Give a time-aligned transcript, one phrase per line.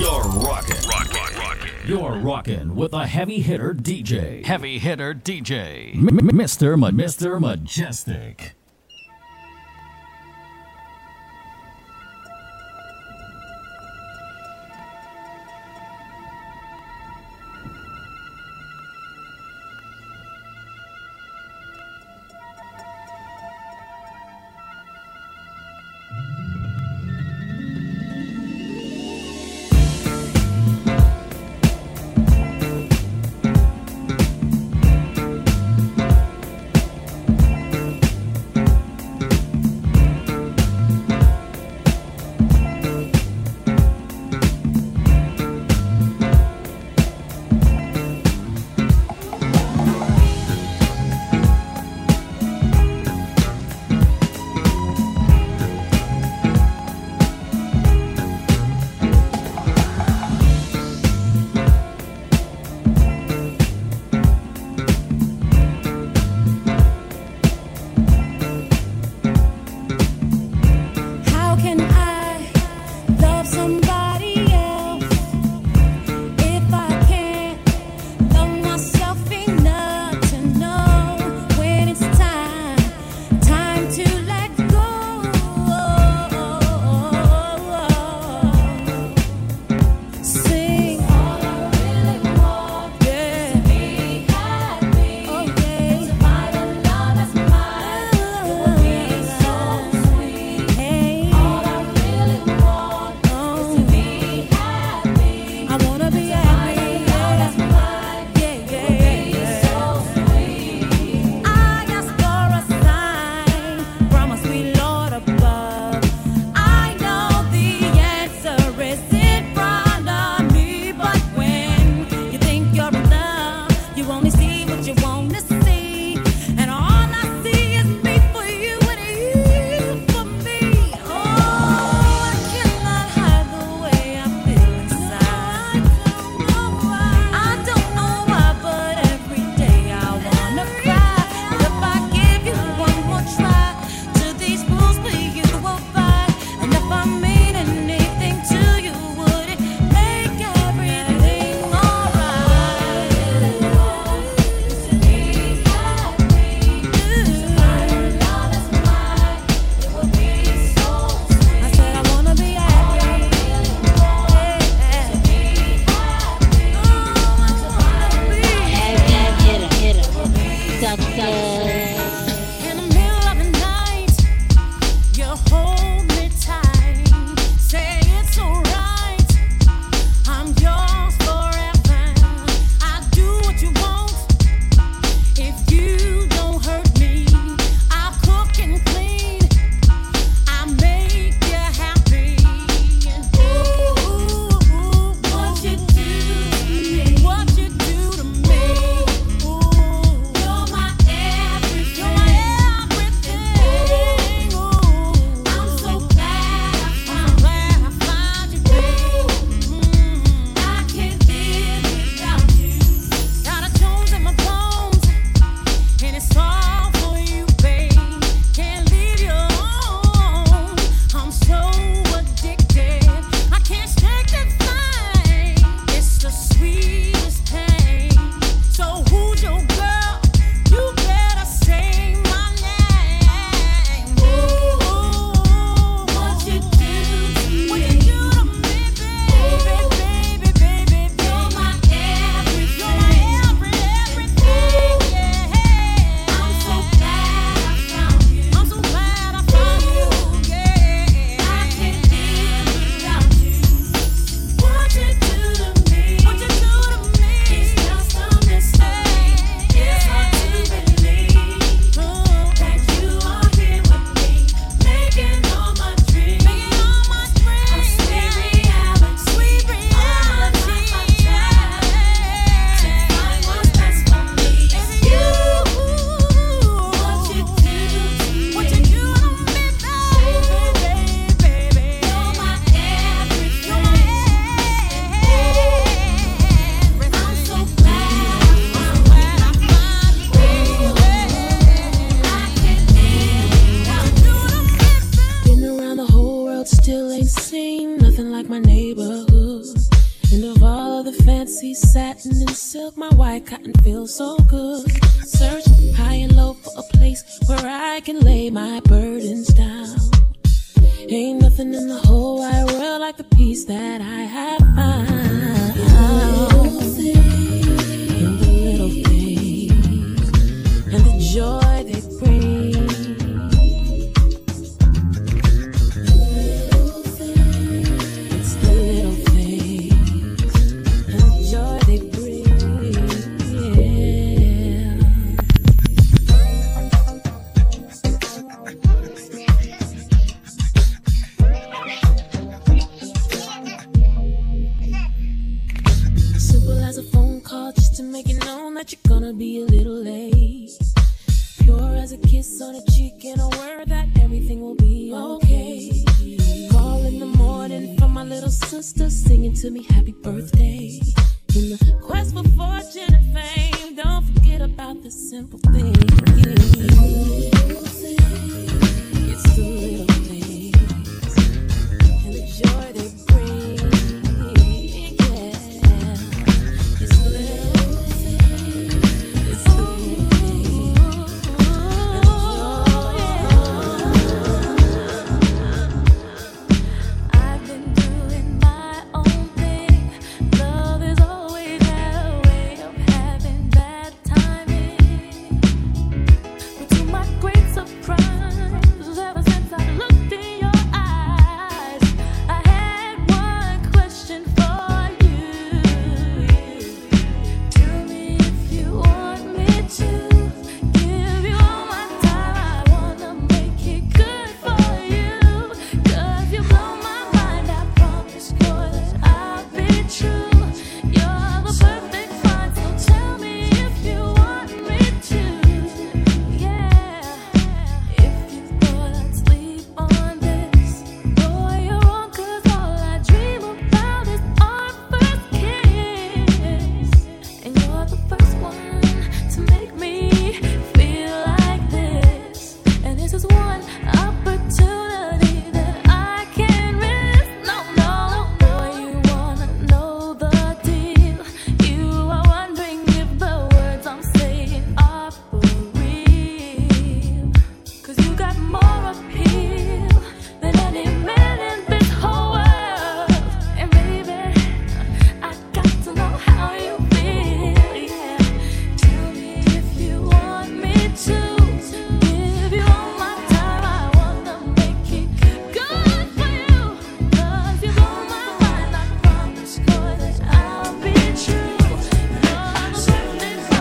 [0.00, 0.76] You're rocking.
[0.88, 1.70] Rockin', rockin'.
[1.86, 4.42] You're rocking with a heavy hitter DJ.
[4.46, 5.94] Heavy hitter DJ.
[5.94, 6.78] M- Mr.
[6.78, 7.38] Ma- Mr.
[7.38, 8.52] Mejustik.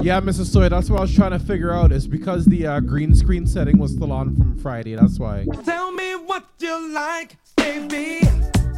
[0.09, 0.47] Yeah, Mrs.
[0.47, 1.91] Soy, that's what I was trying to figure out.
[1.91, 4.95] Is because the uh, green screen setting was still on from Friday.
[4.95, 5.45] That's why.
[5.63, 8.25] Tell me what you like, baby.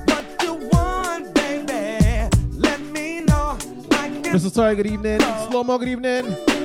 [0.07, 2.27] What you want, baby.
[2.57, 3.57] Let me know.
[4.27, 4.51] Mrs.
[4.51, 5.21] Soy, good evening.
[5.47, 6.60] Slow mo, good evening.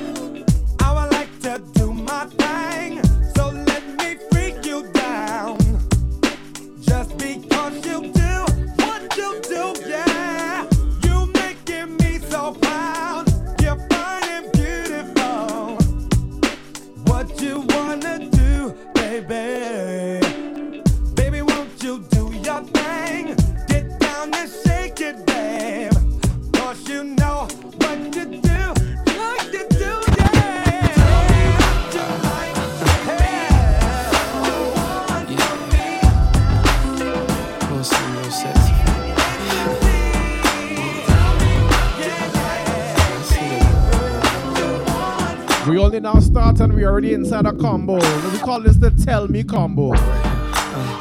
[46.87, 47.95] Already inside a combo.
[47.95, 49.93] We call this the tell me combo.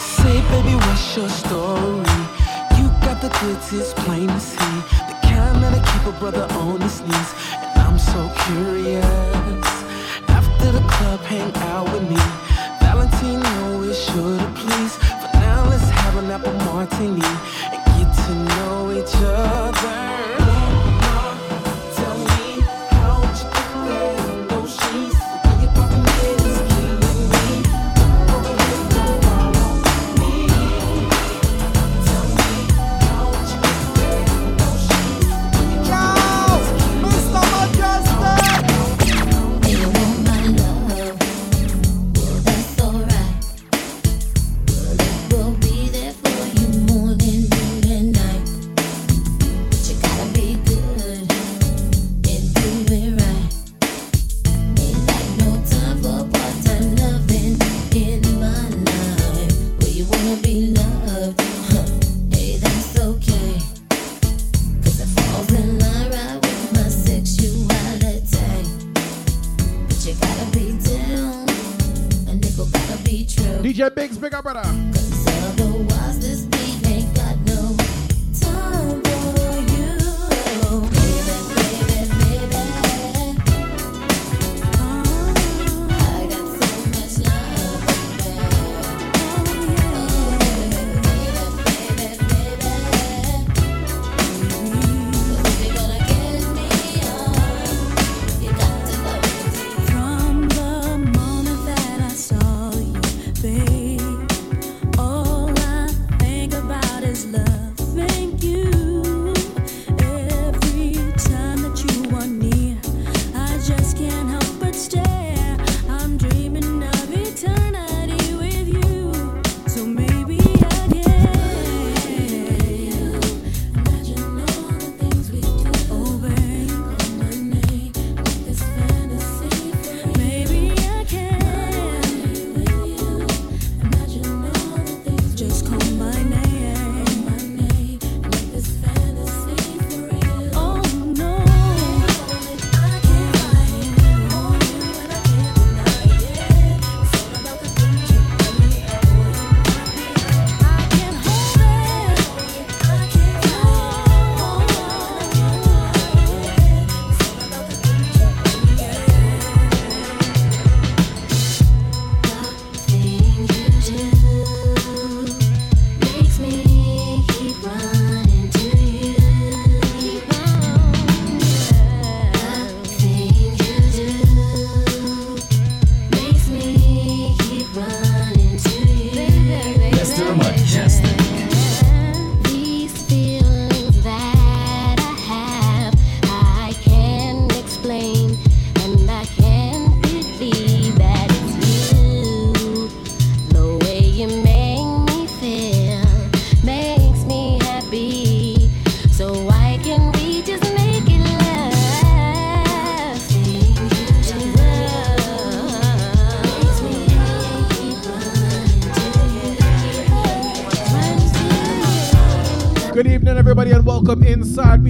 [0.00, 2.18] Say, baby, what's your story?
[2.76, 4.56] You got the goods, it's plain to see.
[5.06, 7.30] The kind that I keep a brother on his knees.
[7.62, 9.04] And I'm so curious.
[10.28, 12.20] After the club, hang out with me.
[12.82, 14.96] Valentino is sure to please.
[14.96, 17.22] For now, let's have an apple martini
[17.72, 20.45] and get to know each other.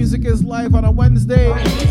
[0.07, 1.86] Music is Life on a Wednesday.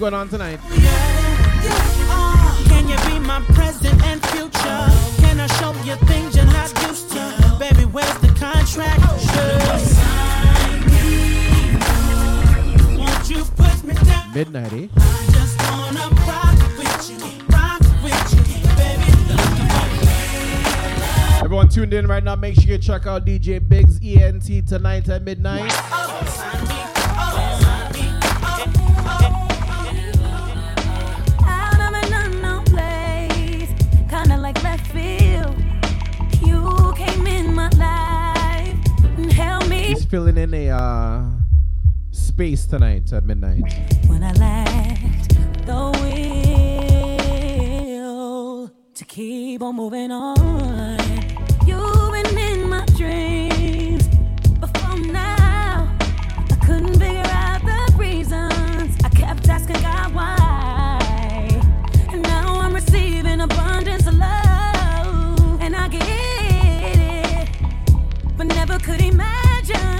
[0.00, 0.58] going on tonight?
[2.68, 4.86] Can you be my present and future?
[5.20, 7.56] Can I show you things you're not used to?
[7.58, 9.04] Baby, where's the contract?
[14.34, 14.90] Midnight.
[21.42, 25.22] Everyone tuned in right now, make sure you check out DJ Biggs ENT tonight at
[25.24, 26.79] midnight.
[40.10, 41.22] filling in a uh,
[42.10, 43.62] space tonight at midnight.
[44.08, 44.32] When I
[45.64, 45.92] the
[48.02, 50.98] will to keep on moving on,
[51.64, 54.08] you've been in my dreams.
[55.12, 55.96] Now,
[56.50, 58.96] I couldn't figure out the reasons.
[59.04, 60.98] I kept asking God why,
[62.10, 66.02] and now I'm receiving abundance of love, and I get
[66.98, 67.48] it,
[68.36, 69.99] but never could imagine.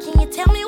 [0.00, 0.67] Can you tell me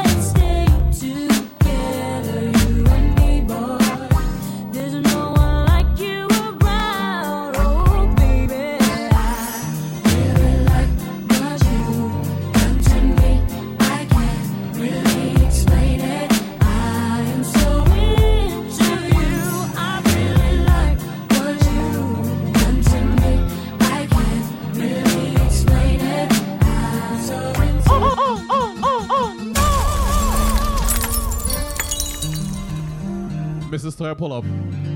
[34.05, 34.90] I pull up.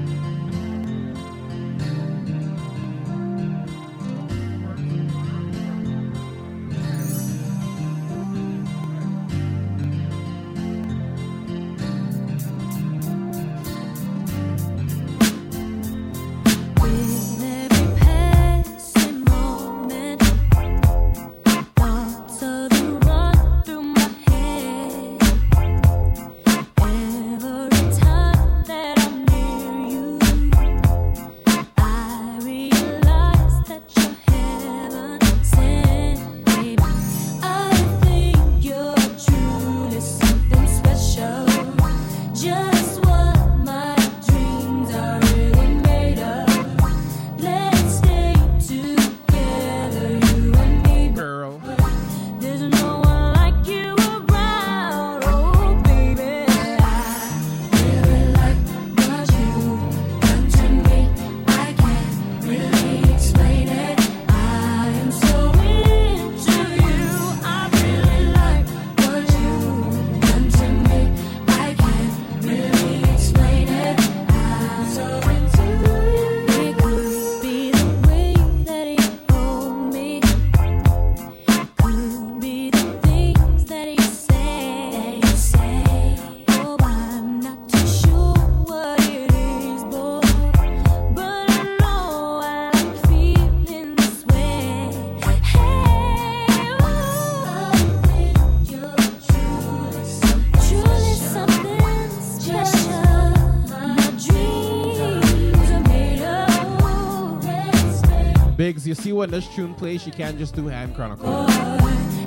[109.05, 111.45] See when this tune plays, she can't just do hand chronicle.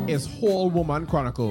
[0.06, 1.50] It's whole woman chronicle.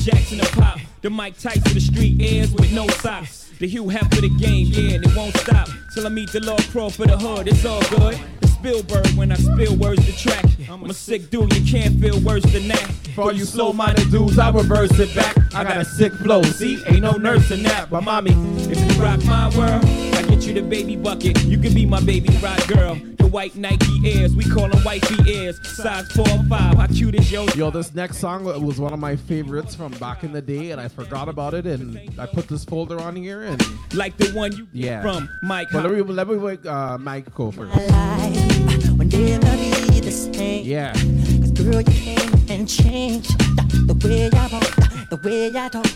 [0.00, 0.78] Jackson, the pop.
[1.02, 3.50] The Mike Tyson, the street airs with no socks.
[3.58, 5.68] The Hugh Hef for the game, yeah, and it won't stop.
[5.92, 8.18] Till I meet the Lord Pro for the hood, it's all good.
[8.40, 10.44] It's Spielberg when I spill words to track.
[10.70, 12.90] I'm a sick dude, you can't feel worse than that.
[13.14, 15.36] For all you slow minded dudes, I reverse it back.
[15.54, 17.90] I got a sick flow, see, ain't no nurse in that.
[17.90, 18.32] My mommy,
[18.70, 21.42] if you rock my world, I get you the baby bucket.
[21.44, 22.94] You can be my baby rock girl.
[22.94, 25.60] The white Nike Airs, we call them wifey Airs.
[25.76, 28.98] Size 4 or 5, how cute is your Yo, this next song was one of
[28.98, 32.48] my favorites from back in the day, and I forgot about it, and I put
[32.48, 33.62] this folder on here, and
[33.94, 35.02] like the one you yeah.
[35.02, 35.68] from Mike.
[35.72, 37.74] But let me let me wait, uh, Mike go first.
[37.74, 40.64] When they'll not be the same.
[40.64, 40.92] Yeah.
[40.92, 45.86] Cause girl, you came and changed the, the way I walk, the way I talk.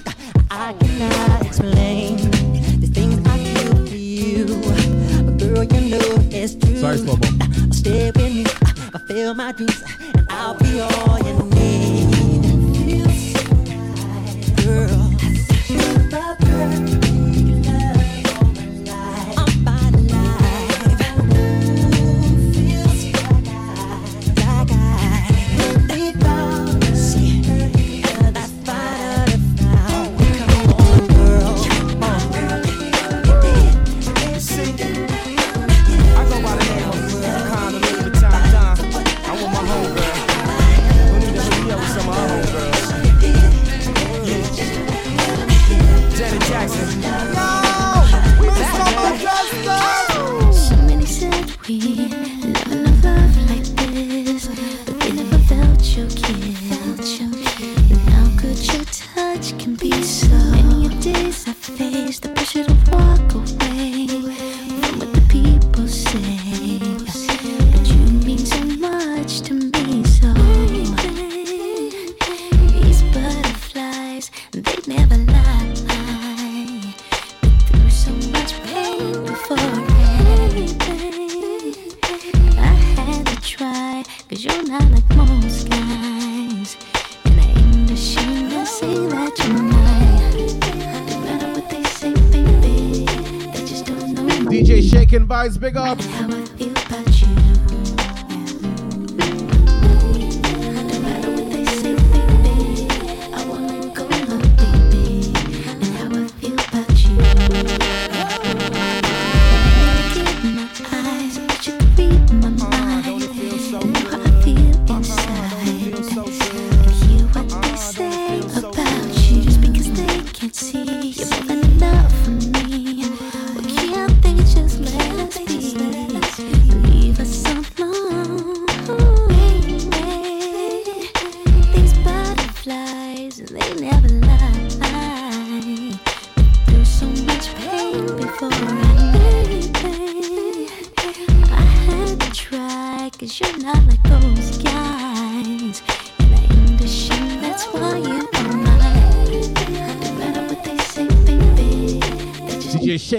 [0.51, 2.64] I cannot explain
[4.35, 4.47] you.
[5.39, 6.77] Girl, you know it's true.
[6.77, 7.29] Sorry, slow mo.
[7.71, 9.83] Stay with me, fulfill my dreams,
[10.15, 13.05] and I'll be all you need.
[14.65, 15.11] Girl,
[15.69, 17.04] you're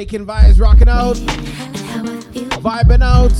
[0.07, 1.15] Vibes, rocking out.
[2.61, 3.31] Vibing out.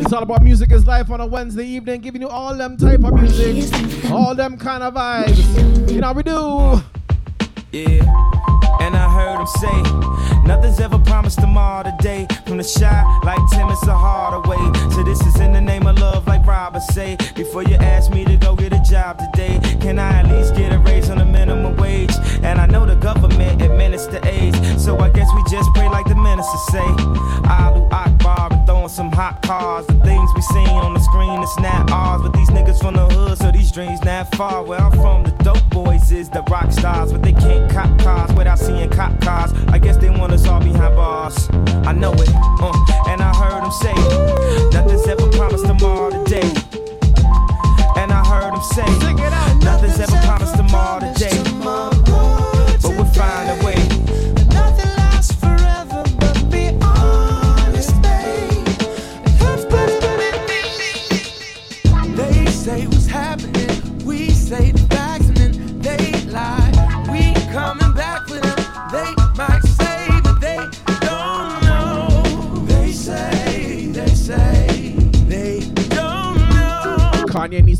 [0.00, 3.02] It's all about music is life on a Wednesday evening, giving you all them type
[3.04, 5.90] of music, all them kind of vibes.
[5.90, 6.82] You know we do.
[29.18, 29.84] Hot cars.
[29.88, 32.22] The things we seen on the screen, it's not ours.
[32.22, 34.62] But these niggas from the hood, so these dreams not far.
[34.62, 38.32] Where I'm from, the dope boys is the rock stars, but they can't cop cars
[38.38, 39.50] without seeing cop cars.
[39.74, 41.48] I guess they want us all behind bars.
[41.90, 42.30] I know it,
[42.62, 43.94] uh, and I heard them say,
[44.70, 46.48] nothing's ever promised tomorrow today.
[47.98, 49.47] And I heard them say, nothing's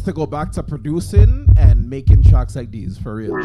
[0.09, 3.37] to go back to producing and making tracks like these for real.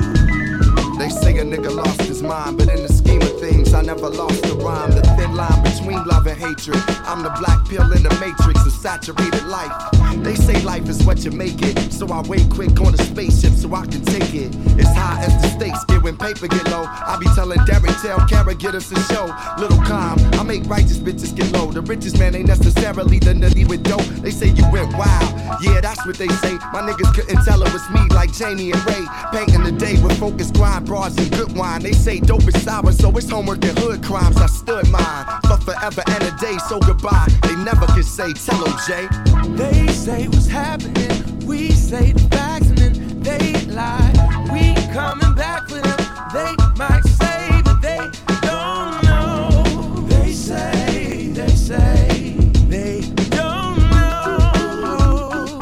[0.98, 4.10] They say a nigga lost his mind, but in the scheme of things, I never
[4.10, 4.92] lost the rhyme.
[4.92, 6.82] The thin line between love and hatred.
[7.06, 10.03] I'm the black pill in the matrix of saturated life.
[10.22, 13.54] They say life is what you make it, so I wait quick on a spaceship
[13.54, 14.52] so I can take it.
[14.78, 16.86] It's high as the stakes get when paper get low.
[16.86, 19.26] I be telling Derek, tell Kara, get us a show.
[19.58, 21.72] Little calm, I make righteous bitches get low.
[21.72, 24.06] The richest man ain't necessarily the nutty with dope.
[24.22, 26.54] They say you went wild, yeah, that's what they say.
[26.72, 29.06] My niggas couldn't tell it was me like Jamie and Ray.
[29.32, 31.82] Painting the day with focused grind, broads and good wine.
[31.82, 34.38] They say dope is sour, so it's homework and hood crimes.
[34.38, 37.28] I stood mine for forever and a day, so goodbye.
[37.44, 39.08] They never could say, tell 'em, Jay.
[39.56, 41.46] They say what's happening.
[41.46, 44.12] We say the facts and then they lie.
[44.52, 45.98] We coming back for them.
[46.34, 48.00] They might say, but they
[48.42, 49.64] don't know.
[50.10, 52.36] They say, they say,
[52.68, 55.60] they don't know.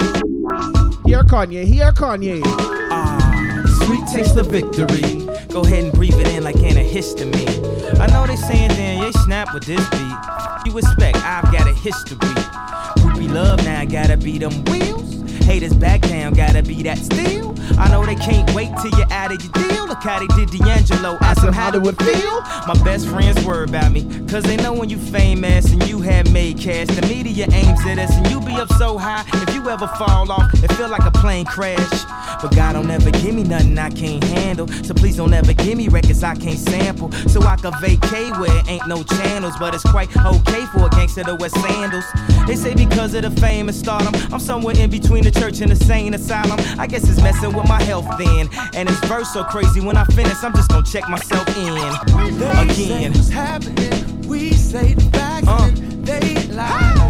[1.05, 2.41] Here Kanye, here Kanye.
[2.43, 5.27] Ah, sweet taste of victory.
[5.49, 7.99] Go ahead and breathe it in like antihistamine.
[7.99, 10.15] I know they saying, damn, they snap with this beat.
[10.65, 12.17] You expect, I've got a history.
[13.21, 15.20] Groupie love now gotta be them wheels.
[15.51, 17.53] Haters back down, gotta be that steel.
[17.77, 19.87] I know they can't wait till you're out of your deal.
[19.87, 21.17] Look how they did D'Angelo.
[21.19, 22.41] Ask them how they would feel.
[22.67, 24.03] My best friends worry about me.
[24.29, 26.87] Cause they know when you famous and you have made cash.
[26.87, 29.25] The media aims at us and you be up so high.
[29.45, 32.05] If you ever fall off, it feel like a plane crash.
[32.41, 34.67] But God don't ever give me nothing I can't handle.
[34.69, 37.11] So please don't ever give me records I can't sample.
[37.27, 39.55] So I can vacate where it ain't no channels.
[39.59, 42.05] But it's quite okay for a gangster to wear sandals.
[42.47, 45.71] They say because of the fame and stardom, I'm somewhere in between the church and
[45.71, 46.59] the sane asylum.
[46.77, 48.47] I guess it's messing with my health then.
[48.75, 51.73] And it's verse so crazy when I finish, I'm just gonna check myself in
[52.69, 53.11] again.
[53.13, 54.21] what's happening.
[54.27, 56.19] We say the facts and uh.
[56.19, 57.00] they lie.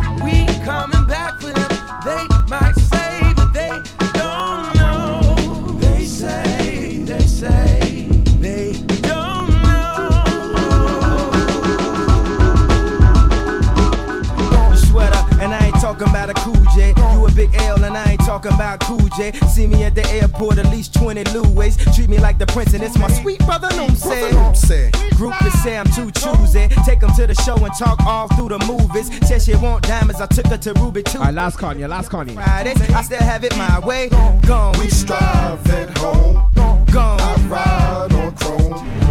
[18.31, 19.33] Talking about Cool J.
[19.49, 21.75] See me at the airport, at least 20 Louis.
[21.93, 24.89] Treat me like the prince, and it's my sweet brother Noom say.
[25.19, 26.69] Groupies say I'm too choosy.
[26.85, 29.11] Take them to the show and talk all through the movies.
[29.27, 31.17] Said she want diamonds, I took her to Ruby too.
[31.17, 32.35] Alright, last Kanye, last Kanye.
[32.35, 34.07] Friday, I still have it my way.
[34.47, 34.79] Gone.
[34.79, 36.49] We strive at home.
[36.55, 37.19] Gone.
[37.19, 39.10] I ride on chrome.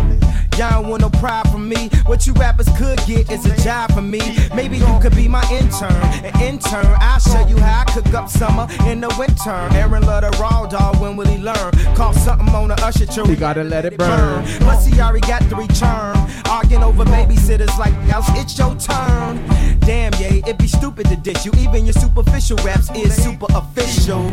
[0.60, 1.88] Y'all don't want no pride from me.
[2.04, 4.20] What you rappers could get is a job for me.
[4.54, 5.90] Maybe you could be my intern.
[6.22, 9.56] An intern, I'll show you how I cook up summer in the winter.
[9.74, 11.72] Aaron love the raw dog, when will he learn?
[11.96, 13.22] Call something on the usher tree.
[13.22, 14.44] We gotta let it burn.
[14.60, 16.14] Plus he already got three term.
[16.50, 19.42] Arguing over babysitters like else, it's your turn.
[19.80, 21.52] Damn, yeah, it'd be stupid to ditch you.
[21.56, 24.30] Even your superficial raps is super official.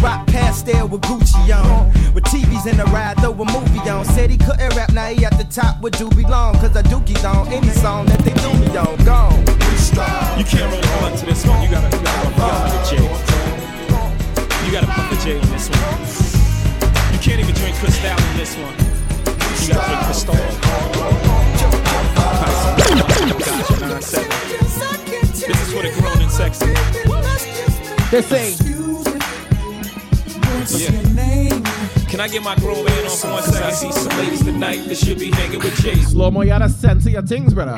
[0.00, 1.92] Rock pastel with Gucci on.
[2.14, 4.04] With TVs in the ride, throw a movie on.
[4.04, 6.54] Said he couldn't rap, now he at the top with Doobie Long.
[6.54, 8.96] Cause I dookie on any song that they do me on.
[9.04, 9.38] Gone.
[10.38, 11.62] You can't roll a blunt to this one.
[11.62, 12.96] You gotta, you gotta, you gotta put a J.
[14.64, 15.80] You gotta put the J on this one.
[17.12, 18.74] You can't even drink Cristal in this one.
[19.60, 20.34] You gotta drink Cristal.
[25.48, 26.72] This is for the grown and sexy.
[28.10, 28.56] They say.
[30.70, 31.97] Yeah.
[32.08, 33.62] Can I get my grown man on for one second?
[33.64, 35.94] I see some ladies tonight that should be hanging with Jay.
[35.96, 37.76] Slow mo, you gotta censor your things, brother.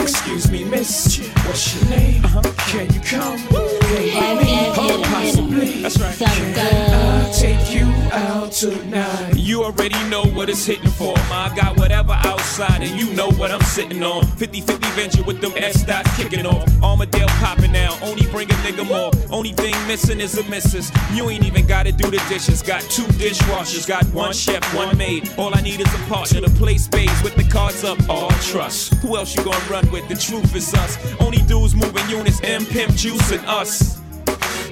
[0.00, 1.18] Excuse me, miss.
[1.46, 2.24] What's your name?
[2.24, 2.42] Uh-huh.
[2.68, 3.38] Can you come?
[3.92, 4.72] Hey, baby.
[4.76, 5.82] Oh, possibly.
[5.82, 6.16] That's right.
[6.16, 9.36] Can I take you out tonight?
[9.36, 11.14] You already know what it's hitting for.
[11.16, 14.24] I got whatever outside, and you know what I'm sitting on.
[14.26, 16.66] 50 50 venture with them S dots kicking off.
[16.82, 17.98] Armadale popping now.
[18.02, 19.10] Only bring a nigga more.
[19.30, 20.90] Only thing missing is a missus.
[21.12, 22.62] You ain't even gotta do the dishes.
[22.62, 23.86] Got two dishwashers.
[23.86, 25.30] Got one chef, one maid.
[25.36, 27.98] All I need is a partner to play spades with the cards up.
[28.08, 28.94] All trust.
[29.02, 30.08] Who else you gonna run with?
[30.08, 30.98] The truth is us.
[31.20, 34.00] Only dudes moving units, M Pimp Juice and us.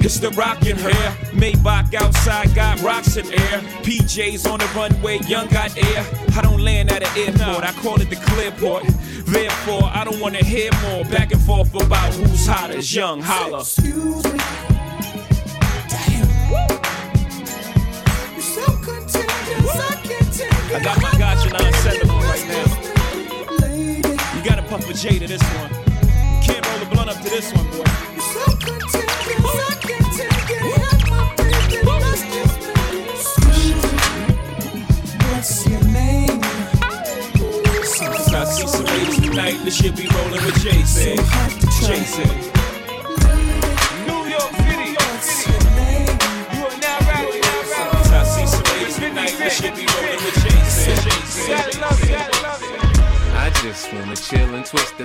[0.03, 1.13] It's the rockin' hair.
[1.33, 3.61] Maybach outside got rocks in air.
[3.85, 6.07] PJs on the runway, young got air.
[6.35, 8.85] I don't land at an airport, I call it the clearport.
[9.27, 13.61] Therefore, I don't wanna hear more back and forth about who's hot as young holla.
[13.61, 14.39] Excuse me.
[15.89, 16.29] Damn.
[18.33, 20.77] You're so contagious, I can tell you.
[20.77, 21.51] I got my gotcha
[24.71, 25.69] puff a J to this one.
[26.45, 27.83] Can't roll a blunt up to this one, boy.
[35.27, 36.41] What's your name?
[38.33, 41.17] I see some ladies tonight that should be rolling with Jason.
[41.85, 42.60] Jason.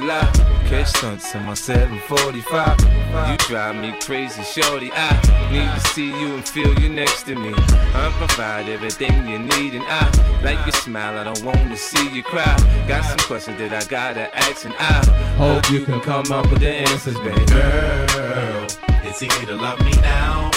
[0.06, 0.34] And lot.
[0.66, 3.30] Catch stunts in my 745.
[3.30, 4.91] You drive me crazy, shorty.
[4.93, 5.12] I
[5.51, 7.53] need to see you and feel you next to me.
[7.56, 11.18] I provide everything you need, and I like your smile.
[11.18, 12.56] I don't wanna see you cry.
[12.88, 15.06] Got some questions that I gotta ask, and I
[15.38, 17.45] hope you can come up with the answers, baby.
[17.45, 18.68] Girl,
[19.03, 20.51] it's easy to love me now.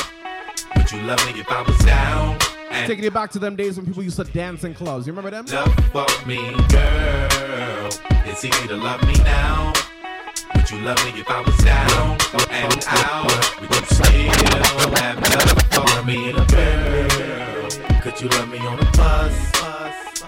[0.77, 2.39] Would you love me if I was down?
[2.71, 5.07] And Taking it back to them days when people used to dance in clubs.
[5.07, 5.47] You remember them?
[5.47, 7.28] love for me, girl.
[8.41, 9.73] It's easy to love me now.
[10.55, 12.17] Would you love me if I was down
[12.53, 13.61] and out?
[13.61, 18.01] Would you still have love for me, and a girl?
[18.01, 19.35] Could you love me on a bus?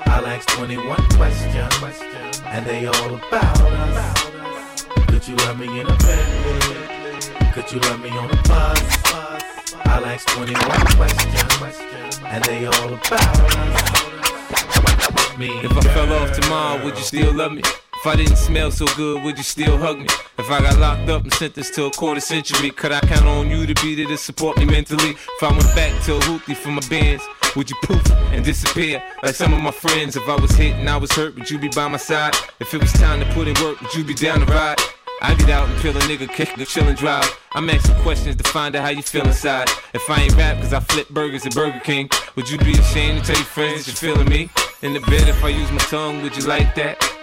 [0.06, 2.02] I'll ask 21 questions,
[2.46, 4.82] and they all about us.
[5.06, 7.52] Could you love me in a bed?
[7.54, 8.82] Could you love me on a bus?
[9.86, 10.58] I'll ask 21
[10.96, 14.00] questions, and they all about us.
[15.38, 17.62] Me, If I fell off tomorrow, would you still love me?
[18.01, 20.07] If I didn't smell so good, would you still hug me?
[20.38, 23.51] If I got locked up and sentenced to a quarter century, could I count on
[23.51, 25.11] you to be there to support me mentally?
[25.11, 27.22] If I went back to a hoopty for my bands,
[27.57, 30.16] would you poof and disappear like some of my friends?
[30.16, 32.34] If I was hit and I was hurt, would you be by my side?
[32.59, 34.78] If it was time to put in work, would you be down to ride?
[35.20, 37.30] I get out and kill a nigga, kick the chill and drive.
[37.53, 39.68] I'm asking questions to find out how you feel inside.
[39.92, 43.20] If I ain't rap cause I flip burgers at Burger King, would you be ashamed
[43.20, 44.48] to tell your friends you're feeling me?
[44.80, 47.19] In the bed, if I use my tongue, would you like that?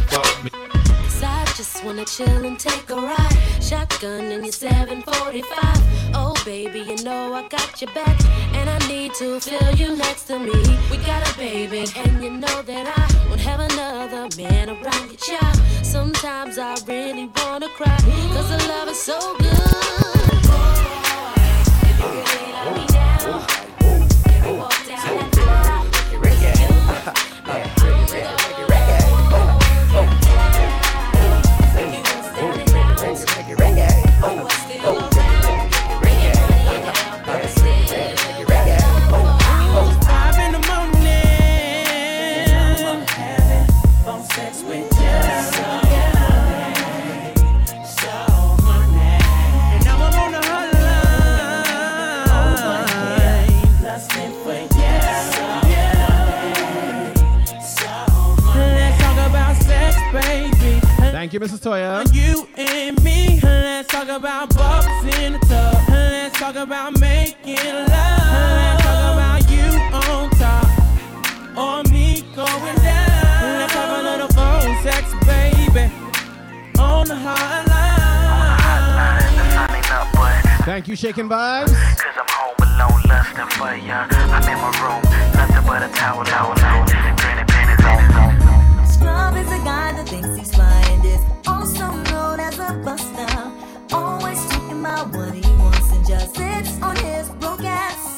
[1.83, 3.37] wanna chill and take a ride.
[3.61, 6.13] Shotgun in your 745.
[6.13, 8.17] Oh, baby, you know I got your back.
[8.53, 10.53] And I need to feel you next to me.
[10.89, 15.17] We got a baby, and you know that I won't have another man around your
[15.17, 15.57] child.
[15.83, 17.97] Sometimes I really wanna cry,
[18.33, 19.49] cause the love is so good.
[21.83, 22.85] If you really me
[24.45, 25.91] you walk down that aisle,
[27.43, 27.80] Five
[61.31, 61.61] Thank you, Mrs.
[61.63, 62.03] Toya.
[62.13, 63.39] You and me.
[63.41, 65.77] Let's talk about bubbles in the tub.
[65.87, 67.87] Let's talk about making love.
[67.87, 69.63] Let's talk about you
[69.95, 70.67] on top
[71.55, 73.59] or me going down.
[73.63, 75.89] Let's have a little phone sex, baby,
[76.77, 77.77] on the hotline.
[80.65, 81.71] Thank you, Shaking Vibes.
[81.95, 84.05] Cause I'm home alone, lusting for ya.
[84.11, 85.01] I'm in my room,
[85.33, 86.85] nothing but a towel, towel, towel.
[86.85, 88.85] Granny panties on.
[88.85, 90.80] Scrub is a guy that thinks he's flying this, also
[92.79, 93.51] as.
[93.91, 98.10] Always talking about what he wants and just sits on his broke ass.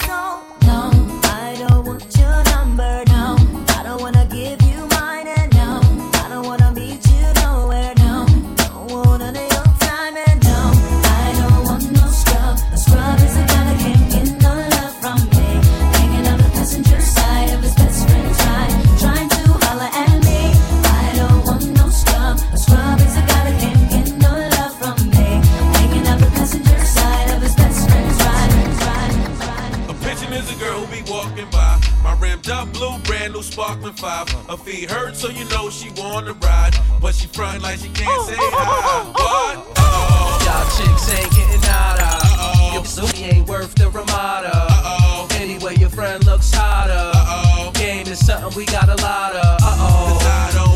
[32.46, 34.30] Rimmed blue, brand new sparkling five.
[34.50, 36.76] Her feet hurt, so you know she wanna ride.
[37.02, 39.12] But she front like she can't say hi.
[39.12, 39.58] What?
[39.78, 40.40] Uh-oh.
[40.46, 42.04] Y'all chicks ain't getting nada.
[42.04, 42.74] Uh-oh.
[42.74, 44.52] Your Susie ain't worth the Ramada.
[44.54, 45.28] Uh-oh.
[45.40, 46.94] Anyway, your friend looks hotter.
[46.94, 47.72] Uh-oh.
[47.76, 49.60] Game is something we got a lot of.
[49.62, 50.18] Uh-oh.
[50.20, 50.73] Cause I don't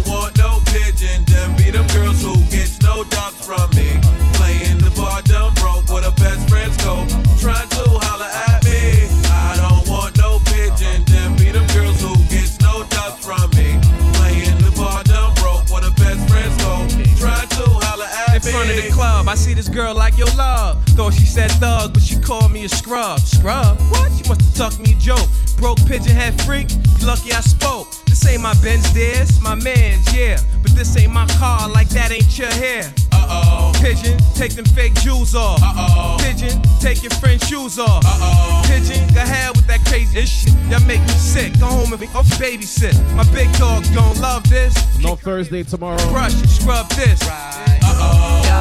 [19.27, 20.83] club, I see this girl like your love.
[20.95, 23.19] Thought she said thug, but she called me a scrub.
[23.19, 23.77] Scrub?
[23.91, 24.11] What?
[24.11, 25.27] She must have tucked me a joke.
[25.57, 26.67] Broke pigeon head freak.
[27.03, 27.87] Lucky I spoke.
[28.05, 30.39] This ain't my Benz, this my man's, yeah.
[30.61, 32.83] But this ain't my car, like that ain't your hair.
[33.11, 33.73] Uh-oh.
[33.81, 35.61] Pigeon, take them fake jewels off.
[35.61, 36.17] Uh-oh.
[36.19, 38.03] Pigeon, take your friend's shoes off.
[38.05, 38.63] Uh-oh.
[38.65, 40.53] Pigeon, go ahead with that crazy shit.
[40.69, 41.59] Y'all make me sick.
[41.59, 42.95] Go home and be oh, babysit.
[43.15, 44.73] My big dog don't love this.
[44.99, 45.97] No Thursday tomorrow.
[46.11, 47.19] Brush and scrub this.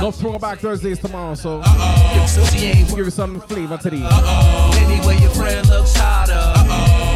[0.00, 1.62] No throwback Thursdays tomorrow, so
[2.26, 3.96] Susie ain't give you some flavor to the
[4.80, 6.54] Anyway, your friend looks hotter.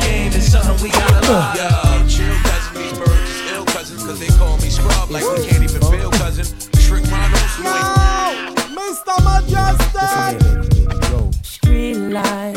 [0.06, 1.56] Game is something we got a lot of.
[1.56, 5.46] Yeah, chill cousin, these birds is ill cousins, cause they call me scrub like we
[5.46, 6.46] can't even feel cousin.
[6.72, 7.74] Trick Ron swing.
[8.74, 9.14] Mr.
[9.26, 10.40] Mejustik!
[11.44, 12.56] Street life,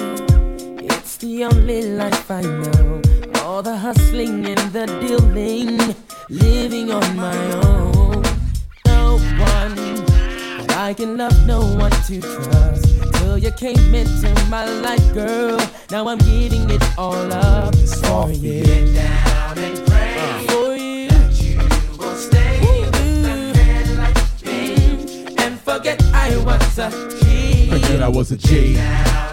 [0.80, 3.02] it's the only life I know.
[3.44, 5.96] All the hustling and the dealing,
[6.30, 7.53] living on my
[10.94, 13.14] that I can love, no one to trust.
[13.16, 15.60] Till you came into my life, girl.
[15.92, 18.64] Now I'm giving it all up for you.
[18.64, 21.10] Get down and pray for you.
[21.32, 21.60] you
[21.98, 22.60] will stay
[25.38, 26.90] and forget I was a
[27.20, 27.70] G.
[27.70, 29.33] Forget I was a G.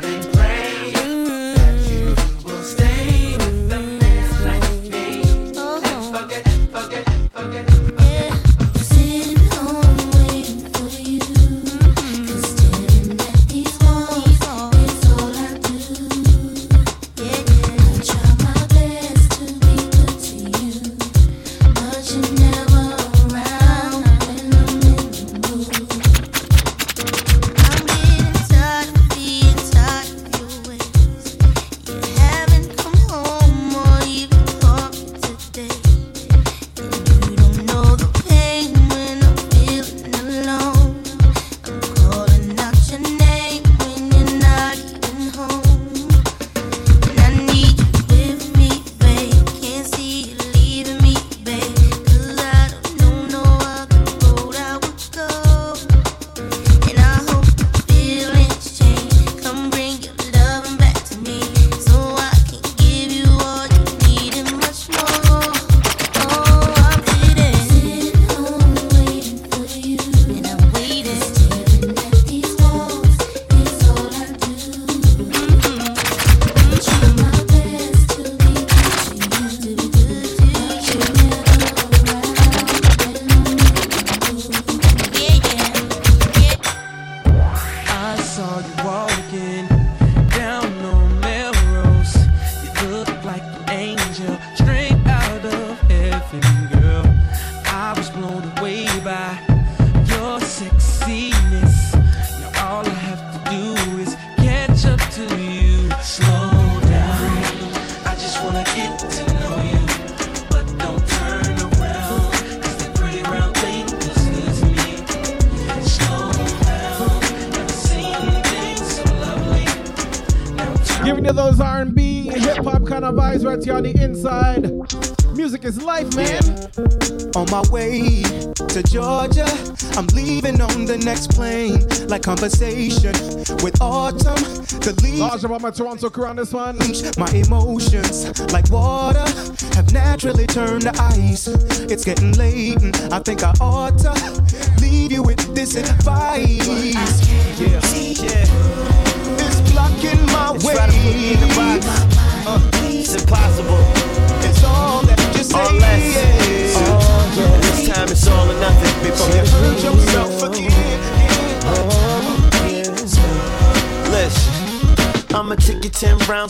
[135.70, 136.78] Toronto crew on this one.
[137.16, 138.59] My emotions, like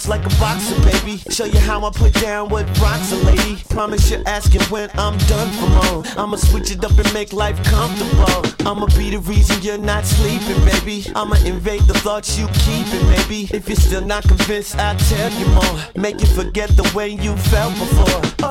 [0.04, 1.18] you 10 rounds like a boxer, baby.
[1.30, 3.56] Show you how I put down what rocks lady.
[3.70, 6.04] Promise you're asking when I'm done for more.
[6.16, 8.68] I'ma switch it up and make life comfortable.
[8.68, 11.06] I'ma be the reason you're not sleeping, baby.
[11.14, 13.48] I'ma invade the thoughts you keeping, maybe.
[13.52, 15.76] If you're still not convinced, I'll tell you more.
[15.96, 18.49] Make you forget the way you felt before.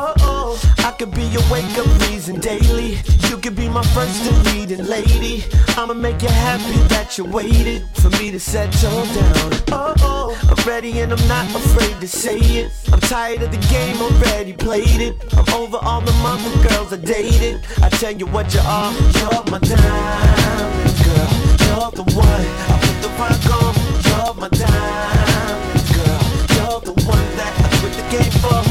[0.90, 2.98] I could be your wake up reason daily.
[3.30, 5.44] You could be my first and leading lady.
[5.78, 9.52] I'ma make you happy that you waited for me to settle down.
[9.72, 12.72] Oh, oh, I'm ready and I'm not afraid to say it.
[12.92, 15.14] I'm tired of the game, already played it.
[15.38, 17.64] I'm over all the mother girls I dated.
[17.84, 21.30] I tell you what you are, you're my diamond girl.
[21.70, 23.74] You're the one I put the rock on.
[24.10, 26.22] You're my diamond girl.
[26.58, 28.69] You're the one that I quit the game for.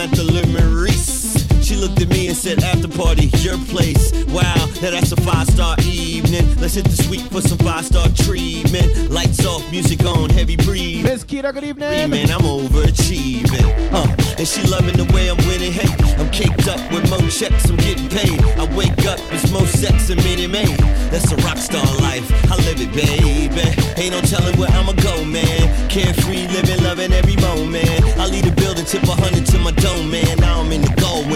[0.00, 1.64] I said I'm at the Le Maurice.
[1.64, 4.12] She looked at me and said, after party, your place.
[4.26, 6.56] Wow, now that's a five star evening.
[6.60, 9.10] Let's hit the suite for some five star treatment.
[9.10, 11.04] Lights off, music on, heavy breathe.
[11.04, 12.10] Miss Keita, good evening.
[12.10, 13.92] Man, I'm overachieving.
[13.92, 15.72] Uh, and she loving the way I'm winning.
[15.72, 18.40] Hey, I'm caked up with more checks, I'm getting paid.
[18.54, 20.78] I wake up, it's more sex and Minute Maid.
[21.10, 22.24] That's a rock star life.
[22.50, 23.66] I live it, baby.
[23.98, 25.66] Ain't no telling where I'ma go, man.
[25.88, 27.90] Carefree, living, loving every moment.
[28.16, 30.38] I leave the building, tip a hundred to my dome, man.
[30.38, 31.26] Now I'm in the gold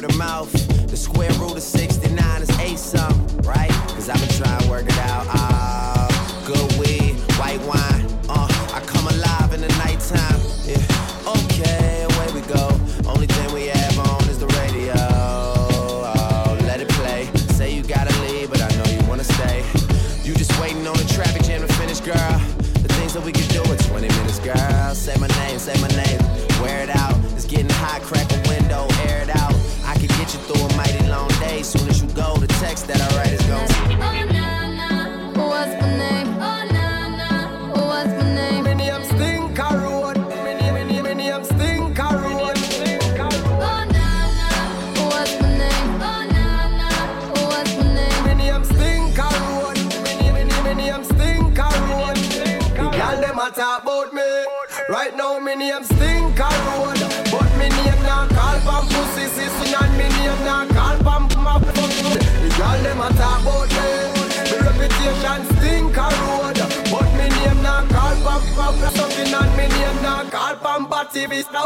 [0.00, 0.52] word of mouth.
[0.88, 1.62] The square root of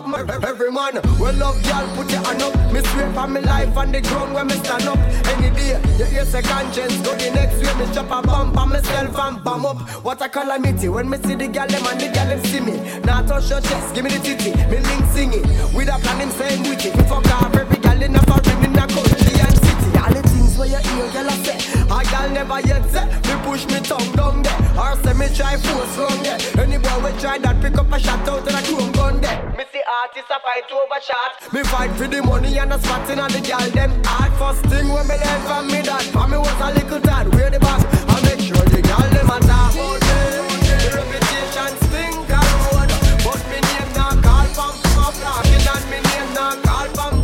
[0.03, 0.19] me.
[0.43, 2.55] Every man, well love y'all, put your hand up.
[2.73, 4.99] Miss me swear for me life on the ground when me stand up.
[5.31, 8.69] Any day, you hear say conscience, go the next way, me chop a bump on
[8.71, 9.79] myself and bum up.
[10.05, 12.75] What a calamity when me see the gal them and the gal them see me.
[13.05, 15.47] Now touch your chest, give me the titty, me link singing.
[15.75, 16.63] With a plan him saying.
[16.63, 16.75] Me
[17.09, 19.99] fuck off every gal in a foreign in a country and city.
[19.99, 21.31] All the things where you hear, girl
[22.35, 23.07] never yet say.
[23.07, 24.59] Me push me tongue down there.
[24.77, 26.39] Or say me try force wrong there.
[26.59, 29.39] Any boy we try that pick up a shot out and a chrome gun there.
[29.57, 31.33] Me see artists a fight over shot.
[31.55, 33.91] Me fight for the money and the spotting on the gal them.
[34.05, 36.05] Hard first thing when me learn from me dad.
[36.13, 37.33] For me was a little tad.
[37.35, 37.83] Where the boss?
[38.13, 40.67] I make sure the gal them a talk about me.
[40.83, 42.91] The reputation stink a road.
[43.23, 44.75] But me name not call from
[45.07, 47.24] up knocking and me name not call from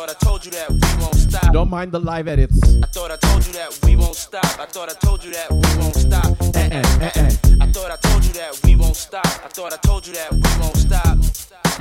[0.00, 1.52] thought I told you that we won't stop.
[1.52, 2.58] Don't mind the live edits.
[2.82, 4.58] I thought I told you that we won't stop.
[4.58, 6.24] I thought I told you that we won't stop.
[6.56, 7.56] Eh, eh, eh, eh.
[7.60, 9.26] I thought I told you that we won't stop.
[9.26, 11.18] I thought I told you that we won't stop.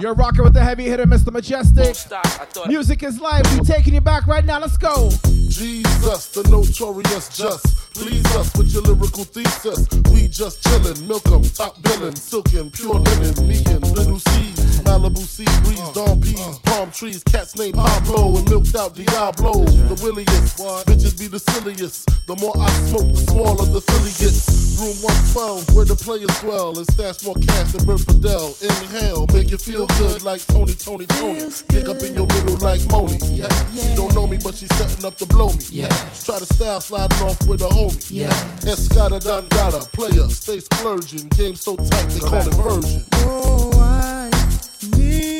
[0.02, 1.32] You're rocking with the heavy hitter, Mr.
[1.32, 1.96] Mejustik.
[1.96, 2.26] Stop.
[2.26, 3.46] I thought Music is Life.
[3.54, 4.60] We taking you back right now.
[4.60, 5.12] Let's go.
[5.48, 7.80] Jesus, the notorious just.
[7.94, 9.88] Please us with your lyrical thesis.
[10.12, 15.22] We just chillin', milk 'em, top billin', silkin', pure linen, me and Lil' Cease, Malibu
[15.22, 16.58] sea breeze, uh, dawn peas, uh.
[16.64, 19.64] palm trees, cats named Pablo and milked out Diablo.
[19.64, 22.10] The williest, bitches be the silliest.
[22.26, 24.50] The more I smoke, the smaller the filly gets.
[24.82, 24.96] Room
[25.36, 28.56] 112, where the players dwell, and stash more cash than Bert Fidel.
[28.62, 31.46] Inhale, make you feel good like Tony, Tony, Tony.
[31.70, 33.20] Pick up in your middle like Moni.
[33.30, 33.52] Yeah.
[33.76, 35.62] She don't know me, but she's setting up to blow me.
[35.70, 35.90] Yeah.
[36.26, 38.10] Try to style sliding off with a homie.
[38.10, 38.34] Yeah.
[38.66, 41.28] Escada Dangada, player, stay splurging.
[41.38, 43.06] Game so tight, they call it version.
[43.14, 44.19] Oh, I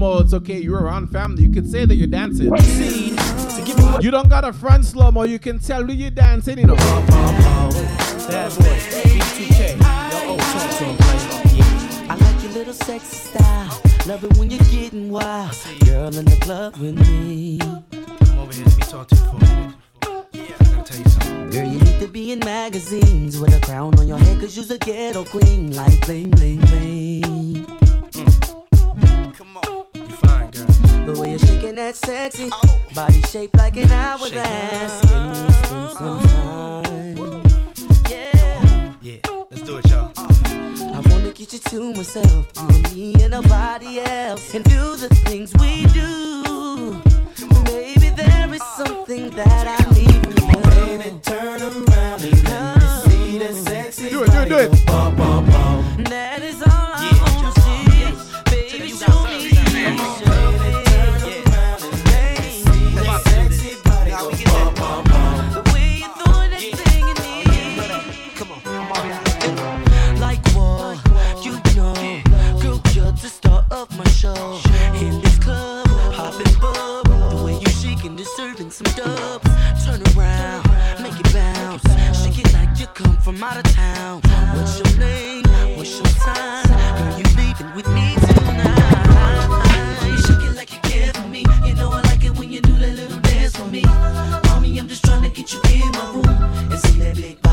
[0.00, 0.06] world.
[0.06, 0.58] Slow mo, it's okay.
[0.58, 1.42] You're around family.
[1.44, 2.46] You can say that you're dancing.
[4.02, 5.24] You don't got a front slow mo.
[5.24, 6.76] You can tell who you're dancing, you know.
[6.76, 8.64] Bad boy.
[8.64, 9.76] B2K.
[9.78, 12.08] Yo, talk to him, play.
[12.08, 13.82] I like your little sexy style.
[14.06, 15.56] Love it when you're getting wild.
[15.84, 17.58] Girl in the club with me.
[17.58, 18.64] Come over here.
[18.64, 19.74] Let me talk to you for a minute.
[20.32, 21.50] Yeah, I gotta tell you something.
[21.50, 24.76] Girl, you need to be in magazines with a crown on your head, cause you're
[24.76, 25.74] a ghetto queen.
[25.74, 27.85] Like bling, bling, bling.
[31.06, 32.50] The way you're shaking that sexy
[32.92, 35.00] body shaped like an hourglass.
[35.08, 35.52] Can we
[35.94, 37.42] some time?
[38.10, 38.92] Yeah.
[39.00, 40.10] Yeah, let's do it, y'all.
[40.16, 42.48] I wanna get you to myself,
[42.92, 47.00] you me and nobody else, and do the things we do.
[47.66, 50.98] Maybe there is something that I need from you.
[50.98, 54.70] Baby, turn around and let me see that sexy Do it, do it, do it.
[56.10, 56.85] That is all
[74.16, 74.58] show.
[74.94, 77.04] In this club, popping bub.
[77.04, 79.44] The way you shaking, deserving some dubs.
[79.84, 80.64] Turn around,
[81.02, 81.82] make it bounce.
[82.18, 84.22] Shake it like you come from out of town.
[84.56, 85.44] What's your name?
[85.76, 86.64] What's your sign?
[86.98, 89.48] Girl, you leaving with me tonight.
[90.10, 91.44] You shake it like you care for me.
[91.66, 93.82] You know I like it when you do that little dance for me.
[94.48, 97.45] Mommy, I'm just trying to get you in my room and see that big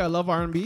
[0.00, 0.59] I love R&B?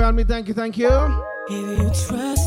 [0.00, 0.24] Family.
[0.24, 0.88] Thank you, thank you.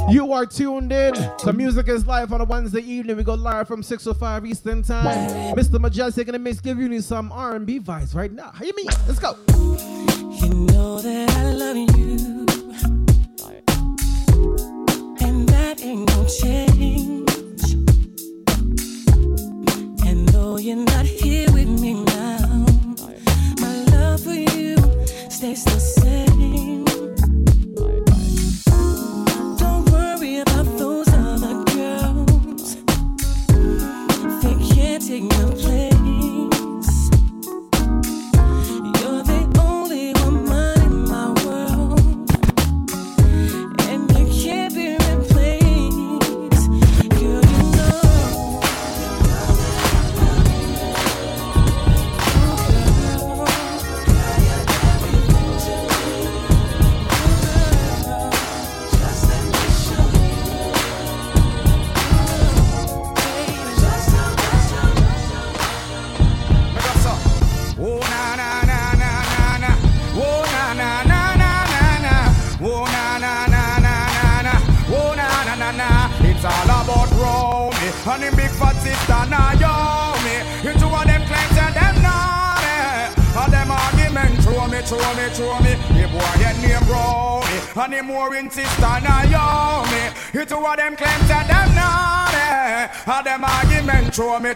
[0.09, 3.15] You are tuned in The Music is Life on a Wednesday evening.
[3.15, 5.55] We go live from 6.05 Eastern Time.
[5.55, 5.79] Mr.
[5.79, 8.49] Mejustik in the mix giving you some R&B vibes right now.
[8.51, 8.87] How you mean?
[9.07, 9.37] Let's go.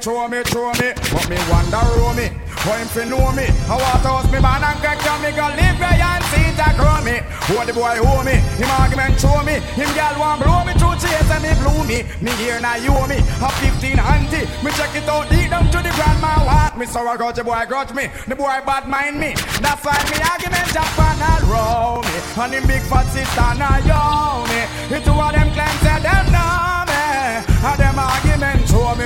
[0.08, 0.96] Throw me, throw me, me.
[1.12, 2.32] But me wonder Romy.
[2.64, 3.44] For him fi know me.
[3.68, 6.48] I want to house me man and crack down me Go live where and see
[6.48, 7.20] it grow me.
[7.52, 8.40] Who the boy owe me?
[8.56, 9.60] Him argument show me.
[9.76, 12.08] Him gal want blow me Through chase and me blew me.
[12.24, 13.20] Me here now you me.
[13.20, 14.48] A 15 auntie.
[14.64, 17.44] Me check it out deep down to the grandma want me So I got the
[17.44, 18.08] boy grudge me.
[18.32, 19.36] The boy bad mind me.
[19.60, 22.16] That's why me argument jump and all roll me.
[22.40, 24.04] And him big fat sister now you
[24.48, 25.04] me.
[25.04, 27.04] Two of them claim say them know me.
[27.44, 28.27] And them show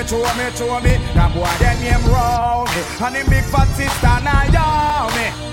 [0.01, 3.67] me, show me, show me That boy them name roll me And him big fat
[3.77, 4.67] sister now you
[5.15, 5.51] me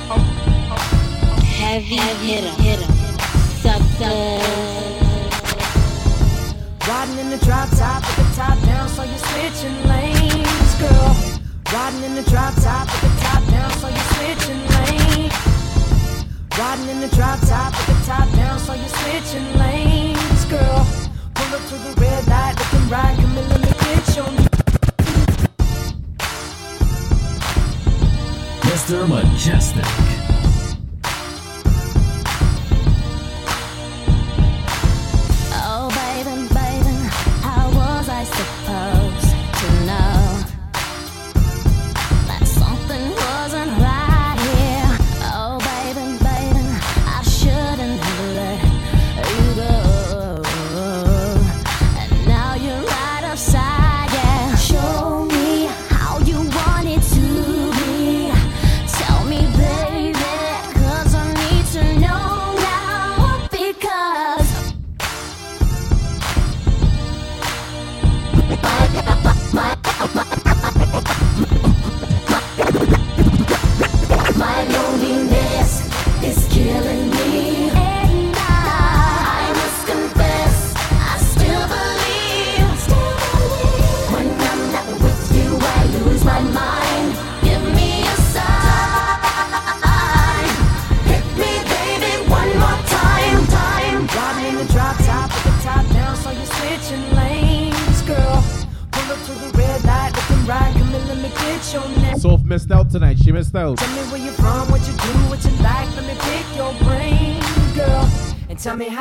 [1.59, 2.93] Heavy hitter, hitter,
[3.61, 4.41] sucker.
[6.89, 11.17] Riding in the drop top with the top down, so you're switching lanes, girl.
[11.73, 15.35] Riding in the drop top with the top down, so you're switching lanes.
[16.57, 20.87] Riding in the drop top with the top down, so you're switching lanes, girl.
[21.35, 23.78] Pull up to the red light, looking right, come and let me get your
[28.89, 29.09] Mr.
[29.09, 30.38] Mejustik.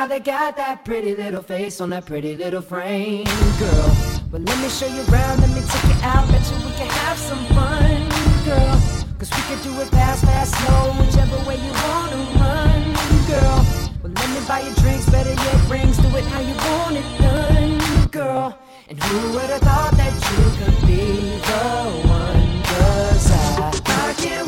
[0.08, 3.26] They got that pretty little face on that pretty little frame,
[3.58, 3.96] girl.
[4.32, 6.26] Well, let me show you around, let me take you out.
[6.30, 8.08] Bet you we can have some fun,
[8.44, 9.04] girl.
[9.18, 12.82] Cause we can do it fast, fast, slow, whichever way you wanna run,
[13.28, 13.66] girl.
[14.02, 15.98] Well, let me buy you drinks, better yet, rings.
[15.98, 18.58] Do it how you want it done, girl.
[18.88, 22.62] And who would have thought that you could be the one?
[22.64, 24.47] Cause I, I can't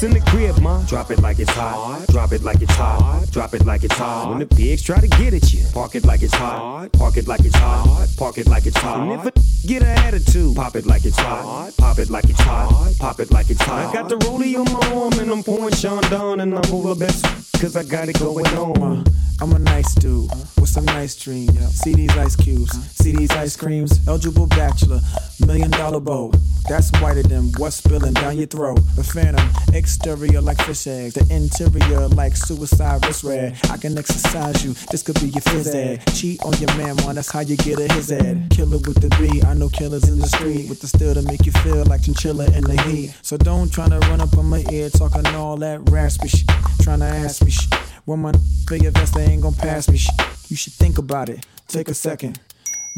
[0.00, 2.06] In the crib, ma, drop it like it's hot.
[2.10, 3.26] Drop it like it's hot.
[3.32, 4.28] Drop it like it's hot.
[4.28, 6.92] When the pigs try to get at you, park it like it's hot.
[6.92, 8.06] Park it like it's hot.
[8.16, 9.00] Park it like it's hot.
[9.00, 9.32] And if a
[9.66, 11.72] get an attitude, pop it like it's hot.
[11.78, 12.94] Pop it like it's hot.
[13.00, 13.90] Pop it like it's hot.
[13.90, 17.24] I got the rollie on my arm and I'm pouring Chandon and I'm over best
[17.60, 19.04] cause I got it going on.
[19.40, 21.56] I'm a nice dude with some nice dreams.
[21.74, 24.00] See these ice cubes, see these ice creams.
[24.08, 25.00] Eligible bachelor,
[25.46, 26.32] million dollar bow.
[26.68, 28.80] That's whiter than what's spilling down your throat.
[28.96, 29.48] The phantom,
[29.88, 33.56] exterior like fish eggs, the interior like suicide wrist red.
[33.70, 36.04] I can exercise you, this could be your phys ed.
[36.12, 38.48] Cheat on your man, man, that's how you get a his ed.
[38.50, 41.46] Killer with the B, I know killers in the street with the steel to make
[41.46, 43.16] you feel like chinchilla in the heat.
[43.22, 46.46] So don't tryna run up on my ear talking all that raspy shit,
[46.84, 47.72] tryna ask me shit.
[48.04, 48.32] When my
[48.68, 50.14] big vest, they ain't gon' pass me shit.
[50.50, 52.38] You should think about it, take a second.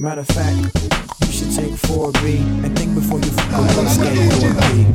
[0.01, 3.68] Matter of fact, you should take 4B and think before you fuck up.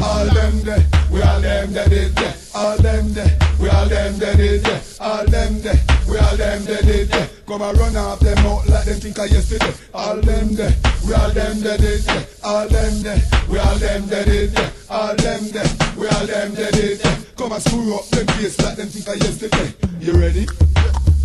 [0.01, 2.33] All them there, we all them that did there.
[2.55, 4.81] All them there, we all them that did there.
[4.99, 5.77] All them there,
[6.09, 7.29] we all them that did there.
[7.45, 9.73] Come and run off them out like them think of yesterday.
[9.93, 10.73] All them there,
[11.05, 12.25] we all them that did there.
[12.43, 14.71] All them there, we all them that did there.
[14.89, 17.17] All them there, we all them that did there.
[17.37, 19.71] Come and screw up them face like them think of yesterday.
[19.99, 20.47] You ready?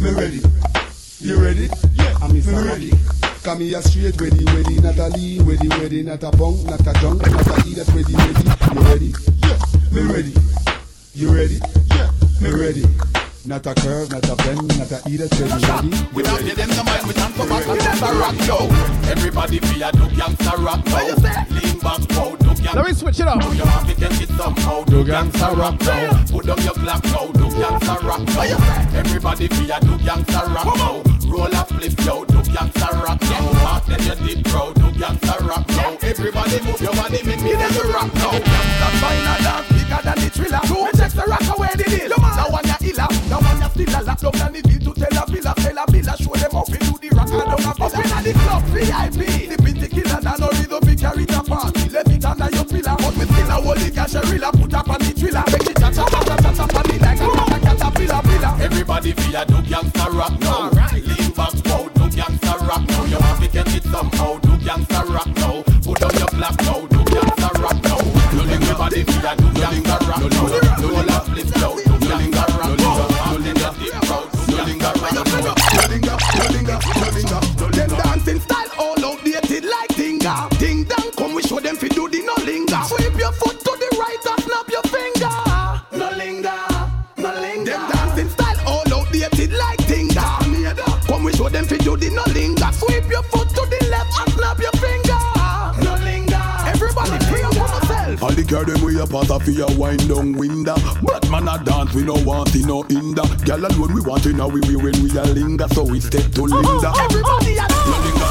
[0.04, 0.42] Me ready.
[1.22, 1.68] You ready?
[1.96, 2.92] Yeah, I'm me ready.
[3.42, 6.98] Come here straight, ready, ready, not a lean, ready, ready, not a bunk, not a
[6.98, 8.44] junk, not a eat, ready, ready.
[8.72, 9.12] You ready?
[9.42, 9.58] Yeah,
[9.92, 10.34] me ready.
[11.12, 11.60] You ready?
[11.90, 12.10] Yeah,
[12.40, 12.84] me ready.
[13.44, 15.90] Not a curve, not a bend, not a eat, ready, ready.
[16.14, 19.10] We don't give them the mind, we don't go back and the rock go.
[19.10, 21.04] Everybody feel do gangsta rock now.
[21.50, 22.49] Lean back, pow, do gangsta.
[22.62, 23.42] Let me switch it up.
[23.42, 26.24] You have to take it somehow, do gangsta rock now.
[26.30, 28.98] Put up your black now, do gangsta rock now.
[28.98, 31.02] Everybody feel do gangsta rock now.
[31.28, 33.52] Roll a flip, yo, do gangsta rock now.
[33.64, 35.96] Back then you did pro, do gangsta rock now.
[36.02, 38.79] Everybody move your body, make me then you rock now.
[54.30, 55.44] gorilla put up on the driller.
[55.50, 58.62] Make the chatter, chatter, chatter, chatter, like a caterpillar.
[58.62, 60.39] Everybody feel a do gangsta rap.
[99.50, 100.74] Way up out of wind down window.
[101.02, 103.22] But man a dance, we no want in no hinder.
[103.44, 106.30] Girl alone we want in now we we when we a linger, so we step
[106.32, 106.92] to oh, oh, Linda.
[106.94, 108.30] Oh, everybody a No linger,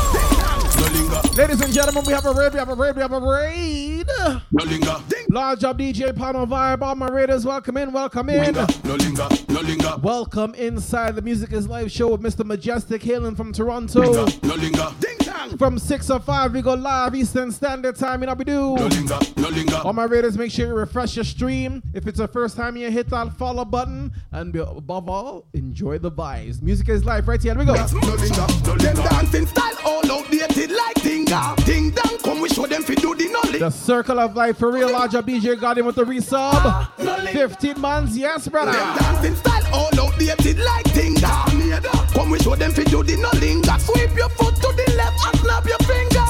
[0.80, 3.12] no linger, Ladies and gentlemen, we have a raid, we have a raid, we have
[3.12, 4.08] a raid.
[4.52, 4.96] no linger,
[5.30, 8.54] Large up DJ Pano Vibe, all my raiders, welcome in, welcome in.
[8.54, 12.46] no linger, no linger, Welcome inside the Music is Life show with Mr.
[12.46, 14.00] Mejustik hailing from Toronto.
[14.44, 14.88] no linger,
[15.58, 18.76] From 6 or 5, we go live Eastern Standard Time, you know we do.
[18.76, 19.76] no linger, no linger.
[19.78, 21.82] All my raiders, make sure you refresh your stream.
[21.94, 25.98] If it's the first time you hit that follow button, and be- above all, enjoy
[25.98, 26.62] the vibes.
[26.62, 27.54] Music is live right here.
[27.54, 27.74] Here we go.
[27.74, 31.66] No linger, no Them dancing style all outdated like dinga.
[31.66, 33.60] Ding dong, come we show them fi do the no linger.
[33.60, 34.92] The circle of life for real.
[34.92, 36.52] Large up DJ got him with the resub.
[36.54, 36.94] Ah,
[37.32, 38.72] 15 months, yes, brother.
[38.72, 41.49] Them dancing style all outdated like dinga.
[42.30, 43.80] Come we show them fi do the no linger.
[43.80, 46.22] Sweep your foot to the left and snap your finger.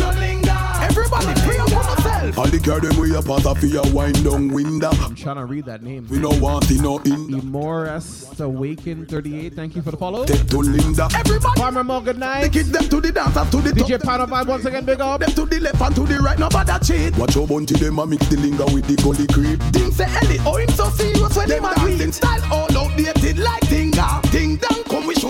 [0.00, 0.58] No linger.
[0.82, 2.38] Everybody pray for yourself.
[2.38, 4.90] All the girl them way up out of your wind down window.
[4.90, 6.08] I'm trying to read that name.
[6.10, 7.36] We no want in no hinder.
[7.36, 9.54] Emoras Awaken 38.
[9.54, 10.26] Thank you for the follow.
[10.26, 11.08] Step to Linda.
[11.14, 11.60] Everybody.
[11.60, 12.52] Farmer Mo, good night.
[12.52, 14.18] Kick them to the dance up to the DJ top.
[14.18, 15.20] Pano Vibe once again, big up.
[15.20, 17.16] Them to the left and to the right, nobody cheat.
[17.16, 19.60] Watch your bunty them a mix the linger with the gully creep.
[19.70, 23.62] Ding say Ellie, oh him so serious when them a dancing style all outdated like
[23.62, 24.30] dinga.
[24.32, 24.77] Ding dong, come we show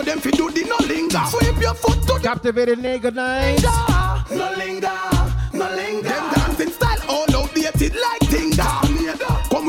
[0.09, 1.22] them fi do the no linger.
[1.28, 3.62] Sweep your foot to Captivated good night.
[4.30, 4.98] No linger,
[5.52, 6.09] no linger.
[6.09, 8.28] Them dancing style all outdated like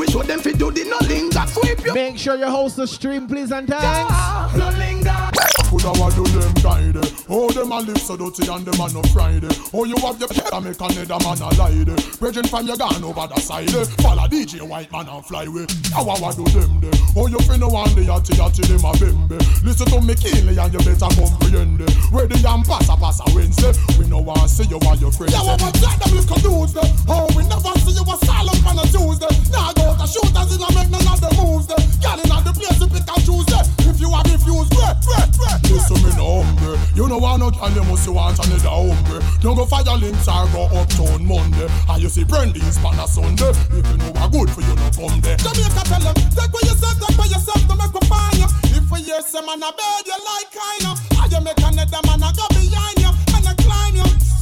[0.00, 1.44] we show them fi do the no linger.
[1.46, 4.56] Sweep your Make sure you host the stream, please, and thanks.
[4.56, 5.30] no linger.
[5.70, 6.98] Could I do them guide
[7.28, 9.46] Oh, them a live so dirty and them a no Friday.
[9.72, 11.84] Oh, you have your pet and make another man a lie
[12.18, 13.70] Bridging from your gun over the side
[14.02, 15.66] Follow DJ White Man and fly away.
[15.94, 16.90] How I do them there?
[17.14, 20.72] Oh, you finna want the yachty yachty them a bembe Listen to me keenly and
[20.74, 21.80] you better comprehend
[22.10, 25.32] Ready and pass a pass a Wednesday We no want see you while your friends
[25.32, 28.84] Yeah, what tell them is confused Oh, we never see you a silent on a
[28.90, 29.30] Tuesday.
[29.54, 32.78] Now go to shooters in a make none of the moves Girl in the place
[32.80, 33.64] you pick and choose them.
[33.86, 37.50] If you are refused, great, great, great Listen me no hungry You know want no
[37.50, 42.02] girl you must want another hungry Don't go fire links or go uptown Monday And
[42.02, 45.20] you see Brandy's pan a Sunday If you know what good for you no come
[45.20, 48.48] there Jamaica tell them, take what yourself, take what yourself to make a find you.
[48.76, 50.96] If we hear some man a bed, you like kind of.
[51.16, 54.39] How you make another man a go behind you and a climb you.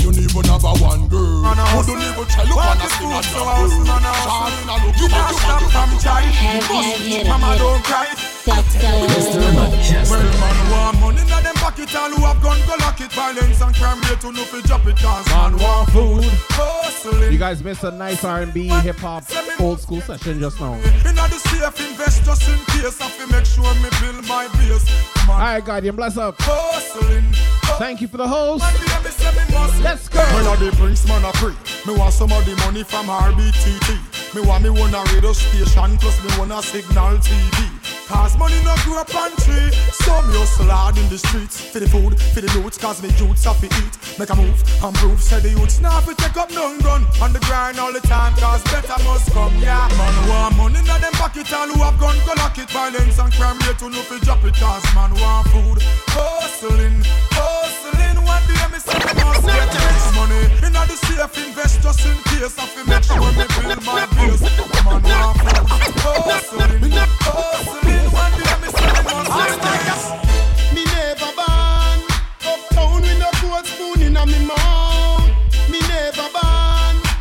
[0.00, 3.12] You don't even have a one girl You don't even try look on a skin
[3.12, 6.24] at your girl Charlene a look You can't stop from child.
[6.24, 8.14] Head, head, Mama don't cry.
[8.40, 10.10] Stop, stop.
[10.10, 13.12] Well, man want money in them pocket, all who have gun go lock it.
[13.12, 16.24] Violence and crime rate to no fi drop it, cause Man want food.
[16.56, 17.32] hustling.
[17.32, 19.24] You guys missed a nice R&B, hip hop,
[19.60, 20.74] old school session just now.
[20.74, 23.00] Inna the safe, invest just in case.
[23.00, 24.88] I fi make sure me build my base.
[25.28, 26.36] All right, Guardian, bless up.
[26.38, 27.24] Hustling.
[27.78, 28.64] Thank you for the host.
[29.90, 30.06] Let's.
[30.14, 31.58] When the prince man a free.
[31.82, 33.98] Me want some of the money from RBTT
[34.36, 37.58] Me want me one a radio station Plus me one a signal TV
[38.06, 39.70] Cause money no grow up on tree.
[39.90, 41.58] So me hustle hard in the streets.
[41.74, 43.94] For the food, for the loot Cause me youths have to eat.
[44.14, 47.02] Make a move and prove Say the youths now fi take up none gun.
[47.18, 49.90] On the grind all the time Cause better must come Yeah.
[49.98, 52.70] Man want money in them pocket All who have gun go lock it.
[52.70, 55.82] Violence and crime rate to no fi drop it Cause man want food.
[56.14, 57.02] Hustling,
[57.34, 57.79] hustling
[58.68, 58.78] Me
[59.88, 60.42] rich money.
[60.66, 64.40] Inna the safe invest just in case I fi make sure me build my base
[64.90, 66.70] Man
[70.74, 71.98] me never born
[72.44, 74.56] uptown with no gold spoon in me.
[75.70, 76.28] Me never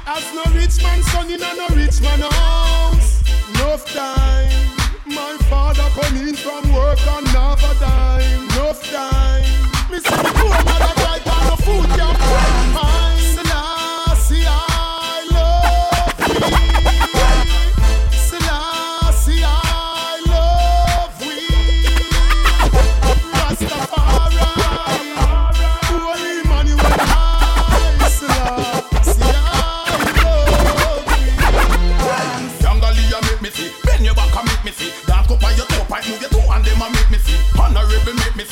[0.07, 3.23] as no rich man son in a no rich house.
[3.53, 4.71] Enough time,
[5.05, 7.27] my father come in from work and
[7.63, 8.43] a dime.
[8.43, 9.18] Enough time,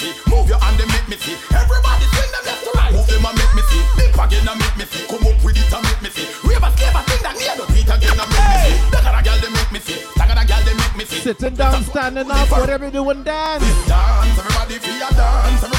[0.08, 0.32] see.
[0.32, 1.36] Move your hand and make me see.
[1.52, 2.94] Everybody swing them left to right.
[2.94, 3.82] Move them and make me see.
[3.98, 5.04] Big again and make me see.
[5.08, 6.28] Come up with it and make me see.
[6.48, 8.76] Rave a slave a thing that near the beat again and make me see.
[8.92, 10.00] Dagger a girl they make me see.
[10.16, 11.22] Dagger a girl they make me see.
[11.22, 13.64] Sitting down, standing up, whatever you doing, dance.
[13.88, 15.77] Dance, everybody feel a dance, everybody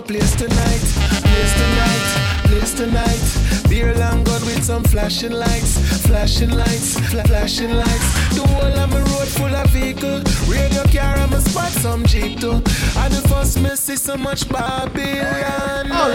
[0.00, 0.80] Dig place tonight.
[1.22, 2.06] place tonight,
[2.44, 3.68] place tonight.
[3.68, 8.34] Beer long good with some flashing lights, flashing lights, fla- flashing lights.
[8.34, 10.22] The whole of my road full of vehicle.
[10.48, 12.52] Radio car, I'ma spot some jeep too.
[12.52, 15.90] And the first me see so much Babylon.
[15.92, 16.08] Oh,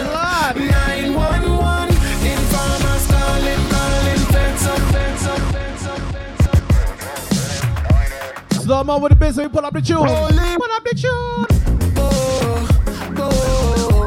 [0.55, 0.55] Lord.
[0.71, 1.89] 911,
[2.25, 6.47] informers calling, calling, feds up, feds up, feds up, feds
[8.57, 8.63] up.
[8.63, 9.97] Slow mo with the bass, so we pull up the tune.
[10.07, 11.54] Pull up the tune.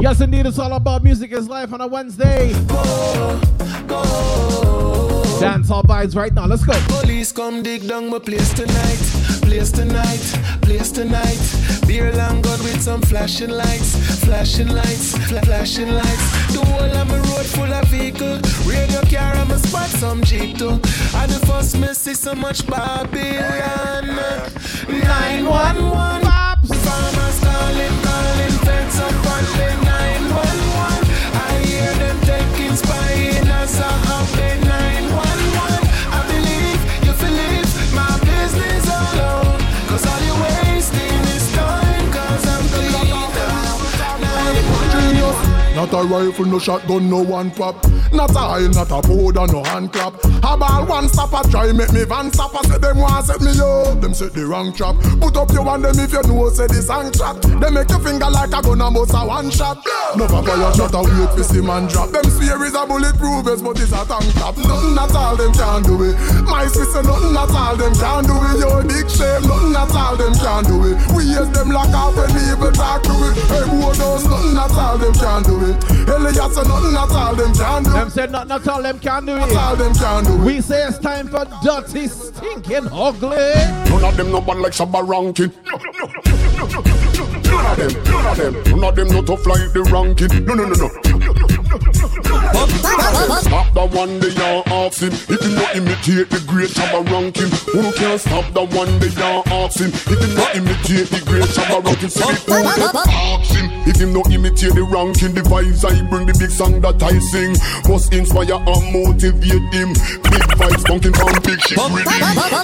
[0.00, 2.52] Yes, indeed, it's all about music is life on a Wednesday.
[2.68, 3.40] Go,
[3.88, 5.24] go.
[5.40, 6.46] Dance all vibes right now.
[6.46, 6.72] Let's go.
[7.00, 8.98] Police come dig down my place tonight,
[9.42, 10.20] place tonight,
[10.62, 11.38] place tonight.
[11.86, 16.52] Beer long good with some flashing lights, flashing lights, fla- flashing lights.
[16.54, 18.38] The whole of my road full of vehicle.
[18.66, 20.70] Radio car, I'ma spot some jeep too.
[20.70, 24.06] And the first me see so much Babylon.
[24.88, 26.22] 911.
[26.68, 29.87] Farmers calling, calling, feds up on
[45.78, 47.78] Not a rifle, no shotgun, no one pop.
[48.10, 50.12] Not a high, not a powder, no hand clap.
[50.42, 52.66] A ball one stopper, try make me van stopper.
[52.66, 54.98] Say them want set me up, them set the wrong trap.
[55.22, 57.38] Put up your one them if you know say the song track.
[57.62, 59.78] They make your finger like a gun and bust a one shot.
[60.18, 62.10] No papa shot a wait for see man drop.
[62.10, 64.58] Them spear is a bulletproof vest, but it's a tank top.
[64.58, 66.18] Nothing at all them can do it.
[66.42, 68.58] My sister, nothing at all them can do it.
[68.58, 70.98] Your big shame, nothing at all them can do it.
[71.14, 73.38] We use them lock off when people talk to it.
[73.46, 75.67] Hey, boy, those nothing at all them can do it.
[76.08, 77.90] Elias, nothing at all them can do.
[77.90, 79.38] Them said nothing at all them can do it.
[79.38, 80.36] Not all them can do.
[80.44, 83.36] We say it's time for dirty, stinking, ugly.
[83.90, 85.52] None of them no bad like Shabba Rankin.
[87.18, 90.44] None of them, none of them, none of them no tough like the ranking.
[90.44, 90.88] No, no, no, no.
[93.40, 95.12] Stop the one they are asking.
[95.12, 99.42] If you not imitate the great Shabba ranking, who can stop the one they are
[99.66, 99.88] asking?
[99.88, 102.28] If you not imitate the great Shabba ranking, so.
[103.88, 107.18] If him not imitate the ranking, the vibes I bring, the big song that I
[107.32, 107.56] sing,
[107.88, 109.96] must inspire and motivate him.
[110.28, 112.04] Big vibes bunking from big shit rhythm.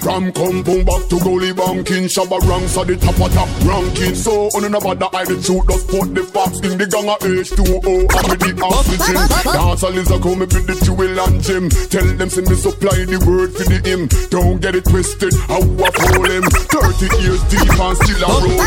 [0.04, 4.14] From compound back to goalie banking, Shabba ranks at the top of top ranking.
[4.14, 7.18] So on another the I the truth, just put the facts in the gang of
[7.24, 9.16] H2O and with the oxygen.
[9.48, 11.70] Dance a lizard come me with the jewel and gem.
[11.88, 14.08] Tell them send me supply the word for the hymn.
[14.28, 16.44] Don't get it twisted, how I fool him.
[16.44, 18.60] 30 years deep and still a rolling.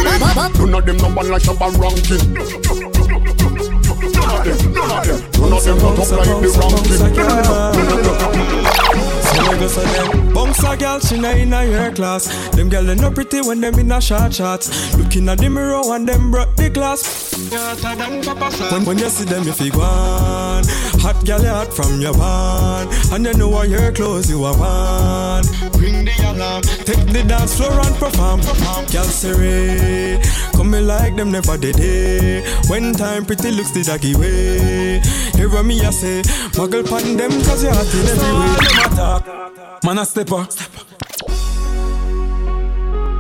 [0.57, 2.33] None of them no one like Shabba ranking.
[2.33, 2.49] None
[4.33, 6.97] of them, none of them, none of them not up like the ranking.
[9.47, 10.33] Go so them.
[10.33, 12.27] Bounce a girl, she not in a your class.
[12.49, 15.81] Them girl they no pretty when them in a short shots Looking at the mirror
[15.95, 17.33] and them broke the glass.
[18.71, 20.63] When, when you see them if you go on
[20.99, 22.89] Hot girl you hot from your barn.
[23.11, 25.43] And you know what your clothes you are on
[25.79, 26.61] Ring the alarm.
[26.63, 28.41] Take the dance floor and perform.
[28.91, 30.19] Girl Siri
[30.53, 32.69] Come me like them never did it.
[32.69, 34.99] When time pretty looks the doggy way.
[35.35, 36.21] Hear me I say.
[36.53, 39.36] Muggle pan them cause you're hot in every way
[39.83, 40.47] Man a stepper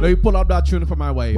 [0.01, 1.37] Let me pull up that tune for my wife.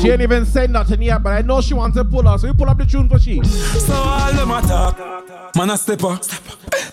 [0.00, 2.48] She ain't even said nothing yet, but I know she wants to pull up, so
[2.48, 3.42] we pull up the tune for she.
[3.44, 4.98] So all them attack
[5.56, 6.18] Man a stepper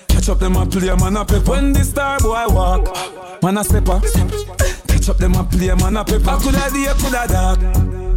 [0.08, 1.52] Catch up them a play man a pepper.
[1.52, 4.00] When the star boy walk Man a stepper
[4.88, 6.38] Catch up them a play man a pepper.
[6.40, 7.60] Coulda day coulda dark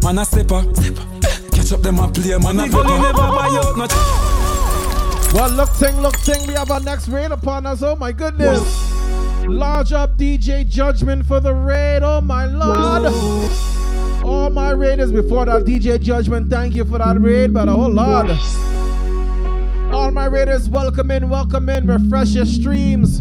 [0.05, 0.62] Man a stepper
[1.51, 2.85] Catch up them a play man a pepper.
[2.85, 4.45] never buy out no
[5.37, 7.83] Well, look thing, look thing, we have our next raid upon us.
[7.83, 8.91] Oh my goodness.
[9.47, 12.03] Large up DJ Judgment for the raid.
[12.03, 13.13] Oh my lord.
[14.25, 18.29] All my raiders before that DJ Judgment, thank you for that raid, but oh lord.
[19.93, 23.21] All my raiders, welcome in, welcome in, refresh your streams.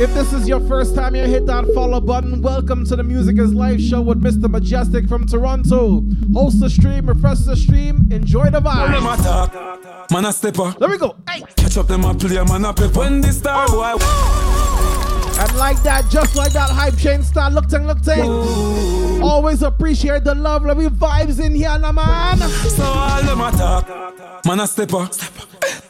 [0.00, 3.38] If this is your first time you hit that follow button, welcome to the Music
[3.38, 4.44] is Life show with Mr.
[4.44, 6.02] Mejustik from Toronto.
[6.32, 10.10] Host the stream, refresh the stream, enjoy the vibe.
[10.10, 11.16] Man a stepper There we go.
[11.56, 13.94] Catch up them a play man a pepper When the star boy
[15.36, 17.50] And like that, just like that, hype chain style.
[17.50, 18.22] Look ting, look ting.
[19.22, 22.38] Always appreciate the love, lovely vibes in here, nah, man.
[22.38, 25.08] So all them attack Man a stepper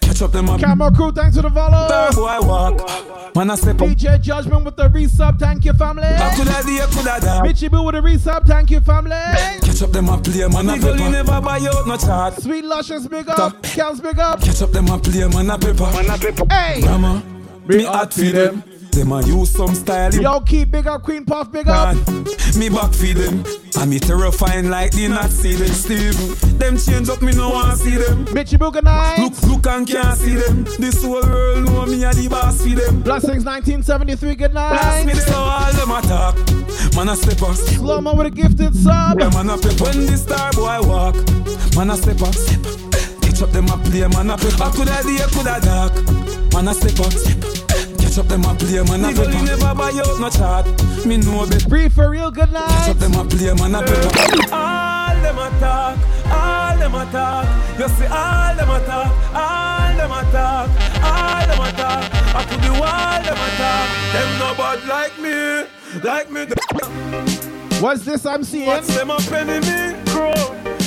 [0.01, 1.87] Catch up them a Camera crew, thanks for the follow.
[1.87, 6.07] Star boy walk Man a stepper DJ Judgment with the resub, thank you, family.
[6.07, 9.11] I coulda day coulda dark Mitchie Boo with the resub, thank you, family.
[9.11, 13.09] Catch up them a play man a pepper never buy out no chart Sweet Luscious,
[13.09, 13.61] big up.
[13.63, 14.41] Kels, big up.
[14.41, 16.81] Catch up them a play man a pepper Man a pepper Hey.
[16.83, 17.21] Grandma
[17.67, 20.15] Me hot for them Them a use some style.
[20.15, 21.97] Yo, keep big up, Queen Puff, big up.
[21.97, 22.25] Man,
[22.59, 23.45] me back feed them.
[23.81, 25.69] And me terrifying like the Nazi them.
[25.69, 28.25] Steve, them change up, me no want see them.
[28.27, 29.19] Mitchie Booga night.
[29.19, 30.65] Look, look and can't see them.
[30.79, 33.03] This whole world know me a the boss for them.
[33.03, 35.05] Blessings 1973, good night.
[35.07, 36.37] me so all them attack.
[36.95, 37.57] Man a step up.
[37.57, 39.19] Slow mo with a gifted sub.
[39.19, 41.17] Yeah, man a pep when the star boy walk.
[41.75, 42.35] Man a step up.
[42.35, 43.23] Step up.
[43.23, 44.61] Catch up them a play, man a pep.
[44.61, 45.95] I coulda day, coulda dark.
[46.53, 47.54] Man a step up.
[48.15, 48.31] Step up.
[48.31, 49.27] Catch up them a play, man a pep.
[49.27, 50.67] Nigga, never buy out no chart.
[51.05, 51.69] Me know bet.
[51.69, 52.69] Breathe for real, good night.
[52.69, 54.53] Catch up them a play, man a pep.
[54.53, 55.99] All them attack,
[56.31, 57.47] all them attack.
[57.77, 60.69] You see all them attack, all them attack,
[61.03, 62.03] all them attack.
[62.37, 63.89] I could do all them attack.
[64.13, 65.67] Them no bad like me,
[66.05, 66.47] like me.
[67.81, 68.69] What's this I'm seeing?
[68.69, 69.99] What's them up enemy?
[70.07, 70.33] Crow.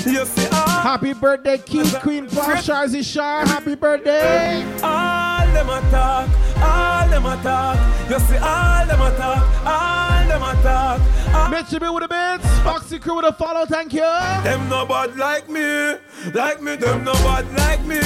[0.06, 0.68] You see all.
[0.68, 3.46] Happy birthday, cute Queen Puff, Sharzy Shar.
[3.46, 4.64] Happy birthday.
[4.82, 6.30] All them attack,
[6.68, 8.10] all them attack.
[8.10, 11.00] You see all them attack, all them attack.
[11.34, 11.46] Ah.
[11.46, 12.48] All Mitchie B with the bits.
[12.64, 14.02] Foxy Crew with a follow, thank you.
[14.02, 15.96] them no bad like me,
[16.34, 16.76] like me.
[16.76, 18.00] Them no bad like me,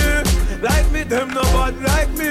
[0.62, 1.04] like me.
[1.04, 2.30] Them no bad like me,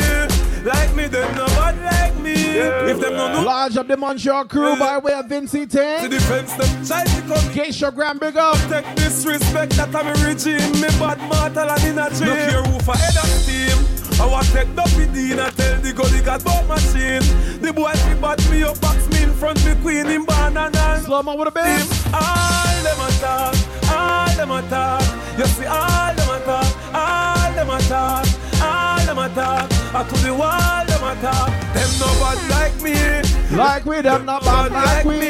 [0.65, 1.07] like me.
[1.09, 2.33] Them no bad like me.
[2.33, 3.43] If them no know.
[3.43, 6.11] Large up the Montreal crew by way of Vincy The Ting.
[6.11, 8.57] defense them try to come Geisha Graham, big up.
[8.69, 12.63] Take disrespect that I'm a regime Me bad mortal and in a dream Look here
[12.63, 16.45] who for head of steam I want take the PD and tell the he got
[16.45, 17.25] bought machine.
[17.61, 21.23] The boy he bought me up box me in front me queen in banana Slow
[21.23, 22.05] mo with a bits.
[22.13, 23.55] All them attack,
[23.91, 28.27] all them attack You see all them attack, all them attack
[28.61, 33.57] All them attack I to the wall them attack Them no bad like me.
[33.57, 35.29] Like we them not bad like we.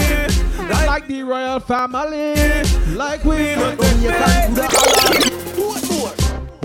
[0.68, 2.34] Like the royal family.
[2.94, 3.56] Like we.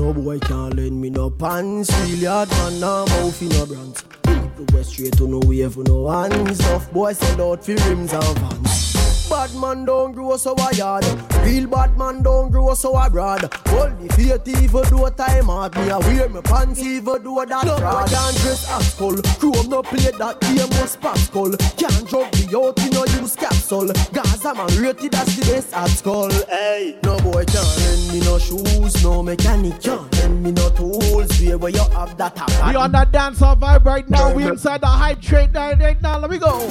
[0.05, 1.89] No boy can't lend me no pants.
[2.01, 4.03] Real yard man, no mouth in no brands.
[4.21, 6.61] People go straight to no wave no hands.
[6.67, 8.94] Off boy sell out for rims and vans.
[9.29, 11.03] Bad man don't grow so a yard.
[11.43, 13.51] Real bad man don't grow so abroad.
[13.69, 15.75] Only faith even do a time hard.
[15.75, 18.09] Me a wear my pants even do that no fraud.
[18.09, 19.15] can't dress as skull.
[19.39, 20.91] Chrome no play that game was
[21.23, 21.51] skull.
[21.77, 23.91] Can't drug me out in no use capsule.
[24.13, 26.31] Gaza man rated as the best at skull.
[26.47, 29.03] Hey, no boy can't lend me no shoes.
[29.03, 31.41] No mechanic can't lend me no tools.
[31.41, 34.33] Where where you have that a We on that dancehall vibe right now.
[34.33, 36.19] We inside the hype train right, right now.
[36.19, 36.69] Let me go.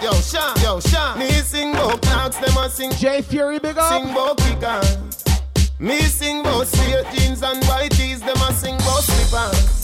[0.00, 1.18] Yo, Sean, yo, Sean.
[1.18, 1.28] Me
[1.64, 2.92] sing about clocks, them a sing.
[2.92, 3.90] J Fury, big up.
[3.90, 5.24] Sing about kickers.
[5.78, 9.83] Me sing about straight jeans and white tees, them a sing about slippers.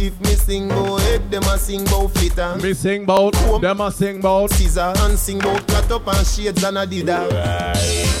[0.00, 2.54] If me sing about head, them a sing about flitter.
[2.62, 4.50] Me sing bout, them a sing bout.
[4.50, 7.28] Scissor and sing about flat up and shades and Adidas.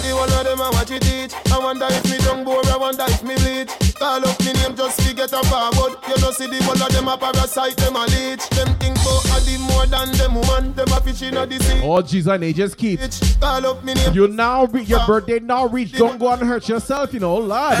[0.02, 1.32] The one of them a watch it teach.
[1.52, 3.94] I wonder if me tongue bore, I wonder if me bleach.
[3.94, 5.98] Call up me name just to get a forward.
[6.08, 8.48] You know see the one of them a parasite, them a leech.
[8.50, 10.74] Them think about a the more than them woman.
[10.74, 11.80] Them a fish in a the sea.
[11.84, 12.98] Oh, jeez, and they just keep.
[13.40, 14.12] Call up me name.
[14.14, 15.92] You now reach your birthday now reach.
[15.92, 17.36] Don't go and hurt yourself, you know.
[17.36, 17.76] Lie.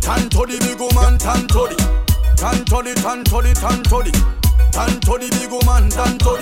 [0.00, 2.07] Tan to the big woman, tan to the
[2.38, 3.98] Tan to the, tan to tan to
[4.70, 6.38] Tan to the big woman, tan to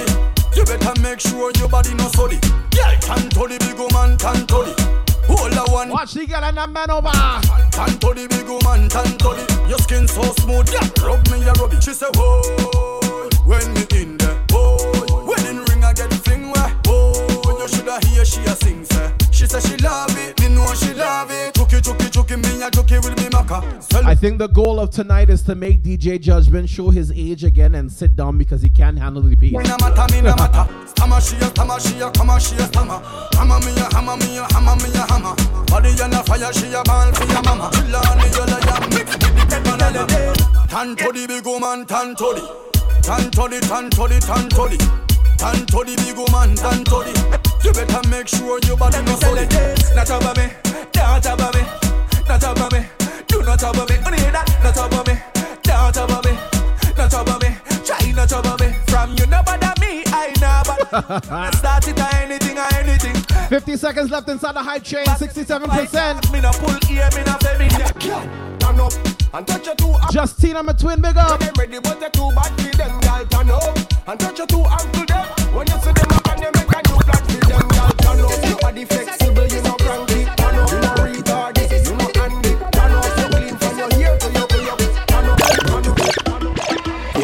[0.53, 2.37] You better make sure your body no sorry
[2.77, 4.77] Yeah, tan to the big woman, tan to
[5.25, 5.89] Hold the one.
[5.89, 7.09] Watch the girl and the man over.
[7.73, 9.41] Tan to the big woman, tan to
[9.71, 10.85] Your skin so smooth, yeah.
[11.01, 12.45] Rub me, yeah, rub it She say, whoa.
[13.49, 15.25] When me in there, whoa.
[15.25, 19.45] Wedding ring, I get fling where Whoa, you shoulda hear she a sing, say She
[19.45, 22.97] say she love it, me know she love it Chucky, chucky, chucky, me a chucky
[22.97, 23.61] with me maca
[24.07, 27.75] I think the goal of tonight is to make DJ Judgment show his age again
[27.75, 29.53] and sit down because he can't handle the piece.
[29.53, 30.65] Me no matter, me no matter.
[30.87, 32.99] Stammer she a, stammer she a, come she a stammer.
[33.37, 35.35] Hammer me a, hammer me a, hammer me a hammer.
[35.67, 37.69] Body on a fire, she a ball for your mama.
[37.75, 40.07] Chill on the yellow yam, mix with the dead banana.
[40.69, 44.49] Tan to the big woman, tan to the, tan to the, tan to the, tan
[44.49, 44.79] to the.
[45.37, 47.46] Tan to the big woman, tan to the.
[47.67, 49.51] You better make sure your body no solid.
[49.97, 50.47] Not about me,
[50.95, 51.63] not about me,
[52.29, 52.87] not about me.
[53.27, 55.19] Do not about me, only that, not about me,
[55.67, 56.39] not about me,
[56.97, 57.59] not about me.
[57.83, 58.71] Try not about me.
[58.87, 60.79] From you no bother me, I never.
[61.59, 63.17] Start it or anything or anything.
[63.49, 66.33] 50 seconds left inside the hype train, 67%.
[66.33, 67.83] Me no pull ear, me no feminine.
[68.61, 68.93] Turn up
[69.35, 70.15] and touch your two arms.
[70.15, 71.41] Justine, I'm a twin, big up.
[71.59, 73.27] Ready, but they too bad for them, girl.
[73.27, 75.27] Turn up and touch your two to them.
[75.53, 76.06] When you see them
[78.67, 78.96] body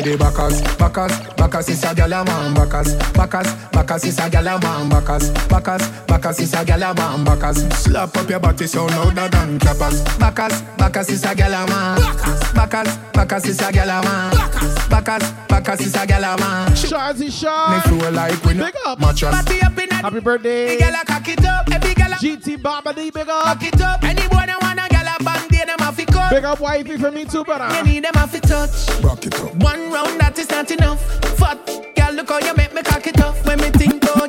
[0.03, 2.55] With the backers, backers, backers is a gyal a man.
[2.55, 4.89] Backers, backers, backers is a gyal a man.
[4.89, 7.24] Backers, backers, backers is a gyal a man.
[7.24, 10.03] Backers, slap up your body so louder than clappers.
[10.19, 12.01] Backers, backers is a gyal a man.
[12.53, 14.53] Backers, backers is a gyal a man.
[14.93, 16.70] Bacchus, Bacchus is a gal a man.
[16.73, 17.70] Shazzy Shaw.
[17.70, 19.01] Me feel like we Big up.
[19.01, 19.35] mattress.
[19.35, 20.77] Party up in Happy birthday.
[20.79, 23.45] Gal a cock it up, every gal a GT Babadi, big up.
[23.45, 24.05] cock it up.
[24.05, 24.81] Any boy that want
[25.77, 26.31] them a fi cut.
[26.31, 27.74] Big up wifey for me too, brother.
[27.77, 29.03] You need them a fi touch.
[29.03, 29.55] Rock it up.
[29.57, 31.01] One round that is not enough.
[31.39, 31.59] Fat
[31.94, 33.44] gal, look how you make me cock it off.
[33.47, 34.27] When me think, oh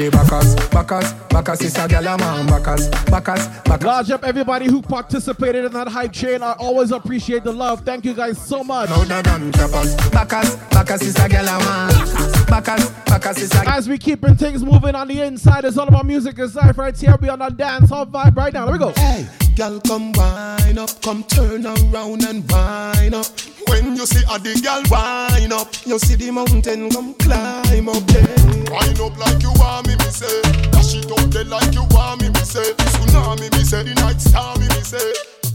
[0.00, 0.10] the dust.
[0.10, 2.46] With the Bacchus, Bacchus, Bacchus is a gal a man.
[2.46, 3.84] Bacchus, Bacchus, Bacchus.
[3.84, 6.42] Large up everybody who participated in that hype train.
[6.42, 7.82] I always appreciate the love.
[7.82, 8.90] Thank you guys so much.
[8.90, 9.96] Louder than trappers.
[10.10, 12.46] Bacchus, Bacchus is a gal a man.
[12.46, 16.06] Bacchus, Bacchus is a As we keeping things moving on the inside, it's all about
[16.06, 17.16] music is life right here.
[17.20, 18.66] We on a dance hall vibe right now.
[18.66, 18.92] There we go.
[18.96, 23.26] Hey, girl, come wine up, come turn around and wine up.
[23.68, 28.04] When you see a the girl wine up, you see the mountain come climb up
[28.08, 28.36] there.
[28.70, 30.42] Wind up like you want me, me say.
[30.70, 32.72] Dash it up there like you want me, me say.
[32.74, 33.82] Tsunami, me say.
[33.82, 35.12] The night star, me, me say.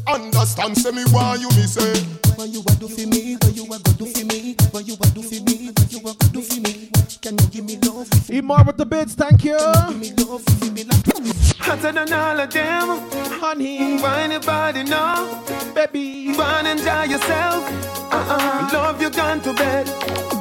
[0.08, 1.94] Understand, say me why you, me say.
[2.36, 3.38] What you a do for me?
[3.42, 4.56] What you a go do for me?
[4.72, 5.72] What you a do for me?
[5.72, 6.90] What you a go do for me?
[7.22, 8.10] Can you give me love?
[8.30, 9.58] Eat more with the bids, thank you.
[9.90, 11.45] Give me love, give me love.
[11.66, 12.88] Hotter than all of them.
[13.42, 15.42] Honey, why anybody know?
[15.74, 17.66] Baby, Run and enjoy yourself.
[18.14, 18.70] Uh-uh.
[18.72, 19.88] Love you gone to bed.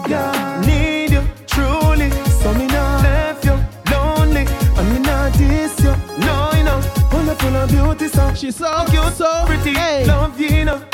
[0.07, 0.63] Yeah.
[0.67, 2.11] Need you truly.
[2.43, 3.53] So me not left you
[3.91, 4.45] lonely.
[4.77, 5.95] And me not diss you.
[6.19, 6.81] No, you know.
[7.11, 9.73] Full full of beauty, so she's so cute, so pretty.
[9.73, 10.05] hey.
[10.07, 10.85] Love you, you know.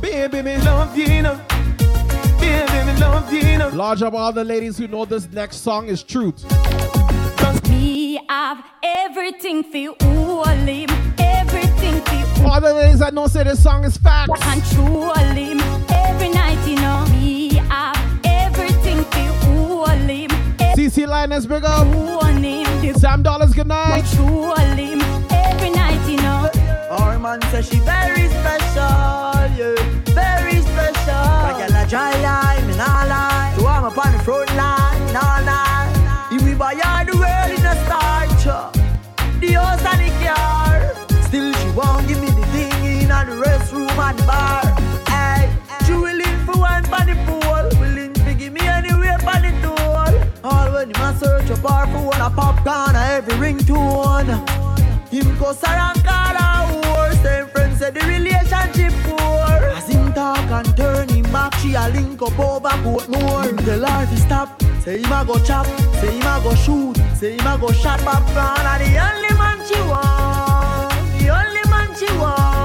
[0.00, 0.56] Baby, me.
[0.58, 1.40] Love you, you know.
[2.40, 3.68] Baby, me love you, you know.
[3.68, 6.44] Large up all the ladies who know this next song is truth.
[7.68, 12.46] Me have everything for you, him, everything for you.
[12.46, 14.40] All the ladies that know say this song is facts.
[14.42, 15.60] Control him
[15.90, 17.04] every night, you know.
[17.10, 20.30] Me have everything for you, him,
[20.76, 21.86] CC Linus, big up.
[22.98, 24.04] Sam Dollars, good night.
[24.04, 25.00] control him
[25.30, 26.50] every night, you know.
[26.90, 28.88] Our man say she very special,
[29.54, 29.74] yeah,
[30.14, 31.26] very special.
[31.44, 33.54] Like a dry line, me nah lie.
[33.58, 36.28] So I'm up on the front line, nah lie.
[36.32, 36.72] If we buy
[43.96, 44.62] the bar.
[45.08, 45.50] Hey,
[45.86, 50.44] she willing for one the pool, willing to give me anywhere for the tool.
[50.44, 54.28] All when him a search a bar for one a popcorn, a every ringtone.
[55.10, 57.22] Him go and call her whore.
[57.22, 59.46] Same friends say the relationship poor.
[59.76, 63.84] As him talk and turn him back She a link up over Portmore Him tell
[63.84, 65.66] her to stop Say him a go chop
[66.00, 69.58] Say him a go shoot Say him a go shot popcorn And the only man
[69.68, 72.55] she want The only man she want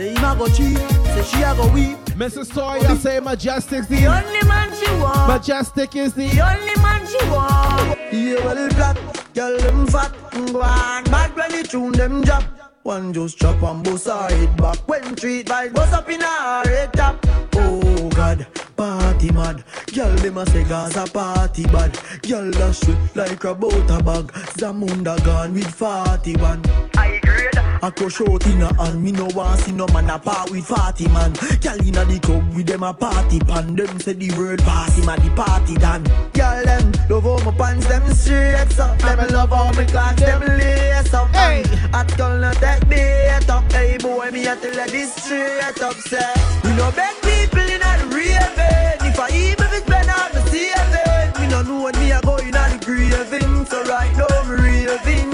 [0.00, 1.98] Say him a go cheap Say she a go weep.
[2.16, 2.48] Mrs.
[2.52, 5.30] Toya say Mejustik's the The only man she want.
[5.30, 7.98] Mejustik is the The only man she want.
[8.10, 8.96] Yeah, well black.
[9.34, 12.44] Girl them fat Go on Bad when you tune them drop.
[12.82, 14.78] One just chop and bust her head back.
[14.88, 17.18] When treat vibes bust up in her head top.
[17.56, 18.46] Oh God
[18.76, 19.62] Party mad.
[19.94, 21.92] Girl them a say Gaza party bad.
[22.22, 24.32] Girl that sweet like a butter bag.
[24.56, 26.62] Zamunda gone with 41
[26.96, 27.09] I grade
[27.82, 30.66] I crush out in a hand, me no want see no man a part with
[30.66, 31.32] 40 man.
[31.62, 33.74] Girl inna the club with them a party pan.
[33.74, 36.04] Them say the word pass him a the party done.
[36.34, 38.98] Girl them love how my pants them straight up.
[38.98, 41.28] Them love how me clocks them lace up.
[41.34, 43.72] Hey, hot girl no take bait up.
[43.72, 45.94] Hey boy, me a tell you this straight up.
[45.94, 46.34] Say
[46.64, 49.08] we no beg people inna the raving.
[49.08, 51.40] If I even if it's better, I'm saving.
[51.40, 53.64] Me no know when me a go inna the graving.
[53.64, 55.29] So right now me raving.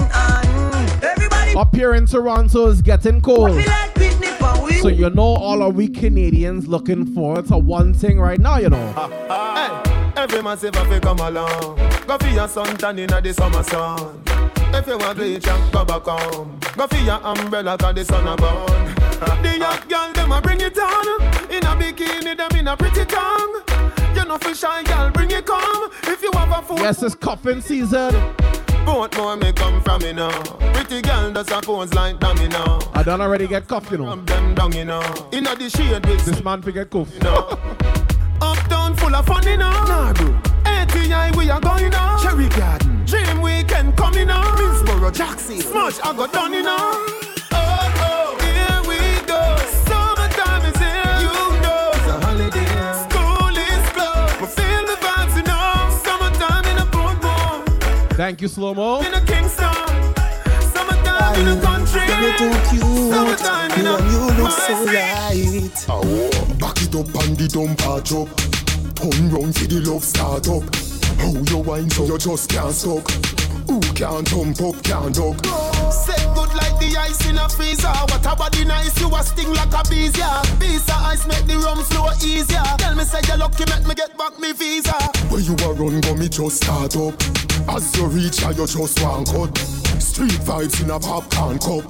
[1.57, 3.49] Up here in Toronto is getting cold.
[3.49, 4.73] feel like Whitney for we.
[4.73, 8.69] So you know all of we Canadians looking forward to one thing right now, you
[8.69, 8.93] know.
[9.27, 11.77] Hey, every massive have to come along.
[12.05, 14.21] Go for your sun tan inna the summer sun.
[14.71, 16.59] If you want bleach, and go back home.
[16.75, 19.41] Go for your umbrella umbrella 'cause the sun a burn.
[19.41, 21.21] the young girl them a bring it on.
[21.49, 23.63] In a bikini, them in a pretty tongue.
[24.15, 25.89] You know for shy girl, bring it come.
[26.03, 28.13] If you have a fool, Yes, it's cuffing season.
[28.87, 30.31] Both more may come from me now.
[30.73, 32.79] Pretty girl does a pose like dummy now.
[32.93, 34.11] I don't already get cuffed, you know.
[34.11, 35.01] From them down, you know.
[35.33, 37.13] Inna the shade with This man fi get cuffed.
[37.13, 37.59] you know.
[38.41, 39.69] Uptown full of fun, you know.
[39.69, 40.33] Nah, bro.
[40.65, 42.23] ATI, we are going on.
[42.23, 43.03] Cherry Garden.
[43.05, 44.45] Dream Weekend coming on.
[44.57, 45.59] Minsboro, Jackson.
[45.59, 47.26] Smush, I got done, you know.
[58.17, 58.99] Thank you, Slow Mo.
[59.01, 59.71] In a Kingston.
[60.73, 62.01] Summertime in a country.
[62.01, 63.13] You're too cute.
[63.13, 65.85] Summertime in a you look so right.
[65.87, 66.01] Oh,
[66.57, 68.27] back it up and the dumper drop.
[68.95, 70.65] Turn round for the love start up.
[71.19, 73.07] How you wine so you just can't stop.
[73.69, 75.45] Who can't thump up, can't duck.
[75.93, 76.36] Set good like like
[76.87, 77.87] the ice in a freezer.
[77.87, 80.41] What a body nice, you a sting like a bees, yeah.
[80.59, 82.63] Visa ice make the rum flow easier.
[82.77, 84.95] Tell me say you lucky, make me get back me visa.
[85.29, 87.15] Where you a run, go me just start up.
[87.69, 89.57] As you reach, here, you just one cut.
[89.99, 91.85] Street vibes in a popcorn cup.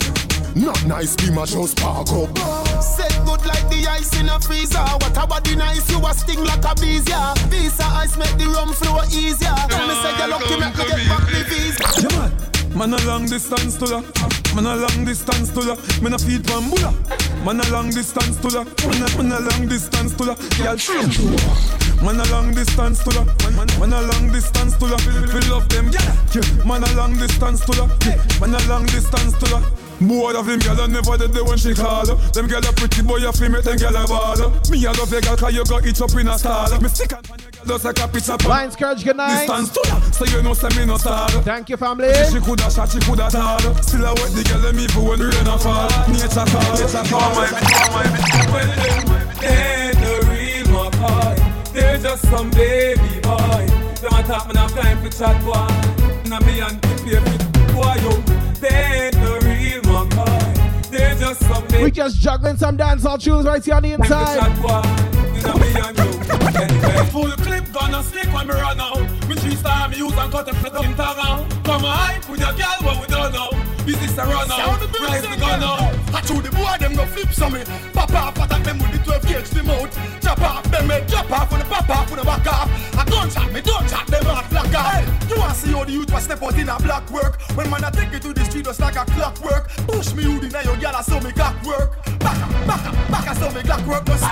[0.56, 2.34] Not nice, be my just park up.
[2.82, 4.82] Set good like the ice in a freezer.
[4.82, 7.34] What a body nice, you a sting like a bees, yeah.
[7.49, 9.53] Visa ice make the rum flow easier.
[9.69, 11.86] Tell me say you lucky, make me get back me visa.
[12.02, 12.57] Yeah, man.
[12.76, 14.02] Man a long distance to ya.
[14.56, 15.76] Man a long distance to ya.
[16.02, 16.94] Man a feed bambula.
[17.45, 18.64] Man a long distance to ya.
[18.64, 20.35] Man a, man a long distance to ya.
[20.57, 20.77] Girl,
[22.03, 23.23] Man a long distance to ya.
[23.44, 24.98] Man, man, a long distance to ya.
[25.34, 26.65] We love them, yeah.
[26.65, 27.88] Man a long distance to ya.
[28.39, 29.86] Man a long distance to ya.
[29.99, 33.28] More of them gyal never did they when she call Them gyal a pretty boy
[33.28, 34.38] a fi make them gyal a ball
[34.69, 37.10] Me a love your gyal 'cause you got it up in a stall Me stick
[37.10, 39.48] gyal just like a pizza pan Courage, good night.
[39.48, 42.14] Distance to ya, so you know say me no star Thank you, family.
[42.32, 45.48] She coulda shot, she coulda tall Still I wet the gyal them even when rain
[45.48, 45.90] a fall.
[46.07, 47.49] Nature call, nature call my
[47.91, 48.06] my
[48.53, 49.06] Well them,
[49.41, 53.65] they the real McCoy They're just some baby boy.
[54.02, 56.30] Them a talk, man, have time for chat, boy.
[56.30, 58.14] Now me and the baby boy, yo.
[58.61, 59.11] They
[61.81, 64.57] We just juggling some dancehall tunes right here on the inside.
[67.11, 68.99] Full clip gonna stick when me run out.
[69.27, 71.49] Me three star me use and cut a fit in town.
[71.64, 73.66] Come on, with your girl what we don't know.
[73.88, 74.81] Is this a run out?
[74.99, 75.95] Rise the gun out.
[76.14, 77.64] I told the boy them go flip some me.
[77.93, 80.22] Pop off, attack them with the 12 gauge the mouth.
[80.22, 82.68] Chop off them head, chop off with the pop off with the back off.
[82.97, 85.30] I don't chat me, don't chat them off black off.
[85.30, 87.39] You wanna see how the youth was step out in a black work?
[87.55, 89.69] When man I take you to the street just like a clockwork.
[89.88, 91.95] Push me hood in your girl I saw me clock work.
[92.19, 94.05] Back up, back up, back I saw me clock work.
[94.05, 94.23] Just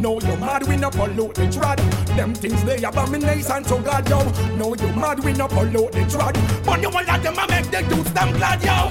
[0.00, 1.76] no, you mad we no pollute the trad.
[2.16, 4.22] Them things they abomination to God, yo.
[4.56, 6.34] No, you mad we no pollute the trad.
[6.64, 8.90] But you want let them a make the dudes them glad, yo.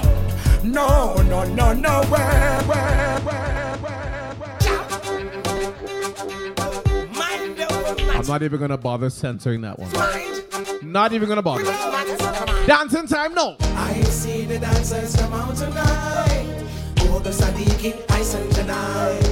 [0.62, 3.58] No, no, no, no, where, where, where,
[8.18, 9.90] I'm not even gonna bother censoring that one.
[10.82, 11.64] Not even gonna bother.
[12.66, 13.56] Dancing time, no.
[13.60, 16.66] I see the dancers come out tonight.
[17.02, 19.22] Oh, the Sadiki, I send tonight.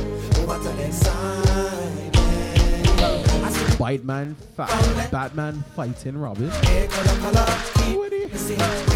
[0.46, 1.45] What an inside.
[3.78, 6.50] Bite man, fat, Batman fighting Robin.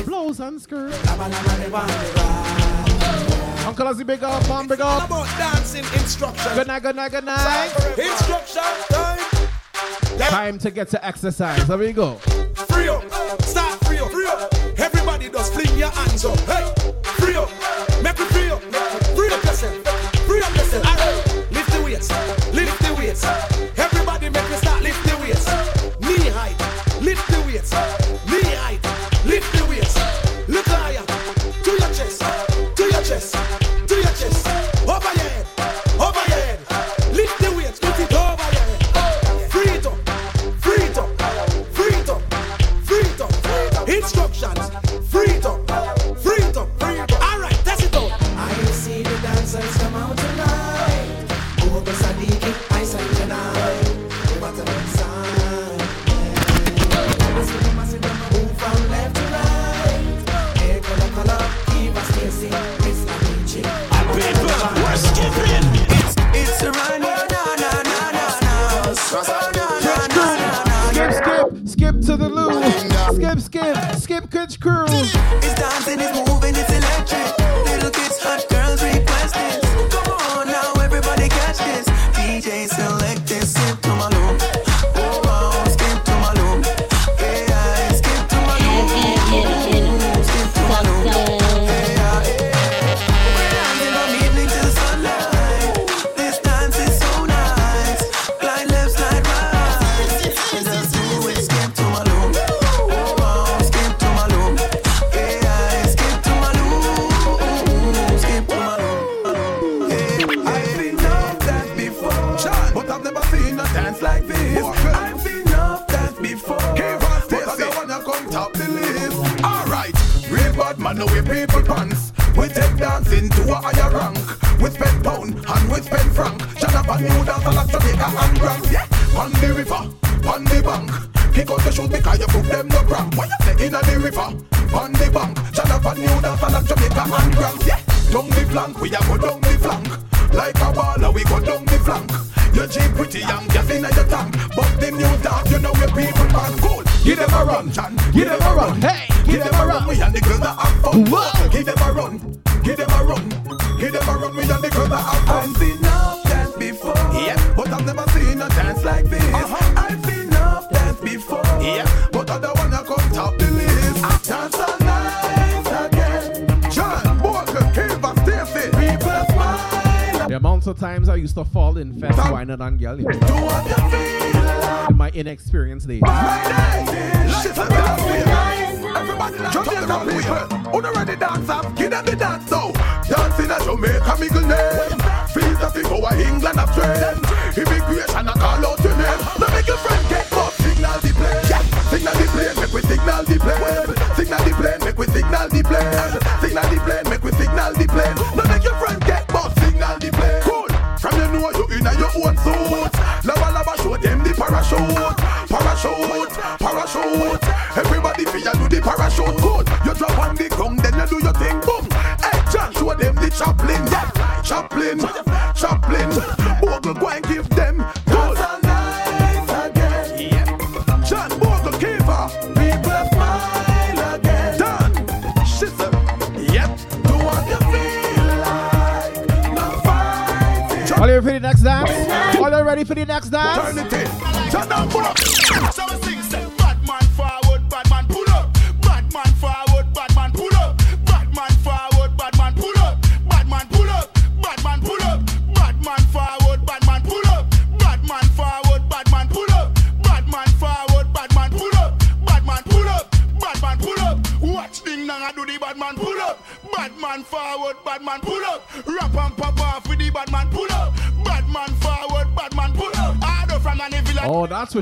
[0.06, 0.94] Blows and skirt.
[3.66, 5.06] Uncle Ozzy, big up, mom, big up.
[5.06, 6.54] about dancing instruction.
[6.54, 7.70] Good night, good night, good night.
[7.98, 9.18] Instruction time.
[10.18, 11.66] Time to get to exercise.
[11.66, 12.14] There we go.
[12.14, 13.02] Free up.
[13.42, 14.10] Start free up.
[14.10, 14.54] Free up.
[14.78, 16.38] Everybody just fling your hands up.
[16.40, 16.72] Hey.
[17.02, 17.50] Free up.
[18.02, 18.62] Make it free up.
[19.14, 19.74] Free up yourself.
[20.26, 20.84] Free up yourself.
[20.84, 21.52] Right.
[21.52, 22.08] Lift the weights.
[22.54, 23.49] Lift the weights.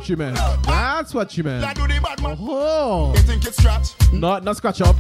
[0.09, 0.65] What you meant.
[0.65, 1.65] That's what you meant.
[1.65, 2.37] I do the bad man.
[2.41, 3.13] Oh.
[3.15, 3.91] You think it's scratch?
[4.13, 4.97] Not, not scratch up.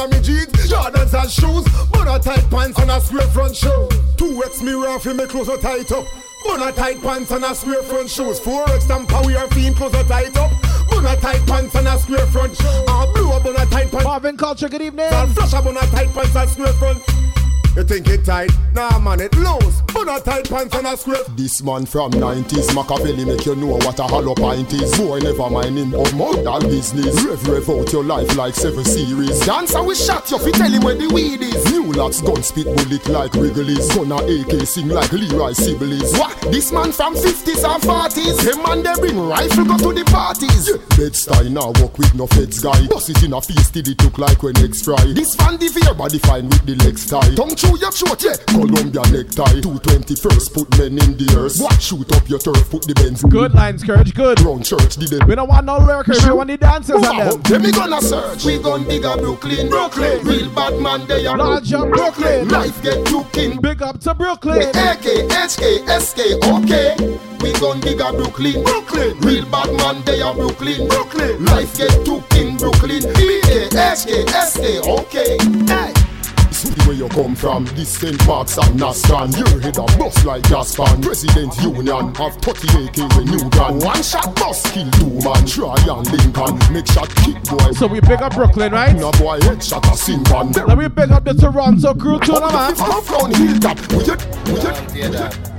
[0.00, 1.64] 38 in me jeans, Jordans and shoes.
[1.92, 3.88] Put a tight pants and a square front shoes.
[4.16, 6.06] Two X mirror for me clothes are tight up.
[6.44, 8.40] Put a tight pants and a square front shoes.
[8.40, 10.50] Four X tamper we are feet clothes are tight up.
[10.88, 12.56] Put a tight pants and a square front.
[12.88, 14.04] Ah, blue up on a tight pants.
[14.04, 15.06] Marvin Culture, good evening.
[15.10, 17.02] And flash up on a tight pants and square front.
[17.76, 18.50] You think it tight?
[18.74, 19.80] Nah man, it loose.
[19.86, 21.22] Put a tight pants and a square.
[21.36, 24.96] This man from 90s, Machiavelli make you know what a hollow pint is.
[24.98, 27.22] Boy, never mind him of modern business.
[27.22, 29.38] Rev, rev out your life like seven series.
[29.46, 31.64] Dancer we shot you, fi tell him where the weed is.
[31.70, 33.86] New locks, gun spit bullet like Wrigley's.
[33.94, 36.18] Gunna AK sing like Leroy Sibbles.
[36.18, 36.34] What?
[36.50, 38.44] This man from 50s and 40s.
[38.44, 40.68] Them man they bring rifle go to the parties.
[40.68, 40.82] Yeah.
[40.98, 42.86] Bed style now walk with no feds guy.
[42.88, 45.00] Bust it in a feast, it took like when eggs fry.
[45.14, 47.34] This fan the body fine with the legs tie.
[47.34, 48.36] Tongue through your throat, yeah.
[48.48, 49.60] Columbia necktie.
[49.60, 51.60] 221st, put men in the earth.
[51.60, 51.80] What?
[51.80, 53.22] Shoot up your turf, put the Benz.
[53.22, 54.40] Good lines, courage, good.
[54.40, 55.24] Round church, did it.
[55.26, 57.40] We don't want no lurkers, we want the dancers on them.
[57.42, 58.44] Then we gonna search.
[58.44, 59.68] We gon' dig a Brooklyn.
[59.68, 60.24] Brooklyn.
[60.24, 62.48] Real bad man, they are Large up Brooklyn.
[62.48, 63.60] Life get cooking.
[63.60, 64.68] Big up to Brooklyn.
[64.70, 66.20] AK, HK, SK,
[66.56, 66.96] okay.
[67.40, 68.64] We gon' dig a Brooklyn.
[68.64, 69.18] Brooklyn.
[69.20, 70.88] Real bad man, they are Brooklyn.
[70.88, 71.44] Brooklyn.
[71.44, 72.56] Life get cooking.
[72.56, 73.02] Brooklyn.
[73.02, 75.36] BK, HK, SK, okay.
[75.66, 75.99] Hey.
[76.60, 80.76] See where you come from, distant parks and Nastan Your head a bust like gas
[80.76, 85.46] pan President Union have 30 AK with new gun One shot bust, kill two man
[85.46, 88.94] Try and Lincoln, make shot kick boy So we pick up Brooklyn, right?
[88.94, 92.32] No boy head shot a sing pan Let me pick up the Toronto crew too,
[92.32, 92.74] no man.
[92.74, 95.50] From a front hilltop, we get, we get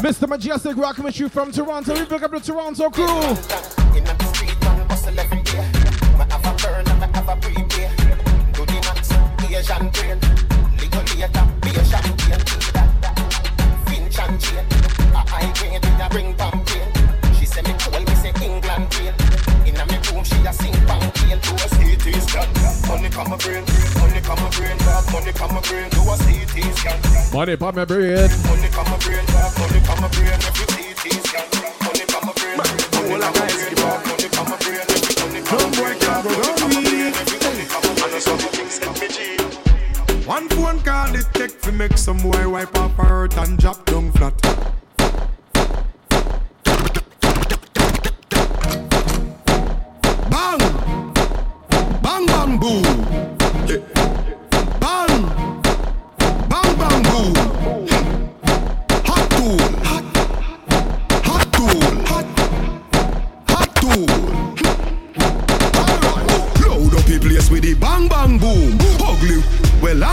[0.00, 0.28] Mr.
[0.28, 1.94] Mejustik rocking with you from Toronto.
[1.94, 4.39] We pick up the Toronto crew.
[7.36, 8.52] Burn and me have a prepay.
[8.52, 10.18] Do the Asian brain.
[10.78, 12.42] Little later, be a champagne.
[13.86, 14.64] Finch and chain.
[15.14, 16.90] A high grade, a bring champagne.
[17.38, 19.14] She say me cool, me say England rain.
[19.66, 20.74] Inna me room, she a sing.
[21.40, 22.48] Do a CT scan.
[22.88, 23.64] Money come a brain,
[24.00, 24.76] money come a brain,
[25.12, 25.88] money come a brain.
[25.90, 26.98] Do a CT scan.
[27.32, 28.30] Money pop my bread.
[28.44, 29.24] Money come a brain,
[29.58, 30.38] money come a brain.
[30.42, 31.46] Every CT scan.
[31.84, 34.89] Money come a brain, money come a brain, money come a brain.
[35.52, 37.12] A brain, back money come a brain.
[37.18, 37.64] Every money
[40.24, 41.16] One phone call
[41.72, 44.40] make some boy wipe off her and drop down flat.
[50.30, 50.60] Bang!
[52.00, 52.26] Bang
[56.48, 57.59] bang bang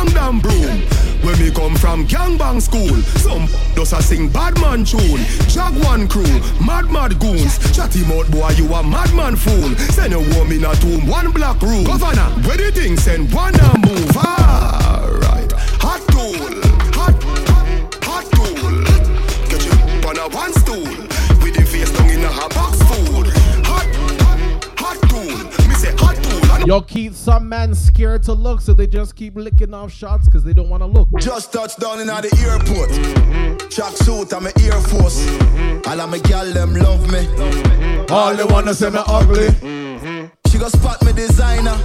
[0.05, 0.81] well I'm broom.
[1.23, 5.21] When me come from gangbang school, some does a sing bad man tune.
[5.49, 7.57] Jaguan crew, mad mad goons.
[7.75, 9.75] Chatty mouth boy, you a madman fool.
[9.95, 11.83] Send a woman a tomb, one black room.
[11.83, 14.17] Governor, where the thing send one a move.
[14.17, 15.51] Alright,
[15.81, 16.66] hot tool,
[26.67, 30.43] Yo, keep some man scared to look, so they just keep licking off shots because
[30.43, 31.07] they don't want to look.
[31.17, 32.13] Just touched down in the
[32.43, 33.71] airport.
[33.71, 35.25] Track suit, I'm a Air Force.
[35.87, 37.25] All of my gal them love me.
[38.09, 39.47] All they wanna say me ugly.
[40.51, 41.77] She go spot me designer.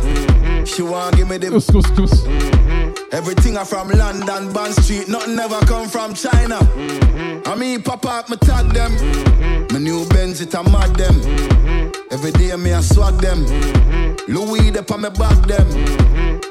[0.66, 2.91] She want give me the.
[3.12, 5.06] Everything I from London, Bond Street.
[5.06, 6.56] Nothing ever come from China.
[6.56, 7.46] Mm-hmm.
[7.46, 8.90] I mean, pop up, me tag them.
[8.92, 9.74] Mm-hmm.
[9.74, 11.14] My new Benz, it a mad them.
[11.20, 11.92] Mm-hmm.
[12.10, 13.44] Every day me I swag them.
[14.28, 15.68] Louis up on me back them.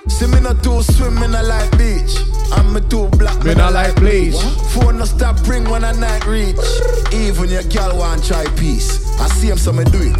[0.08, 2.18] See me not too swim, me not like beach.
[2.52, 4.40] I'm me too black, Me not like bleach.
[4.70, 6.58] Phone no stop ring when I night reach.
[7.12, 9.20] Even your girl want try peace.
[9.20, 10.20] I see him, so me do it.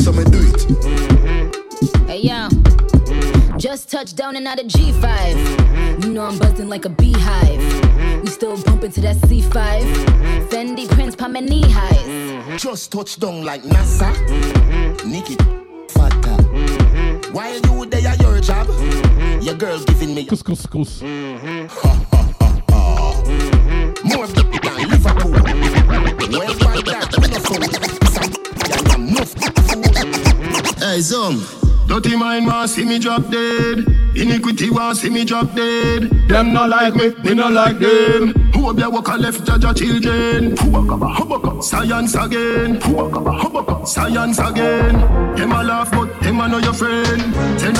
[0.00, 1.21] So me do it.
[2.06, 2.48] Hey yo,
[3.58, 6.04] just touched down and out of G5.
[6.04, 8.22] You know I'm buzzing like a beehive.
[8.22, 9.50] We still bumping to that C5.
[10.48, 12.62] Fendi prints pa my knee highs.
[12.62, 14.12] Just touched down like NASA.
[15.04, 15.34] Nikki
[15.88, 16.42] fatter.
[17.32, 18.68] While you there at your job,
[19.42, 21.02] your girl giving me couscous couscous.
[24.04, 25.32] More of the than Liverpool.
[26.38, 27.62] Well, by that, we no fool.
[28.14, 28.30] Some
[28.68, 29.52] yeah, I'm no fool.
[30.78, 31.42] Hey, Zom.
[31.92, 33.80] Dirty mind want see me drop dead.
[34.16, 36.08] Iniquity want see me drop dead.
[36.26, 38.32] Them not like me, me not like them.
[38.54, 40.56] Who up there walk a left judge a children?
[41.60, 42.80] Science again.
[43.84, 44.94] Science again.
[45.36, 47.60] Them a laugh but them a know your friend.
[47.60, 47.76] Send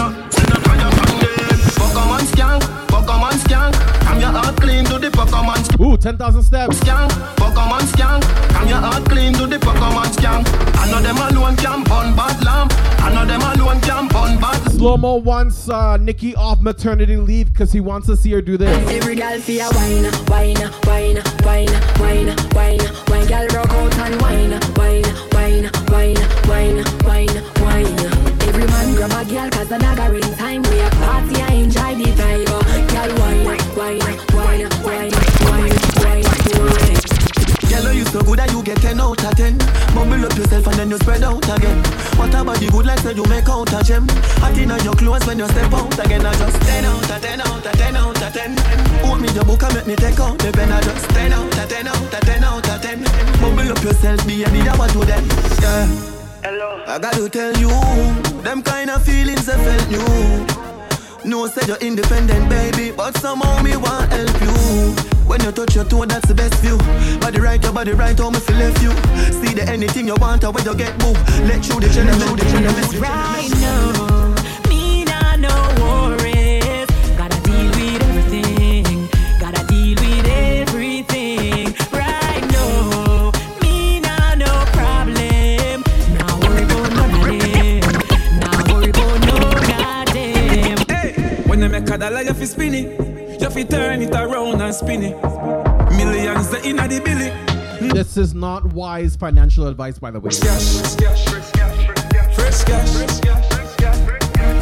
[1.93, 3.75] Pokemon skank, Pokemon skank.
[4.05, 5.81] Come your heart clean to the Pokemon skank.
[5.87, 6.81] Ooh, 10,000 steps.
[6.81, 8.23] Skank, Pokemon skank.
[8.49, 10.47] Come your heart clean to the Pokemon skank.
[10.79, 12.73] I know them alone can burn bad lamp.
[13.01, 17.53] I know them alone can burn bad Slow Mo wants uh, Nikki off maternity leave
[17.53, 18.71] because he wants to see her do this.
[18.91, 20.57] Every girl feel wine, wine,
[20.87, 21.69] wine, wine,
[22.01, 22.79] wine, wine,
[23.09, 23.27] wine.
[23.29, 26.17] Girl rock out and wine, wine, wine, wine,
[26.49, 28.12] wine, wine, wine.
[28.63, 30.63] Every man grab a girl 'cause the nagging time.
[30.63, 32.47] We a party, I enjoy the vibe.
[32.47, 32.63] Oh,
[32.93, 33.99] girl wine, wine, wine,
[34.37, 35.13] wine, wine,
[35.51, 36.23] wine, wine.
[37.69, 39.59] Girl, you so good that you get 10 out of 10.
[39.95, 41.83] Mumble up yourself and then you spread out again.
[42.15, 44.07] What about the good like say you make out a gem?
[44.39, 46.25] Hot in your clothes when you step out again.
[46.25, 48.57] I just 10 out of 10 out of 10 out of 10.
[49.03, 50.71] Hold me your book and make me take out the pen.
[50.71, 53.03] I just 10 out of 10 out of 10 out of 10.
[53.41, 55.25] Mumble up yourself, be any hour to them.
[55.61, 56.22] Yeah.
[56.65, 57.71] I got to tell you,
[58.43, 61.31] them kind of feelings I felt new.
[61.31, 64.95] No, said you're independent, baby, but somehow me want help you.
[65.27, 66.79] When you touch your toe, that's the best view.
[67.21, 68.91] Body right, your body right, how me feel left you.
[69.33, 71.13] See the anything you want, or when you get boo.
[71.47, 73.01] Let you the gentleman, the gentleman.
[73.01, 74.32] Right now,
[91.93, 93.39] When you a dollar, you fi spin it.
[93.39, 95.15] You fi turn it around and spin it.
[95.95, 97.31] Millions the inna the billy.
[97.91, 100.31] This is not wise financial advice, by the way.
[100.31, 100.79] First cash,
[102.35, 102.89] first cash,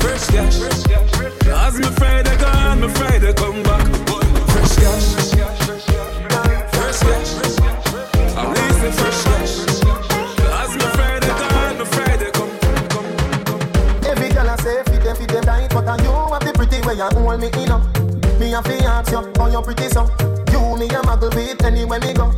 [0.02, 0.56] first cash.
[1.46, 3.86] As me Friday gone, me Friday come back.
[4.48, 5.68] First cash, first cash.
[8.48, 9.59] Least the first cash.
[16.90, 17.82] Way you hold me in up.
[18.38, 20.02] Me a fi ask you, how you pretty so?
[20.50, 22.30] You me a muggle with anywhere me go.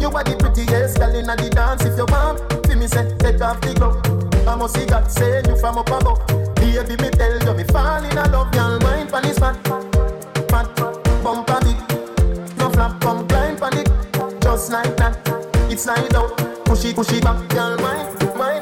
[0.00, 1.84] You are the prettiest girl inna the dance.
[1.84, 4.00] If you want, fi me say take off the glove.
[4.46, 6.26] I must see God send you from up above.
[6.56, 8.50] Baby, me tell you me fall in love.
[8.52, 9.56] Girl, mind pon this fat,
[10.50, 10.66] fat,
[11.22, 11.78] bump on it.
[12.58, 13.88] No flap, come climb pon it.
[14.42, 15.16] Just like that,
[15.70, 16.36] it's slide out.
[16.64, 18.61] Push it, push it back, girl, mind, mind,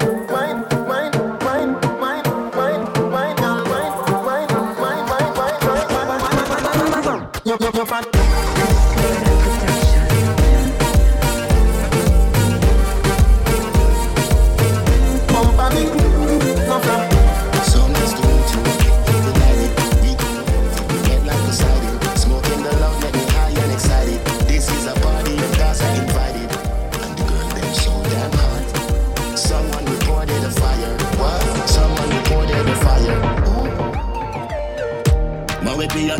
[7.72, 8.19] no, no fat.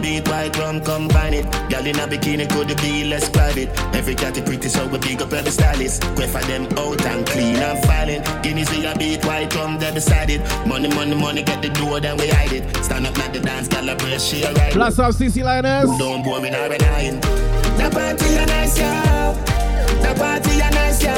[0.01, 1.45] Beat white rum combine it.
[1.71, 3.69] Girl in a bikini could it be less private.
[3.95, 6.03] Every cat is pretty so we big up every stylist.
[6.17, 8.23] Quay for them out and clean and filing.
[8.43, 10.41] Guineas we a beat white rum they beside it.
[10.67, 12.65] Money, money, money get the door then we hide it.
[12.85, 14.75] Stand up at the dance, girl a brace she a ride.
[14.75, 15.91] Blast up CC Linus.
[15.99, 17.21] Don't bore me now and lying.
[17.21, 18.91] The party a nice yo.
[20.03, 21.13] The party a nice yo.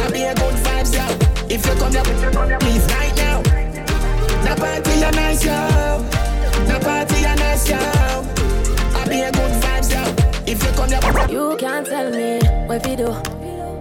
[0.00, 1.06] I be a good vibes yo.
[1.48, 3.42] If you come here, with your please right now.
[3.42, 6.27] The party a nice yo.
[6.66, 7.76] The party a nice yo.
[7.76, 10.48] I be a good vibes.
[10.48, 13.12] If you come You can't tell me where fi do,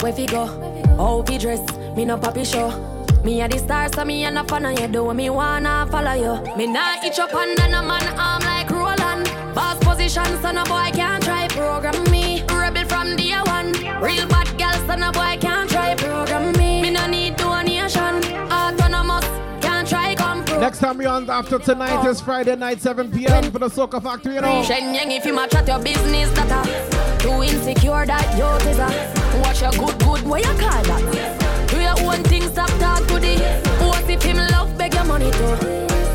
[0.01, 0.45] where fi go,
[0.97, 1.61] how fi dress.
[1.95, 2.69] Me no poppy show.
[3.23, 4.87] Me a the star, so me a no fan of you.
[4.87, 6.55] Do me wanna follow you.
[6.55, 9.25] Me nah itch up under no man arm like Roland.
[9.55, 12.43] Boss position, so no boy can't try program me.
[12.53, 13.73] Rebel from day one.
[14.01, 15.26] Real bad girl, so no boy
[20.77, 23.51] Next time we on after tonight is Friday night, 7 p.m.
[23.51, 24.61] for the Soca Factory, you know.
[24.61, 28.77] Shen Yang, if you match at your business, that a too insecure that you is
[28.77, 31.67] a watch your good good what you call that.
[31.67, 33.39] Do your own thing, stop talk to the.
[33.87, 35.57] What if him love beg your money too?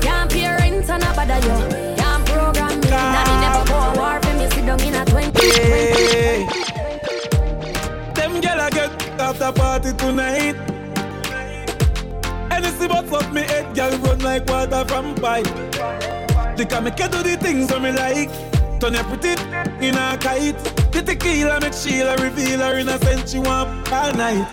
[0.00, 1.96] Can't pay rent and a bother you.
[1.96, 2.88] Can't program me.
[2.88, 4.48] Nanny never go a war for me.
[4.48, 5.32] Sit down in a 20.
[8.14, 10.81] Them gyal a get after party tonight.
[12.72, 15.44] Anything but fuck me head, gyal run like water from pipe.
[16.56, 18.32] They can make you do the things that me like.
[18.80, 19.36] Turn your pretty
[19.86, 20.56] in a kite.
[20.90, 23.30] The tequila make Sheila reveal her innocence.
[23.30, 24.48] She want all night.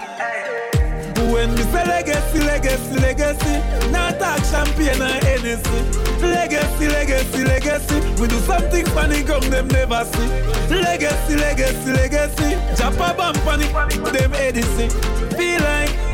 [1.31, 3.55] When me say legacy, legacy, legacy,
[3.89, 5.79] not talk champagne or Hennessy.
[6.19, 10.27] Legacy, legacy, legacy, we do something funny, come them never see.
[10.75, 14.89] Legacy, legacy, legacy, jump a on it, them Edison.
[15.37, 16.09] Feel like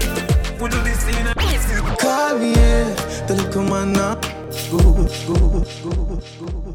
[0.62, 1.35] we do this in
[2.00, 2.94] Call me, yeah,
[3.28, 4.16] the little man now.
[4.16, 4.82] Good,
[5.28, 6.66] good, good, good.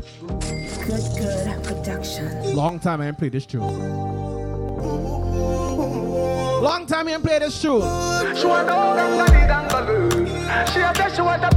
[0.86, 2.54] Good, good production.
[2.56, 3.60] Long time I ain't played this tune.
[6.62, 7.80] Long time I ain't played this tune.
[8.36, 10.26] She want the whole gangali gangaloo.
[10.72, 11.50] She a tell she want the.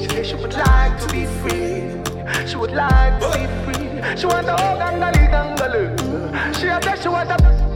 [0.00, 2.46] She say she would like to be free.
[2.46, 4.16] She would like to be free.
[4.16, 6.54] She want the whole gangali gangaloo.
[6.54, 7.69] She a tell she want the.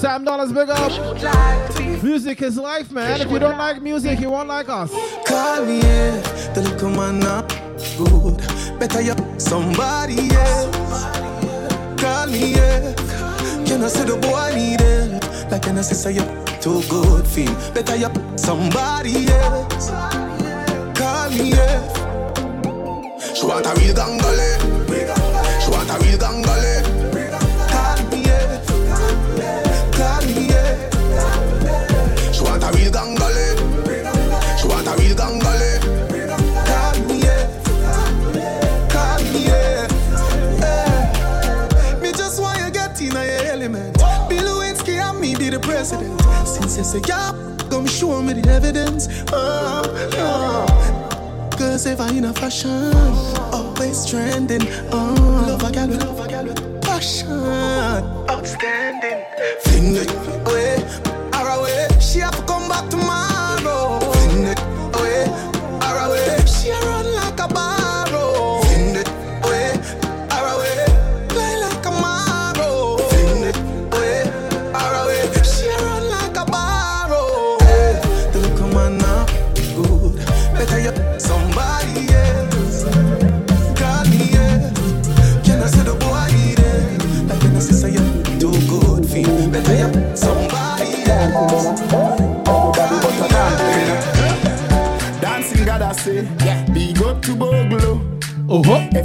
[0.00, 2.02] Sam Dollars, big up.
[2.02, 3.20] Music is life, man.
[3.20, 4.90] If you don't like music, you won't like us.
[5.26, 6.16] Call me, yeah,
[6.54, 7.42] the little man now.
[7.98, 8.38] Good,
[8.80, 11.04] better you somebody else.
[12.00, 12.94] Call me, yeah.
[13.66, 15.50] Can I say the boy need it?
[15.50, 16.24] Like can I say say you
[16.62, 17.52] too good feel?
[17.74, 18.08] Better you
[18.38, 19.90] somebody else.
[20.98, 23.34] Call me, yeah.
[23.34, 24.59] She want a real gangale.
[45.80, 46.20] President.
[46.46, 47.32] Since you say yeah,
[47.70, 49.08] come show me the evidence.
[49.32, 49.82] Oh,
[50.18, 50.66] oh.
[51.56, 52.92] Cause if I in a fashion,
[53.50, 54.60] always trending.
[54.92, 57.32] Oh, love a gal with passion.
[58.28, 59.24] Outstanding.
[59.62, 60.10] Fling it
[60.46, 60.76] away,
[61.34, 61.88] her away.
[61.98, 62.99] She have to come back tomorrow.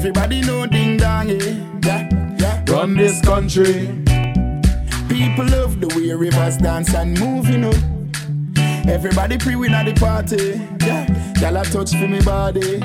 [0.06, 1.60] Everybody know ding dong, eh?
[1.82, 2.64] yeah, yeah.
[2.70, 3.88] Run this country.
[5.10, 7.74] People love the way rivers dance and move, you know.
[8.88, 10.62] Everybody pre-win at the party.
[10.86, 11.10] Yeah,
[11.42, 12.84] y'all a touch for me body.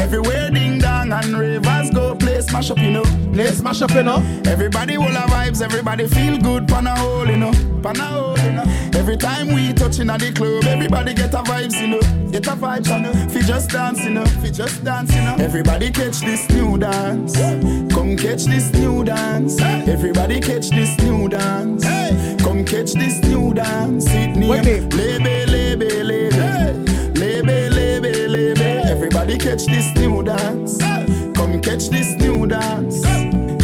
[0.00, 3.04] Everywhere ding dong and rivers go, place mash up, you know.
[3.34, 4.22] Place mash up, you know.
[4.46, 7.52] Everybody will have vibes, everybody feel good, pan a hole, you know.
[7.82, 8.64] Pan a hole, you know.
[8.94, 12.25] Every time we touching at the club, everybody get a vibes, you know.
[12.36, 13.12] Get a vibes, you know.
[13.30, 14.26] Fi just dance, you know.
[14.26, 15.36] Fi just dance, you know.
[15.38, 17.34] Everybody catch this new dance.
[17.94, 19.58] Come catch this new dance.
[19.58, 21.82] Everybody catch this new dance.
[22.42, 24.04] Come catch this new dance.
[24.04, 27.18] Name lebe lebe lebe.
[27.18, 28.84] Lebe lebe lebe.
[28.84, 30.76] Everybody catch this new dance.
[31.34, 33.02] Come catch this new dance.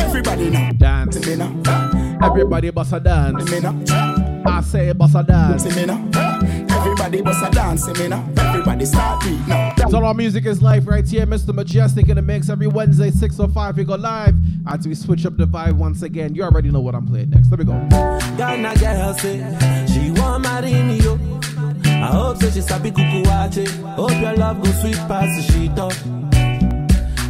[0.01, 1.19] Everybody now dance.
[2.23, 3.53] Everybody bust a dance.
[4.47, 6.32] I say bust a dance.
[7.03, 7.07] See.
[7.07, 7.85] Everybody bust a dance.
[7.85, 8.29] See me now.
[8.37, 9.75] Everybody start beat now.
[9.91, 11.53] So our music is live right here, Mr.
[11.53, 12.49] Mejustik in the mix.
[12.49, 14.35] Every Wednesday, 6.05, we go live.
[14.67, 16.35] Until we switch up the vibe once again.
[16.35, 17.51] You already know what I'm playing next.
[17.51, 17.73] Let me go.
[18.37, 19.39] Ghana girl say
[19.93, 21.19] she want marry me yo.
[21.85, 23.67] I hope say she sabi kuku wache.
[23.97, 25.93] Hope your love go sweet past the sheet up.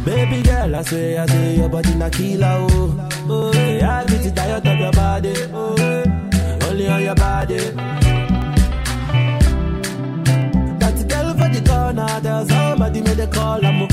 [0.05, 3.09] Baby girl, I say, I say your body na killer oh.
[3.29, 5.33] Oh, yeah, I get it tired of your body.
[5.53, 8.02] Oh, only on your body.
[11.93, 13.65] Corner, there's somebody made a call.
[13.65, 13.87] I'm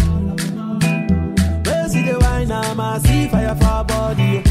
[1.65, 4.43] Where see the wine, I'm a see fire for body.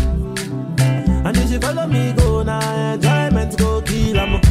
[1.25, 4.48] And if she follow me, go now, enjoyment go kill 'em.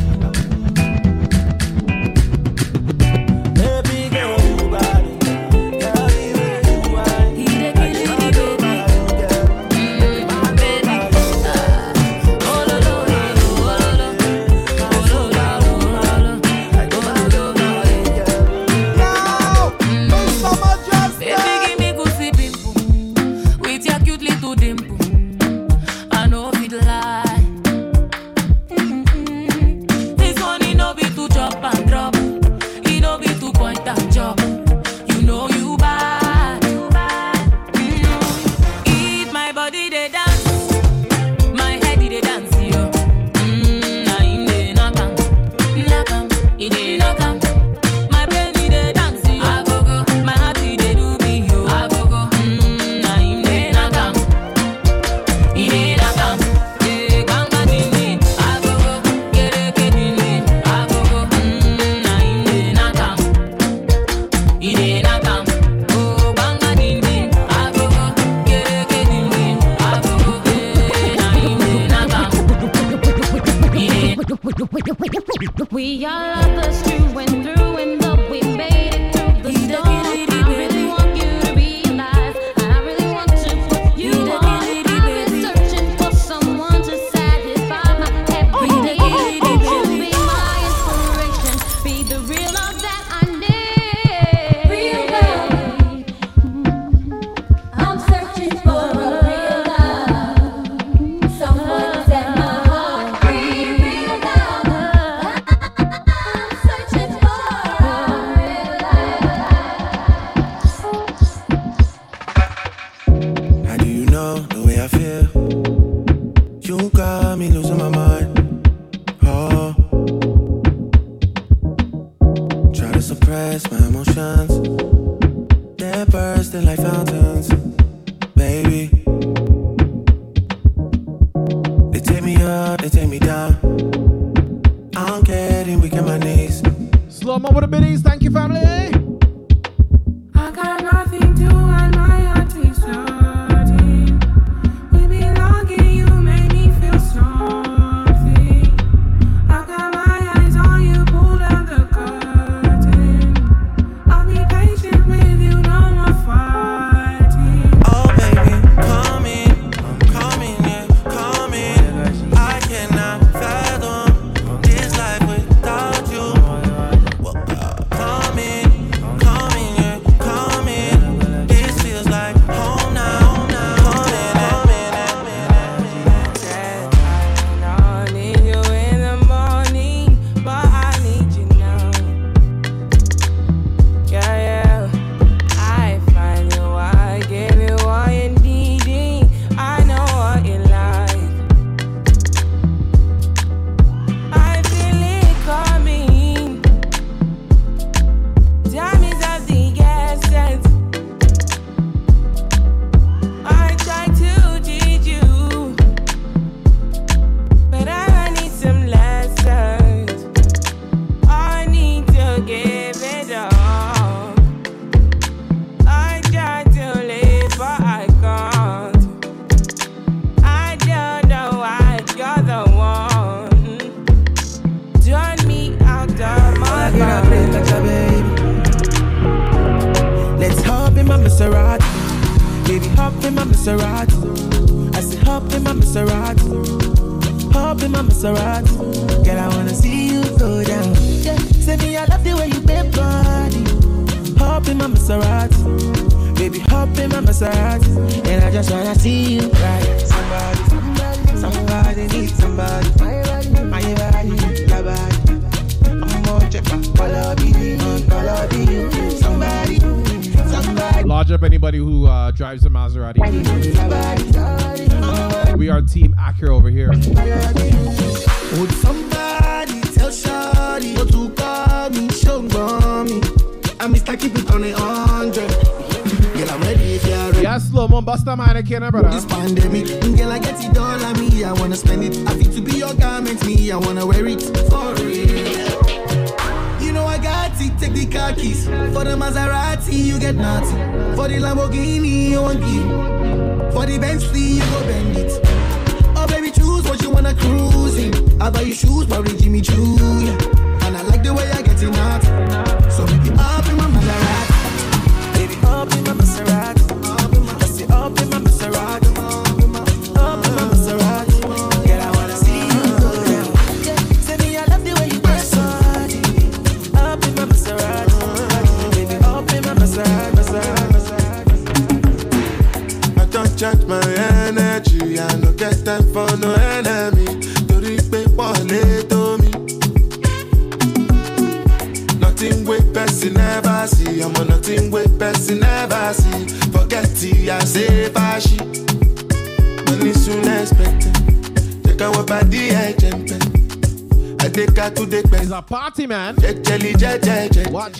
[291.69, 293.73] Lamborghini on you.
[293.73, 294.48] For the Bentley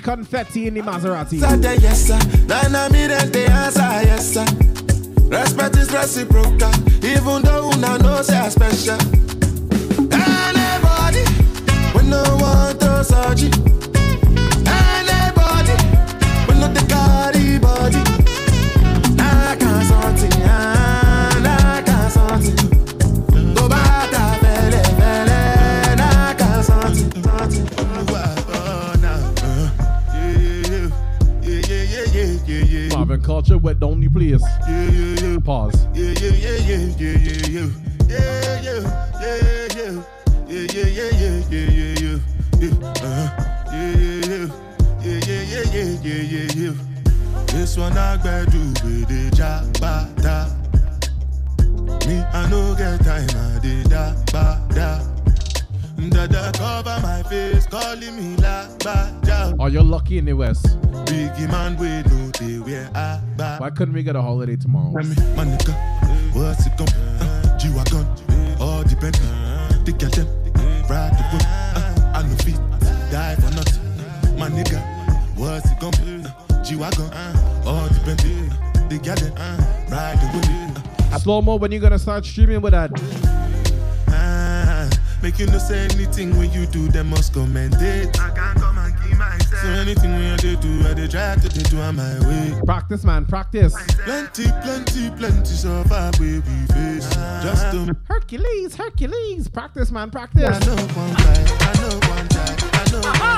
[0.09, 1.39] confetti in the Maserati.
[1.39, 2.19] Saturday, yes, sir.
[2.47, 4.47] Nana me then they answer, yes, sir.
[5.29, 6.73] Respect is reciprocal,
[7.05, 9.18] even though una know say I special.
[63.79, 64.91] couldn't we get a holiday tomorrow?
[64.91, 65.03] My
[65.45, 65.73] nigga,
[66.35, 68.05] what's it gon' uh, G-Wagon,
[68.59, 69.29] all the Bentley.
[69.85, 70.27] The girl them,
[70.91, 71.45] ride the whip.
[71.47, 72.59] Uh, I no fit,
[73.13, 74.37] die for nothing.
[74.37, 74.83] My nigga,
[75.37, 77.09] what's it gon' uh, G-Wagon,
[77.65, 78.51] all the Bentley.
[78.89, 79.33] The girl them,
[79.89, 81.13] ride the whip.
[81.13, 82.91] Uh, Slow-mo, when you gonna start streaming with that?
[84.09, 84.91] Uh,
[85.23, 88.19] make you no say anything when you do, they must commend it.
[89.89, 92.53] Anything we do, I try to do on my way.
[92.67, 93.75] Practice, man, practice.
[94.05, 96.43] Plenty, plenty, plenty survive so baby
[96.75, 97.09] face.
[97.43, 100.45] Just to Hercules, Hercules, practice, man, practice.
[100.45, 103.01] I know one guy, I know one guy, I know.
[103.01, 103.38] One guy.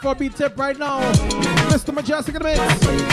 [0.00, 1.00] for B-Tip right now.
[1.70, 1.94] Mr.
[1.94, 3.09] Mejustik in the mix.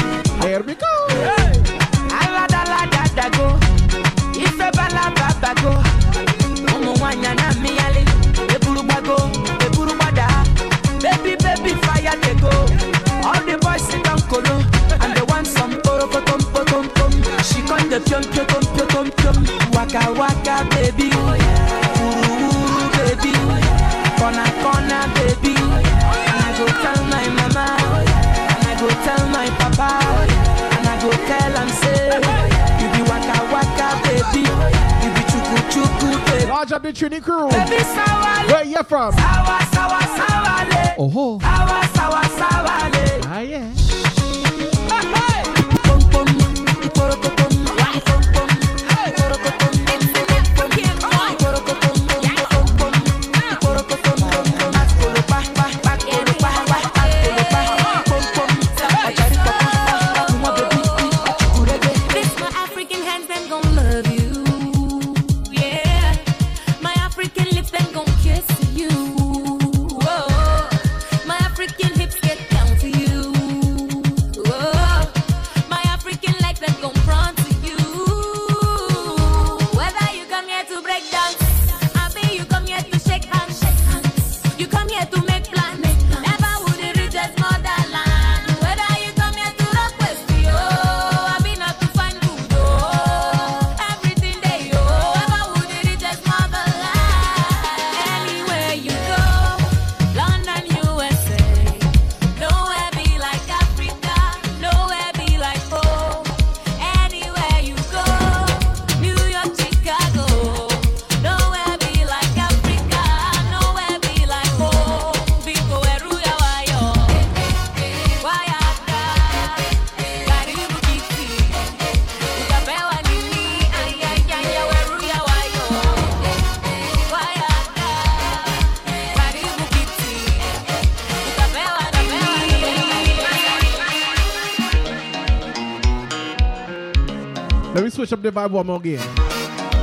[138.28, 139.16] The vibe one more again.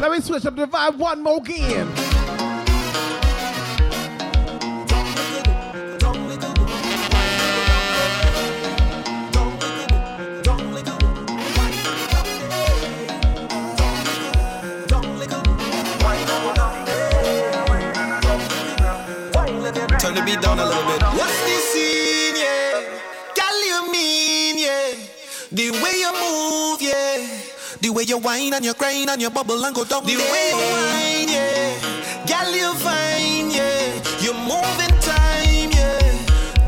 [0.00, 2.03] Let me switch up the vibe one more again.
[28.14, 30.04] The way you whine and you grind and you bubble and go down.
[30.04, 31.74] The way you whine, yeah.
[32.30, 34.22] Girl, you fine, yeah.
[34.22, 35.98] You move in time, yeah.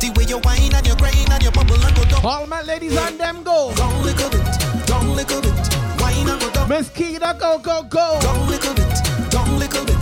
[0.01, 2.25] The way you whine and you grind and you bubble and go down.
[2.25, 3.73] All my ladies and them go.
[3.77, 4.43] Down little bit,
[4.87, 5.55] down little bit.
[6.03, 6.69] Whine and go down.
[6.69, 8.19] Miss Keita, go, go, go.
[8.21, 9.95] Down little bit, down little bit.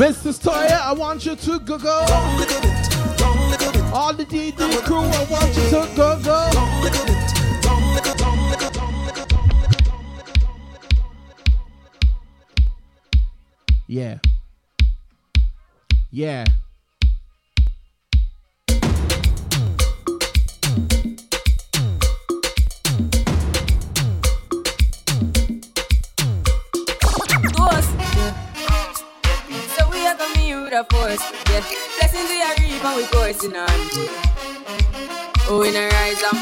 [0.00, 0.32] Mr.
[0.32, 2.06] Stoya, I want you to go, go.
[2.06, 3.84] Down little bit, down little bit.
[3.92, 6.50] All the DD crew, I want you to go, go.
[6.52, 6.77] Down
[16.18, 16.44] Yeah.
[30.90, 31.22] Force.
[31.50, 31.64] Yeah.
[31.98, 33.68] Blessings we are reap and we coursing on.
[35.48, 36.38] Oh, in a rise and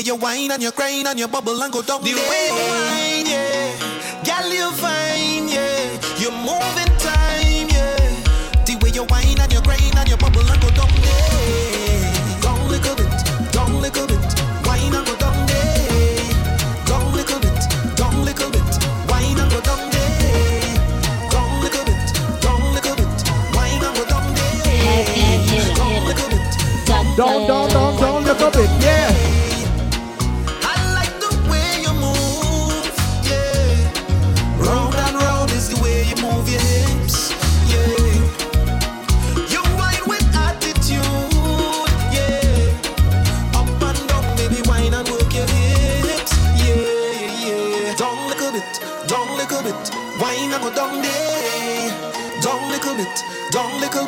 [0.00, 2.02] way you whine and you grind and you bubble and go down.
[2.02, 4.24] The way you whine, yeah.
[4.24, 5.92] Girl, you fine, yeah.
[6.16, 7.96] You move in time, yeah.
[8.64, 10.88] The way you whine and you grind and you bubble and go down.
[11.04, 12.40] Yeah.
[12.40, 13.12] Down little bit,
[13.52, 14.24] down little bit.
[14.64, 16.16] Whine and go down there.
[16.86, 17.60] Down little bit,
[17.96, 18.72] down little bit.
[19.10, 20.80] Whine and go down there.
[21.28, 22.08] Down little bit,
[22.40, 23.20] down little bit.
[23.52, 24.64] Whine and go down there.
[25.76, 26.56] Down little bit.
[26.88, 28.70] Down, down, down, down, look up it.
[28.80, 29.29] Yeah.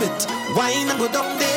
[0.02, 0.26] Bit,
[0.56, 1.51] whine and go down there.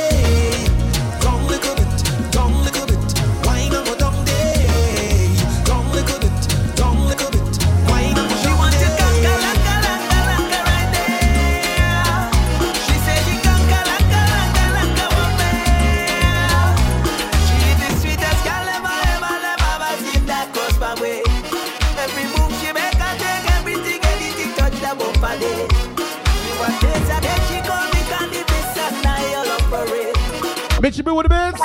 [30.86, 31.60] Bitchy B with the bits.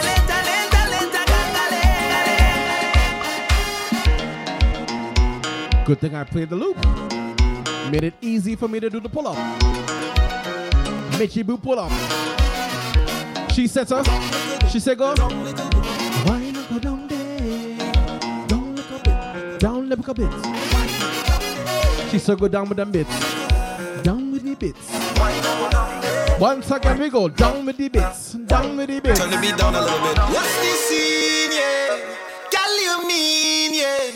[5.85, 6.79] Good thing I played the loop.
[7.93, 9.37] Made it easy for me to do the pull up.
[11.19, 11.93] Mitchy Boo pull up.
[13.53, 14.03] She said so.
[14.71, 15.15] She said go.
[15.15, 17.77] Why not go down there?
[18.49, 19.61] Down a bit.
[19.61, 20.33] Down a bit.
[22.11, 23.11] She said go down with them bits.
[24.03, 24.90] Down with the bits.
[26.41, 28.33] Once again we go down with the bits.
[28.33, 29.21] Down with the bits.
[29.21, 30.17] Turn the beat down a little bit.
[30.17, 32.01] What's the scene, yeah?
[32.51, 34.11] Girl, you mean, yeah?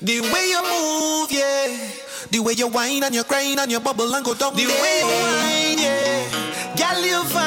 [0.00, 1.90] The way you move, yeah.
[2.30, 4.54] The way you whine and you grind and you bubble and go down.
[4.54, 6.76] The way you whine, yeah.
[6.78, 7.43] Girl, you fine,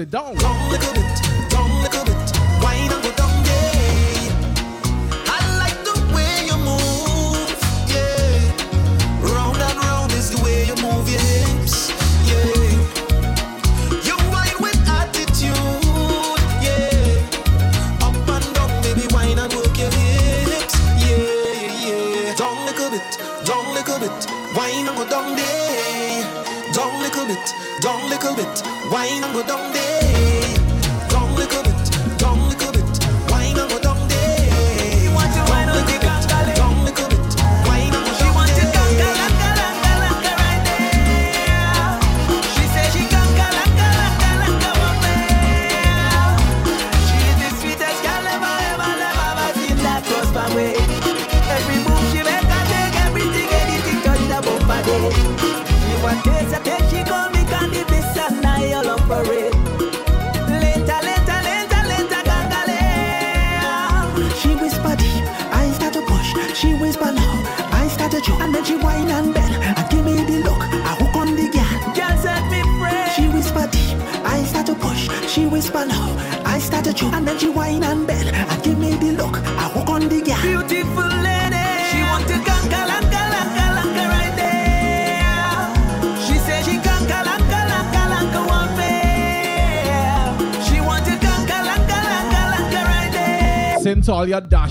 [0.00, 1.05] it down?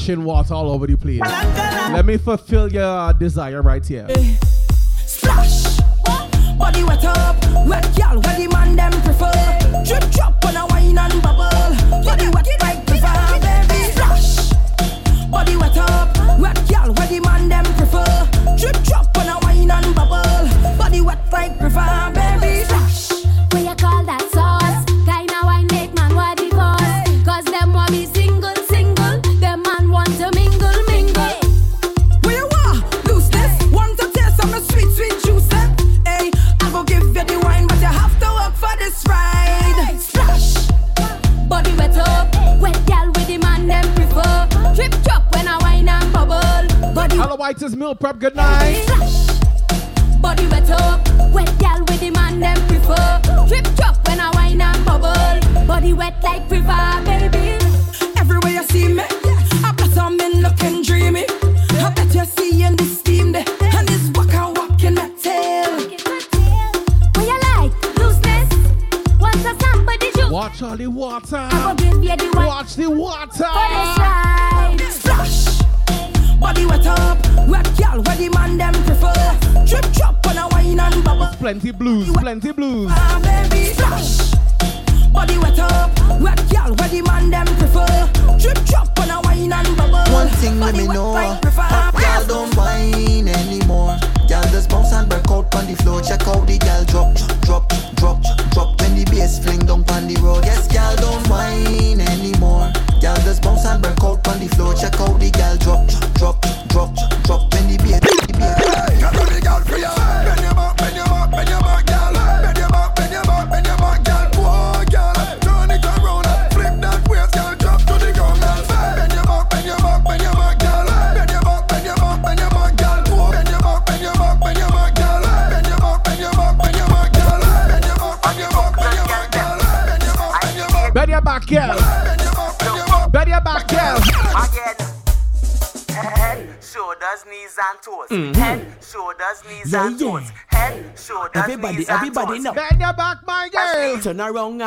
[0.06, 1.19] splashing water all over the place.
[1.19, 4.07] Let me fulfill your uh, desire right here.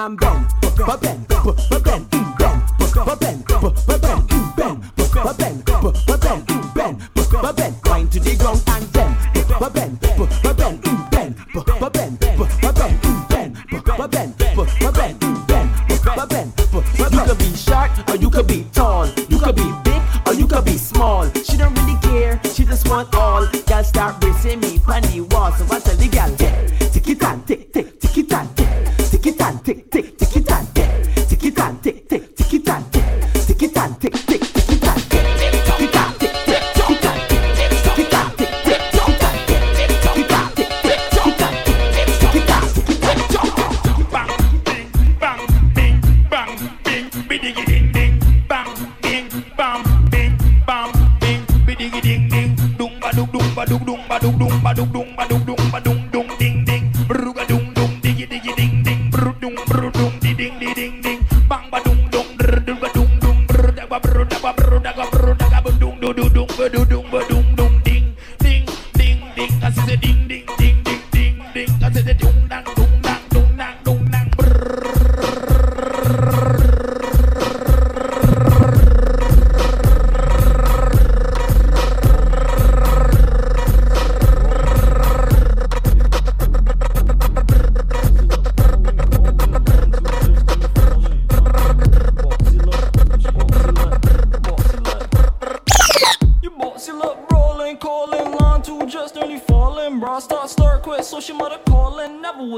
[0.08, 0.47] mambo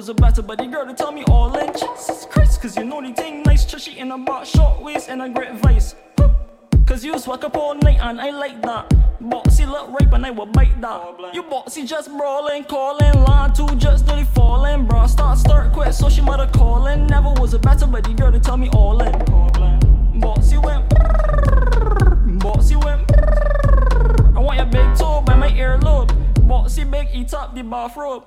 [0.01, 2.63] was a better buddy girl to tell me all in Jesus Christ.
[2.63, 5.95] Cause you know the thing nice, trashy in about short waist and a great vice.
[6.87, 8.89] Cause you swag up all night and I like that.
[9.21, 11.35] Boxy look ripe and I will bite that.
[11.35, 14.87] You boxy just brawling, calling, line two just dirty falling.
[14.87, 15.07] bro.
[15.07, 17.07] start, start, quit, so she mother calling.
[17.07, 19.13] Never was a better, buddy girl to tell me all in.
[20.23, 20.89] Boxy went,
[22.41, 23.05] boxy went.
[24.35, 26.09] I want your big toe by my earlobe.
[26.49, 28.25] Boxy big, eat up the bathrobe.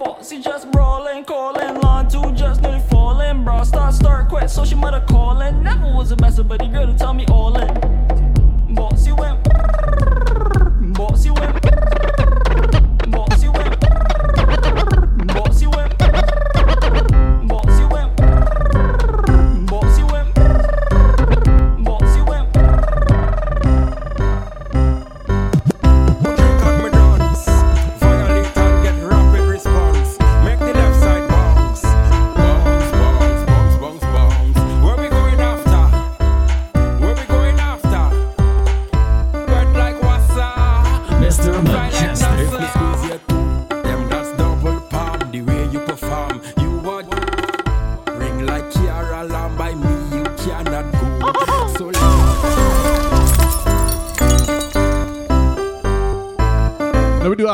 [0.00, 3.44] Bossy just brawling, calling, long two just nearly falling.
[3.44, 5.62] Bro, start, start, quit, so she mother calling.
[5.62, 8.74] Never was a messer, but the girl to tell me all in.
[8.74, 9.44] Bossy went,
[10.94, 11.59] Bossy went.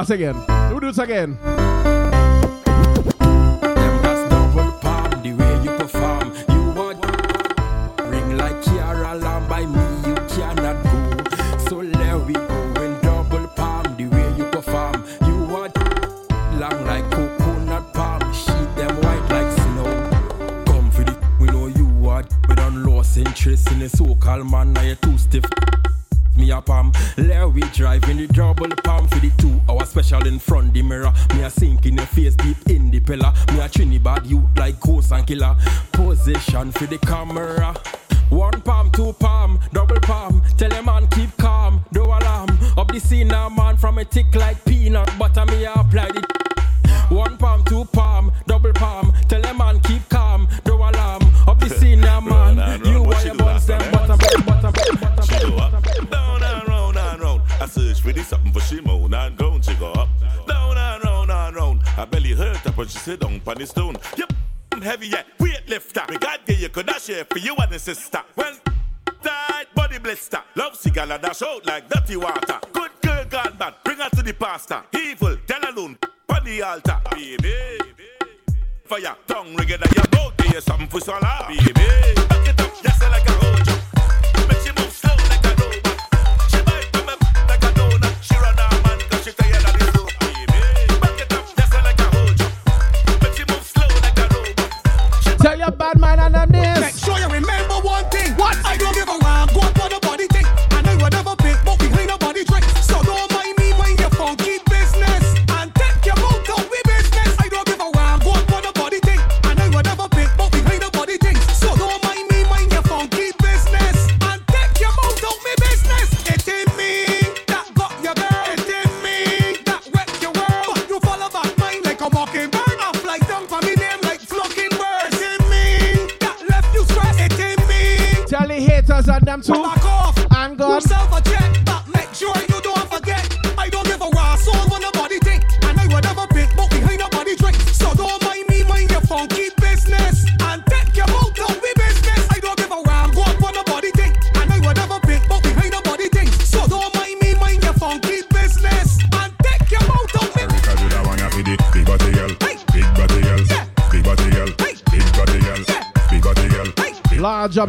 [0.08, 0.70] once again.
[0.70, 1.65] Do this again.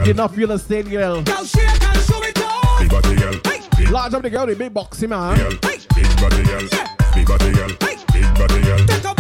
[0.07, 1.21] Enough real estate, girl.
[1.21, 1.43] Girl.
[2.79, 3.33] Big body, girl.
[3.43, 3.91] Hey.
[3.91, 5.35] Large of the girl, the big boxy man.
[5.37, 5.49] Girl.
[5.49, 6.63] Big body, girl.
[6.71, 6.87] Yeah.
[7.13, 7.67] Big body, girl.
[8.13, 8.85] Big body, girl.
[8.87, 9.16] Take up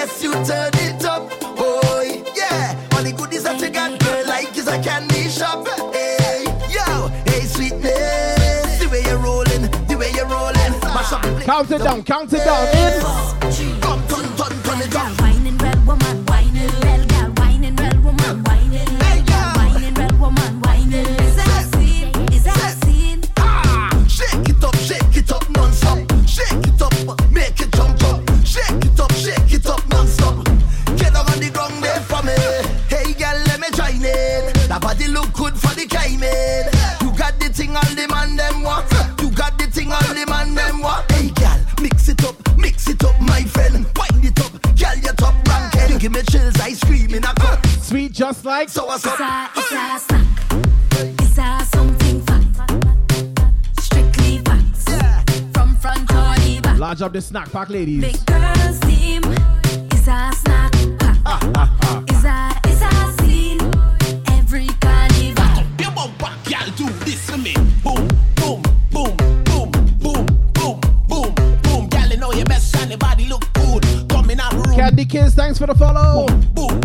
[0.00, 2.22] yes, you turn it up, boy.
[2.34, 5.66] Yeah, all the goodies that you got, girl, like is a candy shop.
[5.92, 6.44] Hey,
[6.74, 10.72] yo, hey, sweetness, the way you're rolling, the way you're rolling.
[10.94, 12.66] Mash up the Count it down, count it down.
[13.80, 15.39] Come, it down.
[48.60, 49.18] like so what's up?
[56.78, 58.02] Large up the snack pack, ladies.
[58.02, 59.22] Big girls team.
[59.92, 61.16] It's a snack pack.
[61.24, 62.04] Ah.
[62.06, 63.60] It's a, it's a scene.
[64.36, 65.34] Every carnival.
[65.36, 67.54] Back up your bumper, girl, do this for me.
[67.82, 71.88] Boom, boom, boom, boom, boom, boom, boom, boom.
[71.88, 73.86] Girl, you know your best shiny body look good.
[74.10, 74.76] Coming out room.
[74.76, 76.26] Candy Kids, thanks for the follow.
[76.26, 76.80] Boom, boom.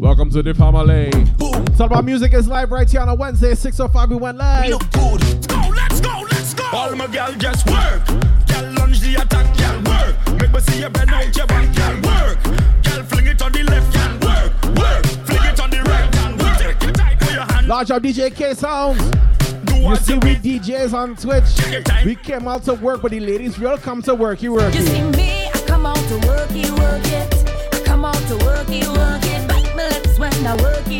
[0.00, 1.15] Welcome to the family.
[1.76, 4.70] Talk about Music is Life right here on a Wednesday, 6.05, we went live.
[4.70, 5.46] Look good.
[5.46, 6.64] Go, let's go, let's go.
[6.72, 8.06] All my girl just work.
[8.06, 10.40] Girl lunge the attack, girl work.
[10.40, 12.42] Make me see you bend out your back, girl work.
[12.82, 14.52] Girl fling it on the left, girl work.
[14.78, 16.56] Work, fling it on the right, girl work.
[16.56, 17.68] Take it tight, put your hand.
[17.68, 18.98] Large up DJ K Sounds.
[19.76, 22.06] You see, we DJs on Twitch.
[22.06, 24.40] We came out to work, but the ladies real come to work.
[24.40, 24.74] You work.
[24.74, 27.74] You see me, I come out to work, you work it.
[27.74, 29.46] I come out to work, you work it.
[29.46, 30.95] Bite my lips when I work it.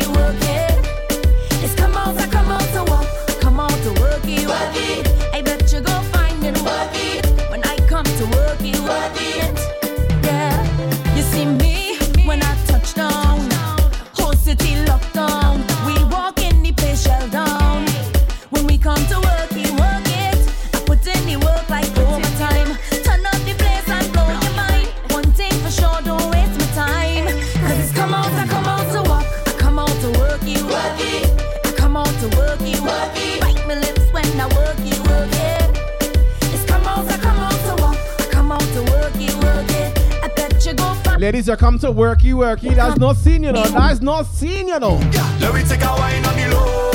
[41.47, 42.75] you come to worky worky.
[42.75, 43.63] That's not seen, you know.
[43.63, 44.95] That's not seen, you know.
[45.39, 46.91] Let me take a wine on the low.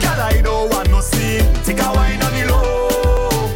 [0.00, 1.42] Girl, I don't want no scene.
[1.64, 3.48] Take a wine on the low.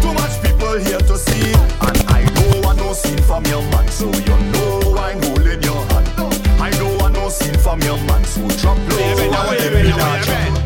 [0.00, 3.88] Too much people here to see, and I don't want no scene from your man,
[3.88, 6.08] so you know I'm holding your hand.
[6.60, 8.96] I don't want no scene from your man, so drop low.
[8.96, 10.65] Baby, no, baby, no, baby.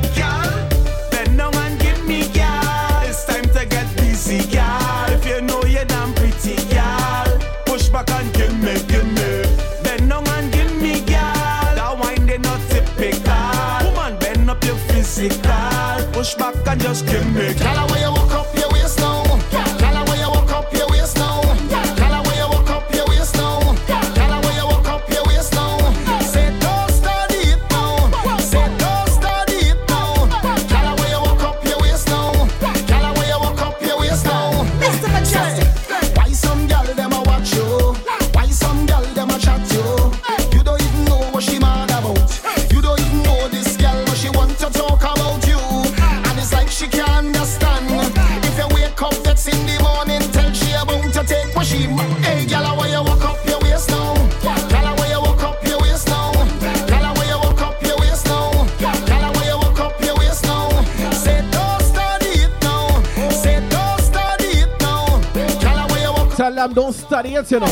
[67.33, 67.69] jetzt hier noch.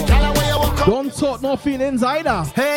[0.87, 2.47] Don't talk nothing insider.
[2.55, 2.68] Hey.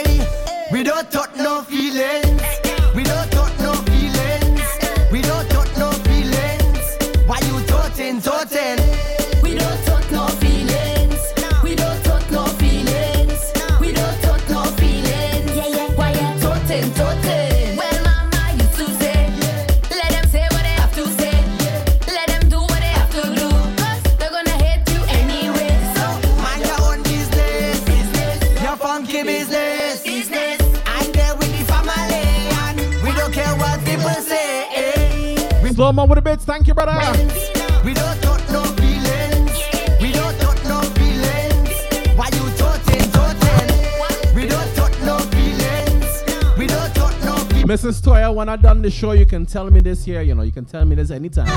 [48.52, 50.22] when done the show, you can tell me this here.
[50.22, 51.48] You know, you can tell me this anytime.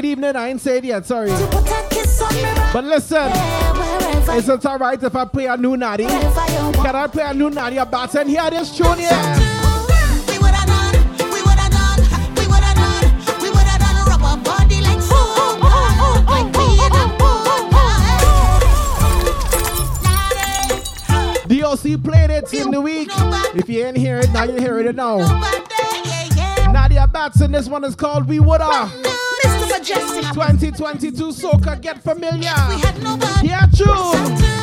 [0.00, 0.34] good evening.
[0.34, 1.28] I ain't said yet, sorry.
[2.72, 3.30] But listen,
[4.34, 6.04] it's not alright if I play a new naughty.
[6.04, 6.72] Eh?
[6.72, 9.08] Can I play a new naughty about and hear this tune here?
[9.10, 9.56] Yeah.
[21.46, 23.10] DOC played it in the week.
[23.54, 25.18] If you ain't hear it, now you hear it now.
[26.72, 28.90] Nadia Batson, this one is called We Woulda.
[29.80, 30.34] Mejustik.
[30.34, 32.54] 2022 soca get familiar.
[32.68, 34.59] We had no Yeah, true.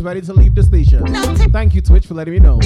[0.00, 1.04] is ready to leave the station.
[1.52, 2.58] Thank you, Twitch, for letting me know.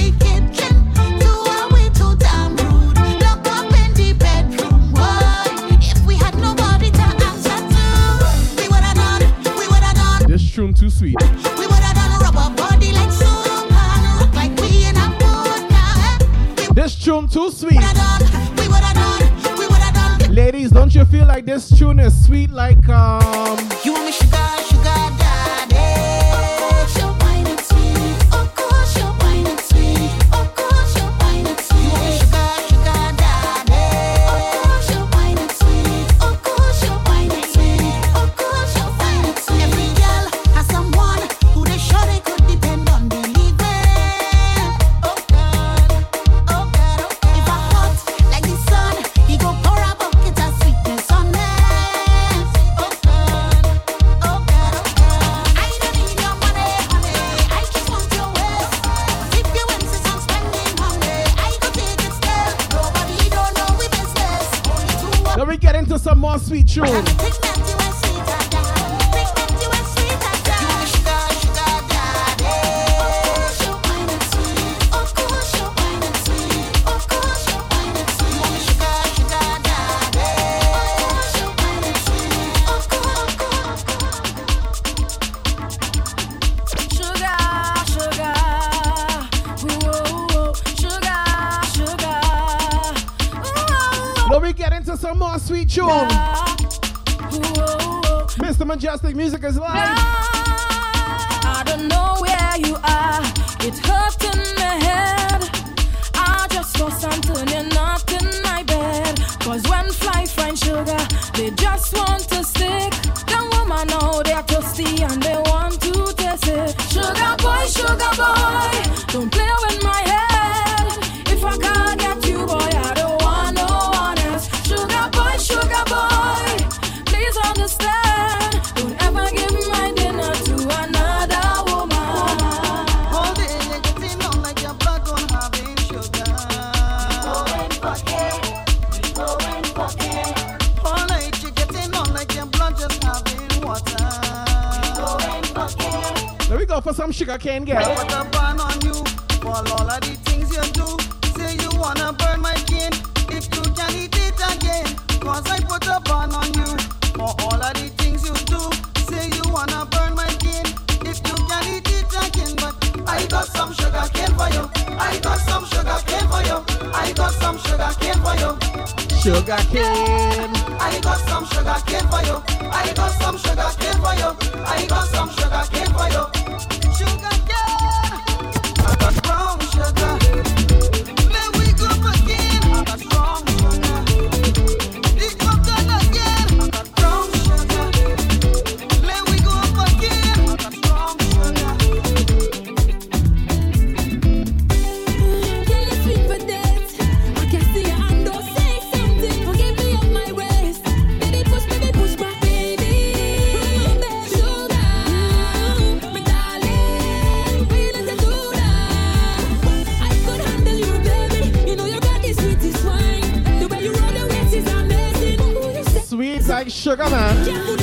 [216.85, 217.74] Sweet like sugar,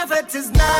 [0.00, 0.79] Your vet is niceness.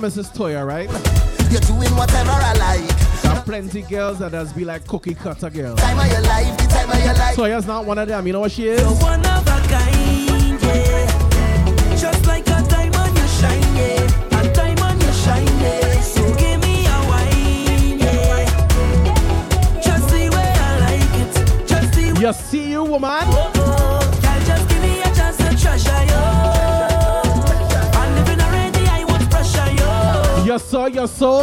[0.00, 0.34] Mrs.
[0.34, 0.88] Toya, right?
[1.50, 3.22] You're doing whatever I like.
[3.22, 5.78] There are plenty girls that has be like cookie cutter girls.
[5.78, 7.36] Time of your life, the time of your life.
[7.36, 8.26] Toya's not one of them.
[8.26, 9.39] You know what she is?
[30.94, 31.42] your soul.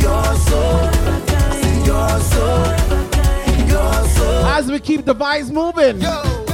[0.00, 0.34] Your
[4.46, 6.00] As we keep the vibes moving.
[6.00, 6.49] Yo.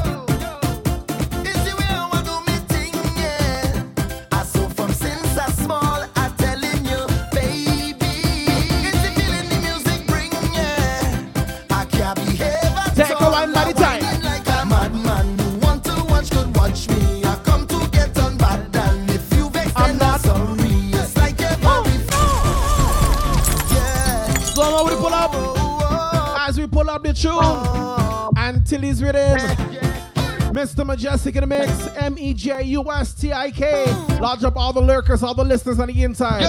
[30.97, 31.87] Mejustik in the mix.
[31.97, 33.85] M E J U S T I K.
[34.19, 36.43] Lodge up all the lurkers, all the listeners on the inside.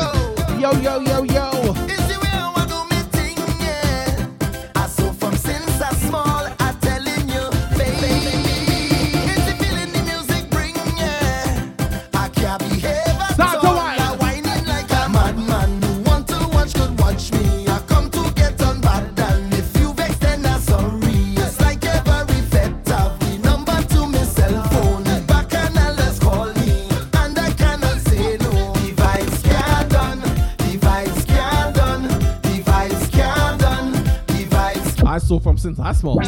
[0.60, 1.24] Yo, yo, yo, yo.
[1.24, 1.87] yo.
[35.58, 36.28] since I smoked.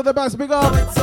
[0.00, 0.38] are the best.
[0.38, 0.99] Big up.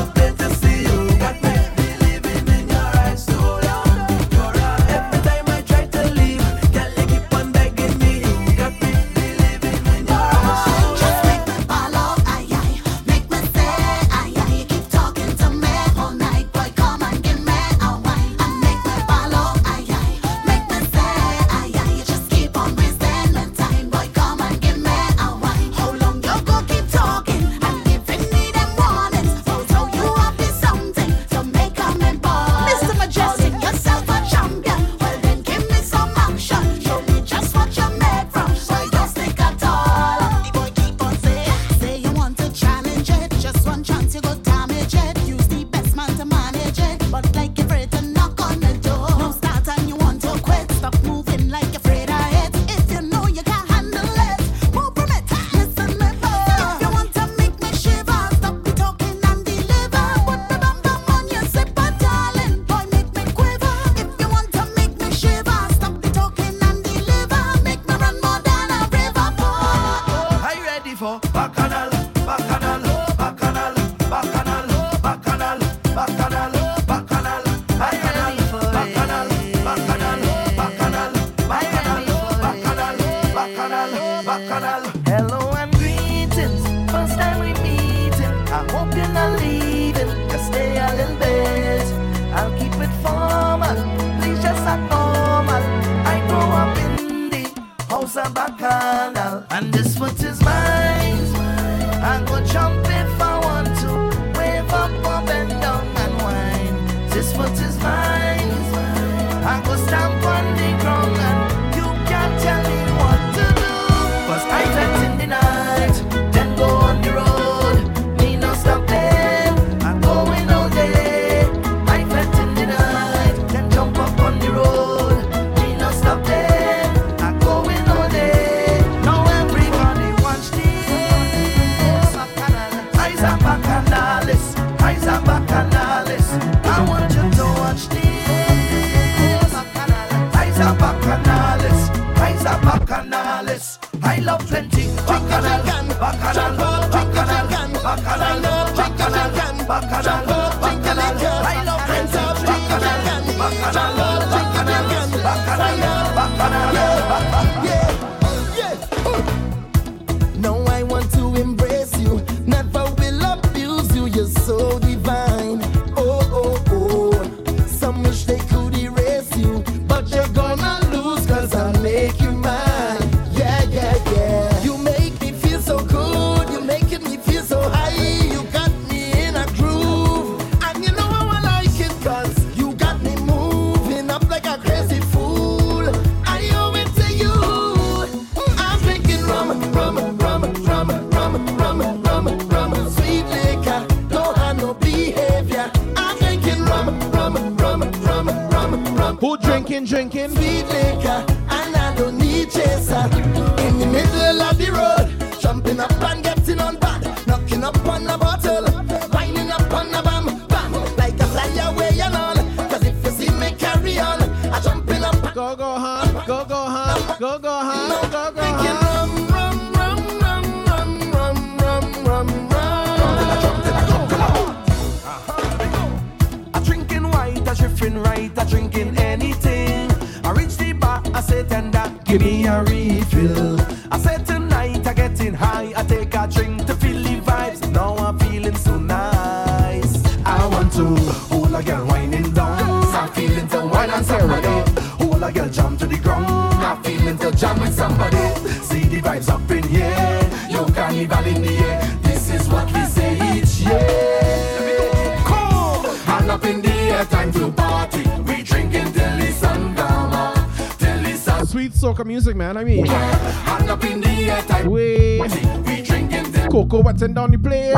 [247.37, 248.17] jam with somebody.
[248.63, 250.29] See the vibes up in here.
[250.49, 251.81] Yo, carnival in the air.
[252.01, 255.15] This is what we say each year.
[255.23, 255.83] Cool.
[256.05, 258.03] Hand up in the air, time to party.
[258.23, 260.13] We drinking till the sun down.
[260.13, 261.45] Uh, till the sun.
[261.45, 262.57] Sweet soca music, man.
[262.57, 264.69] I mean, hand up in the air, time.
[264.69, 265.21] We,
[265.65, 266.47] we drinking till.
[266.49, 267.75] Coco, what's in down the place?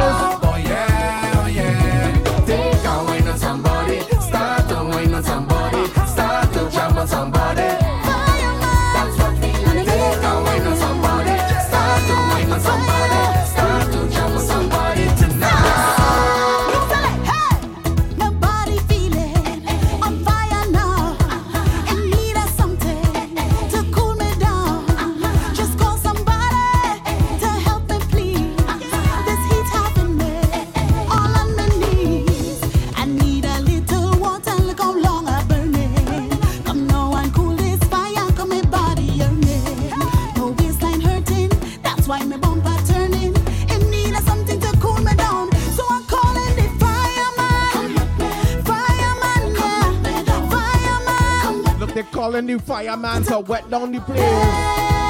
[52.69, 55.08] fireman to wet down the place.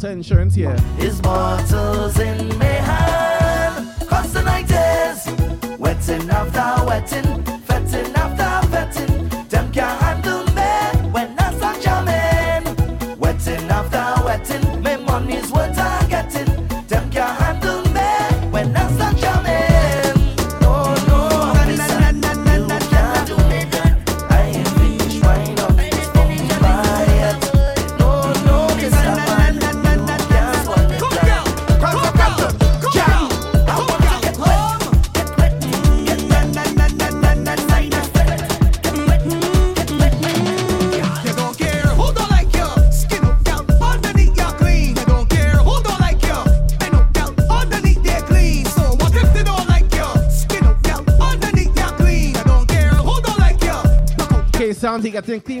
[0.00, 0.79] auto insurance here.
[55.20, 55.59] I think the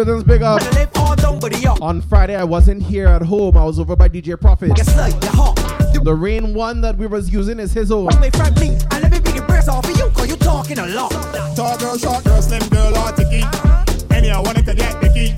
[0.00, 3.54] Uh, on Friday, I wasn't here at home.
[3.54, 4.74] I was over by DJ Profit.
[4.74, 8.08] The rain one that we was using is his own.
[8.10, 8.30] You
[10.36, 11.10] talking a lot.
[11.54, 13.44] Tall girl, short girl, slim girl, or ticky.
[14.10, 15.34] Any I wanted to get the key.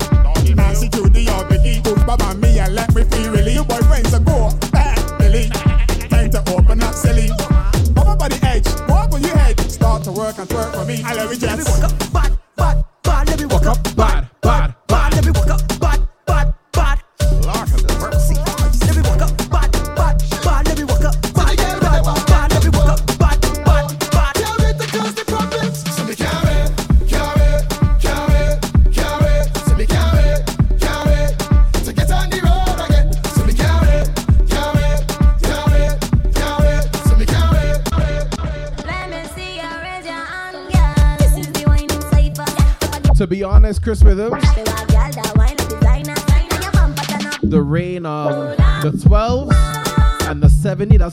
[0.55, 1.81] Nancy, Judy, or key.
[1.83, 3.55] Put Baba me and let me feel really.
[3.55, 5.49] You boyfriend's a go back, Billy.
[6.07, 7.27] Time to open up, silly.
[7.91, 9.59] Bump up the edge, walk on your head.
[9.59, 11.01] Start to work and twerk for me.
[11.03, 12.12] I love you, just.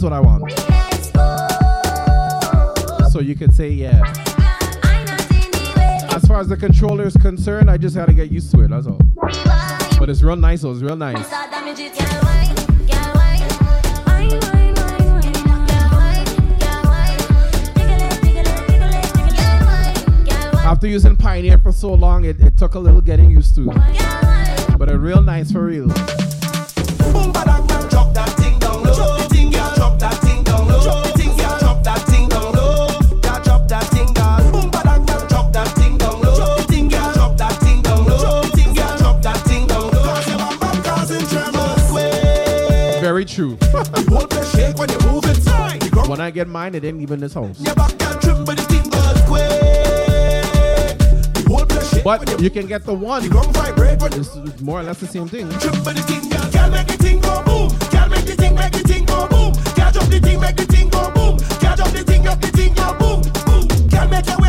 [0.01, 0.51] That's what I want.
[3.13, 4.01] So you could say, yeah.
[6.15, 8.69] As far as the controller is concerned, I just had to get used to it.
[8.69, 8.99] That's all.
[9.99, 10.73] But it's real nice, though.
[10.73, 11.31] It's real nice.
[20.65, 23.67] After using Pioneer for so long, it, it took a little getting used to.
[24.79, 25.93] But it's real nice for real.
[43.41, 43.57] true.
[46.09, 47.59] when, I get mine, it ain't even this house.
[52.03, 53.25] But you can get the one.
[53.25, 55.49] It's more or less the same thing.
[55.49, 57.69] Make the thing go boom.
[57.69, 58.55] The thing,
[62.75, 63.23] go boom.
[64.11, 64.41] Make your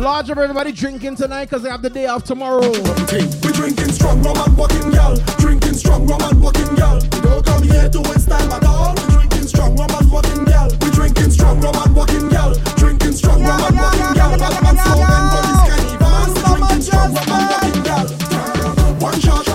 [0.00, 2.66] Large of everybody drinking tonight because they have the day off tomorrow.
[2.70, 5.14] We drinking strong rum and walking gal.
[5.36, 6.98] Drinking strong rum and walking gal.
[7.12, 8.94] We don't come here to waste time at all.
[8.94, 10.70] We drinking strong rum and walking gal.
[10.80, 12.54] We drinking strong rum and walking gal.
[12.80, 14.38] Drinking strong rum and walking gal.
[14.38, 16.00] Batman slow and bodies can even.
[16.48, 18.06] Drinking strong rum and walking gal.
[19.04, 19.49] One shot.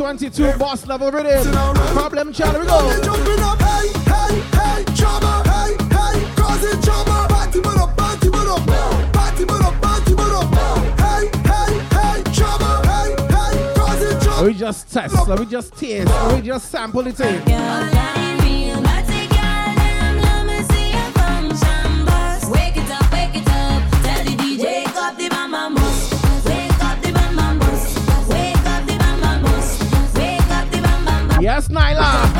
[0.00, 1.52] 22 boss level rhythm.
[1.92, 2.86] Problem child, we go.
[14.42, 18.09] We just test, we just taste, we just sample it in.
[31.40, 32.30] Yes, Nyla.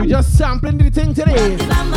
[0.00, 1.87] We just sampling the thing today.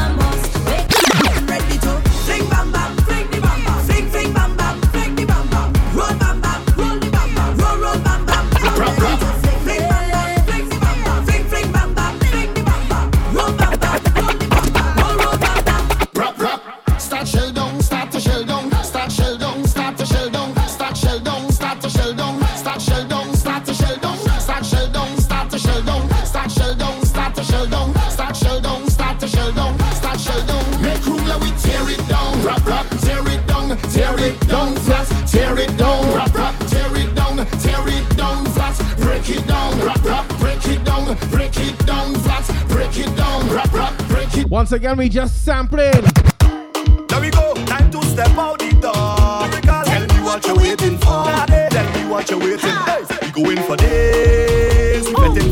[44.72, 45.92] once again, we just sampling.
[46.40, 49.62] There we go, time to step out the door.
[49.84, 51.26] Tell me what you're waiting for.
[51.26, 53.32] Tell me what you're waiting for.
[53.34, 55.44] Going for this, we for this.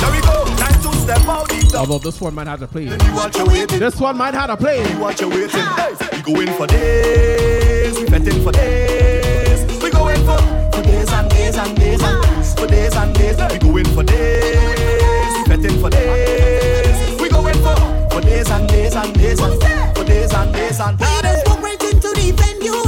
[0.00, 1.80] There we go, time to step out the door.
[1.80, 2.84] Although this one might have to play.
[3.78, 4.82] This one might have to play.
[4.82, 6.22] Tell me what you're waiting for.
[6.22, 8.06] Going for this, we
[8.42, 9.82] for this.
[9.82, 10.36] We going for,
[10.72, 12.54] for days and days and days and days.
[12.54, 16.65] For days and days, we going for this, we for this
[18.36, 21.00] days and days and days and for days and days and.
[21.00, 22.85] We just walk right into the venue.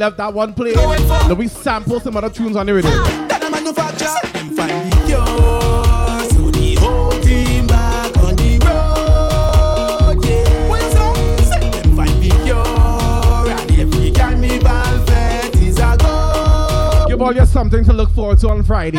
[0.00, 0.72] left that one play.
[0.72, 2.90] Then we sample some other tunes on the radio.
[17.06, 18.98] Give all your something to look forward to on Friday.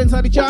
[0.00, 0.45] inside each other.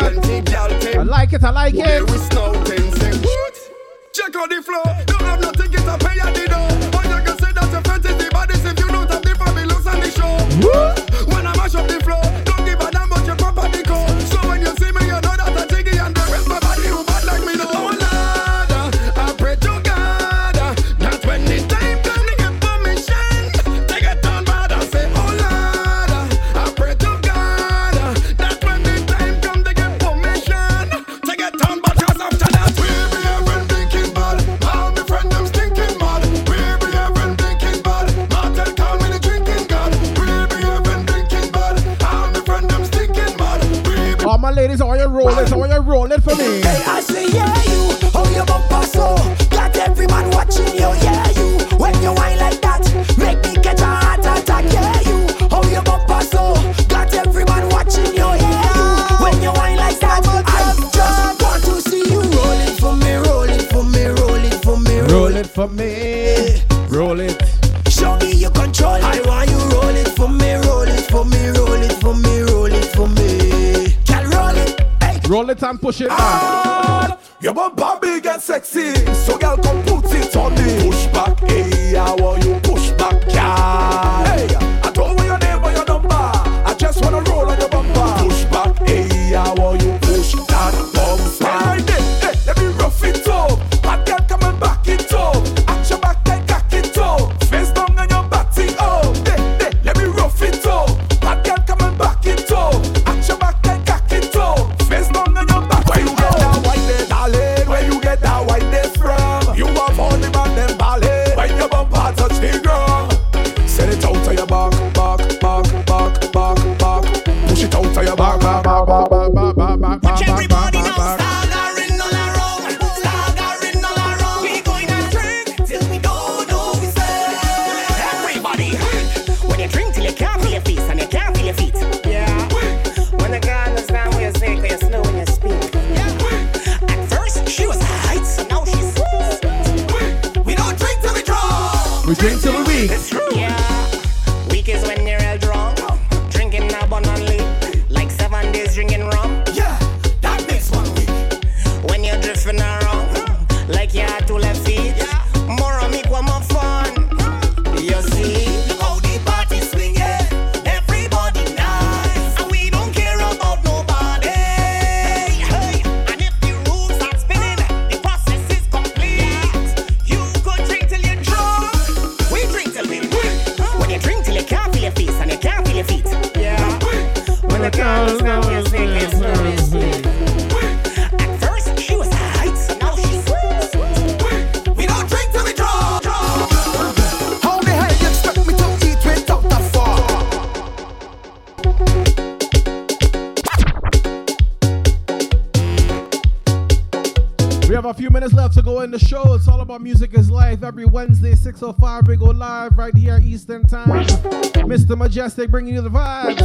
[205.27, 206.39] fantastic, bringing you the vibes.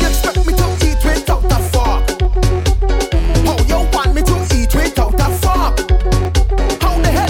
[0.00, 1.02] Expect me to eat
[3.68, 4.92] you want me to eat the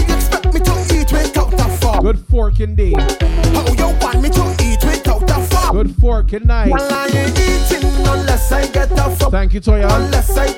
[0.09, 2.03] expect me to eat?
[2.03, 2.99] Good fork indeed.
[3.78, 4.81] You want me to eat?
[5.73, 6.70] Good fork and.
[6.70, 9.28] Well, I ain't eating unless I get the.
[9.31, 9.89] Thank you, Toya.
[9.97, 10.56] Unless I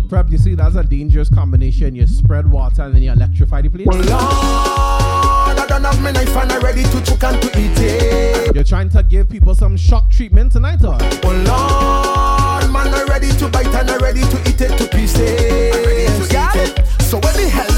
[0.00, 0.30] meal prep.
[0.30, 1.94] You see, that's a dangerous combination.
[1.94, 3.86] You spread water and then you electrify the place.
[3.90, 7.78] Oh Lord, I don't have my knife and I'm ready to choke and to eat
[7.78, 8.54] it.
[8.54, 10.98] You're trying to give people some shock treatment tonight, or?
[11.00, 15.74] Oh Lord, man, I'm ready to bite and I'm ready to eat it to pieces.
[15.74, 17.02] I'm ready to eat it.
[17.02, 17.69] So when the hell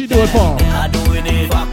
[0.00, 1.69] she do it for?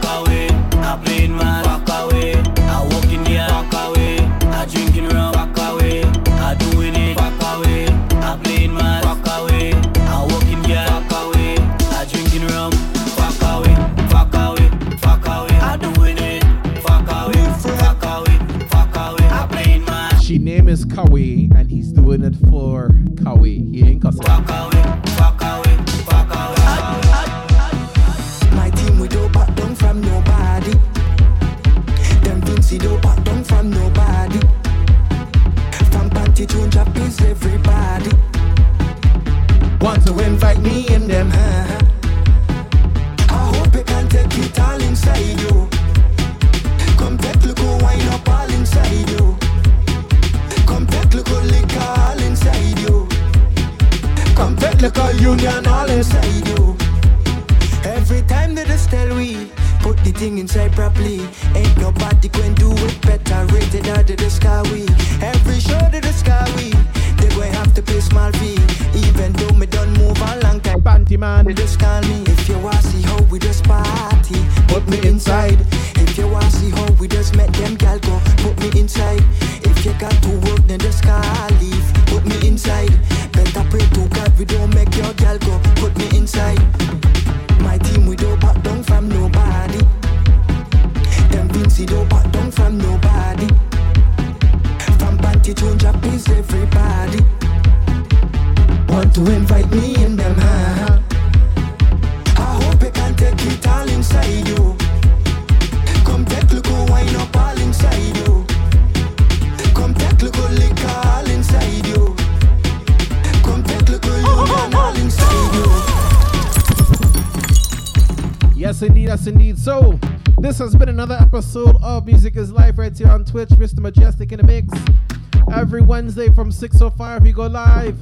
[126.18, 127.96] Wednesday from 6.05, we go live.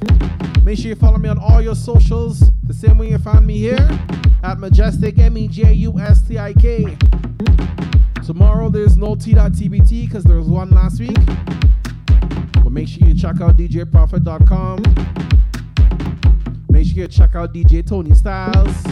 [0.63, 2.51] Make sure you follow me on all your socials.
[2.63, 3.87] The same way you found me here
[4.41, 6.97] at Mejustik, M E J U S T I K.
[8.25, 11.17] Tomorrow, there's no T.TBT because there was one last week.
[12.63, 14.81] But make sure you check out DJProfit.com.
[16.69, 18.83] Make sure you check out DJ Tony Styles.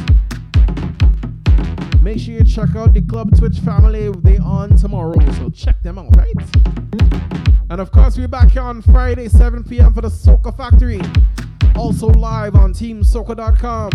[2.04, 4.12] Make sure you check out the Club Twitch family.
[4.20, 6.85] They on tomorrow, so check them out, right?
[7.76, 9.94] And of course, we're back here on Friday, 7 p.m.
[9.94, 11.02] for the Soca Factory.
[11.76, 13.90] Also live on TeamSoca.com.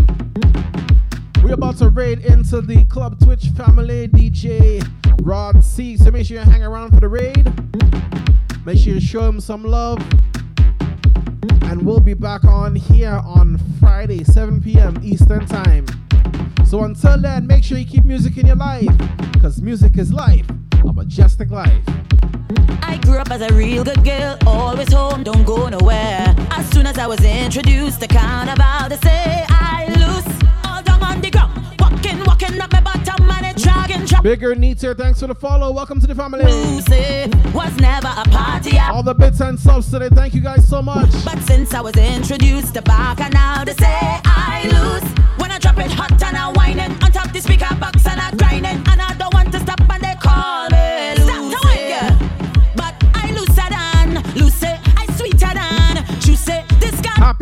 [1.43, 4.87] We're about to raid into the Club Twitch family DJ
[5.23, 5.97] Rod C.
[5.97, 7.51] So make sure you hang around for the raid.
[8.67, 9.99] Make sure you show him some love.
[11.63, 15.01] And we'll be back on here on Friday, 7 p.m.
[15.03, 15.87] Eastern Time.
[16.67, 18.91] So until then, make sure you keep music in your life.
[19.33, 20.47] Because music is life.
[20.51, 22.00] A Mejustik life.
[22.91, 26.35] I grew up as a real good girl, always home, don't go nowhere.
[26.51, 30.27] As soon as I was introduced to carnival, they say I lose
[30.65, 34.25] all down on the ground, walking, walking up my bottom and it dragging, dragging.
[34.25, 35.71] Bigger Neater, thanks for the follow.
[35.71, 36.45] Welcome to the family.
[36.45, 38.77] Lucy was never a party.
[38.77, 41.11] All the bits and subs today, thank you guys so much.
[41.25, 45.09] But since I was introduced to back and now they say I lose.
[45.39, 47.69] When I drop it hot and I whining on top the speaker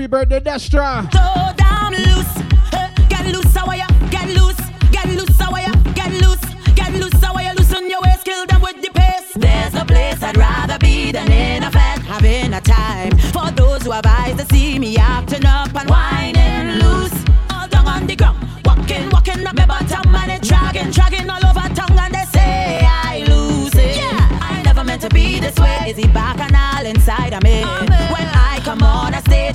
[0.08, 1.02] birthday, Destra.
[1.12, 2.34] so damn loose.
[2.72, 3.86] Hey, get loose, how are ya?
[4.10, 4.56] Get loose,
[4.90, 5.72] get loose, how are ya?
[5.94, 6.40] Get loose,
[6.74, 7.52] get loose, how are ya?
[7.52, 9.32] Loosen your waist, kill them with the pace.
[9.36, 13.16] There's no place I'd rather be than in a fed, having a time.
[13.18, 17.14] For those who have eyes to see me acting up and whining loose.
[17.52, 21.44] All down on the ground, walking, walking up my bottom and it dragging, dragging all
[21.44, 23.96] over tongue and they say I lose it.
[23.96, 25.76] Yeah, I never meant to be this way.
[25.88, 27.62] Is he back and all inside of me?
[27.64, 27.84] Oh,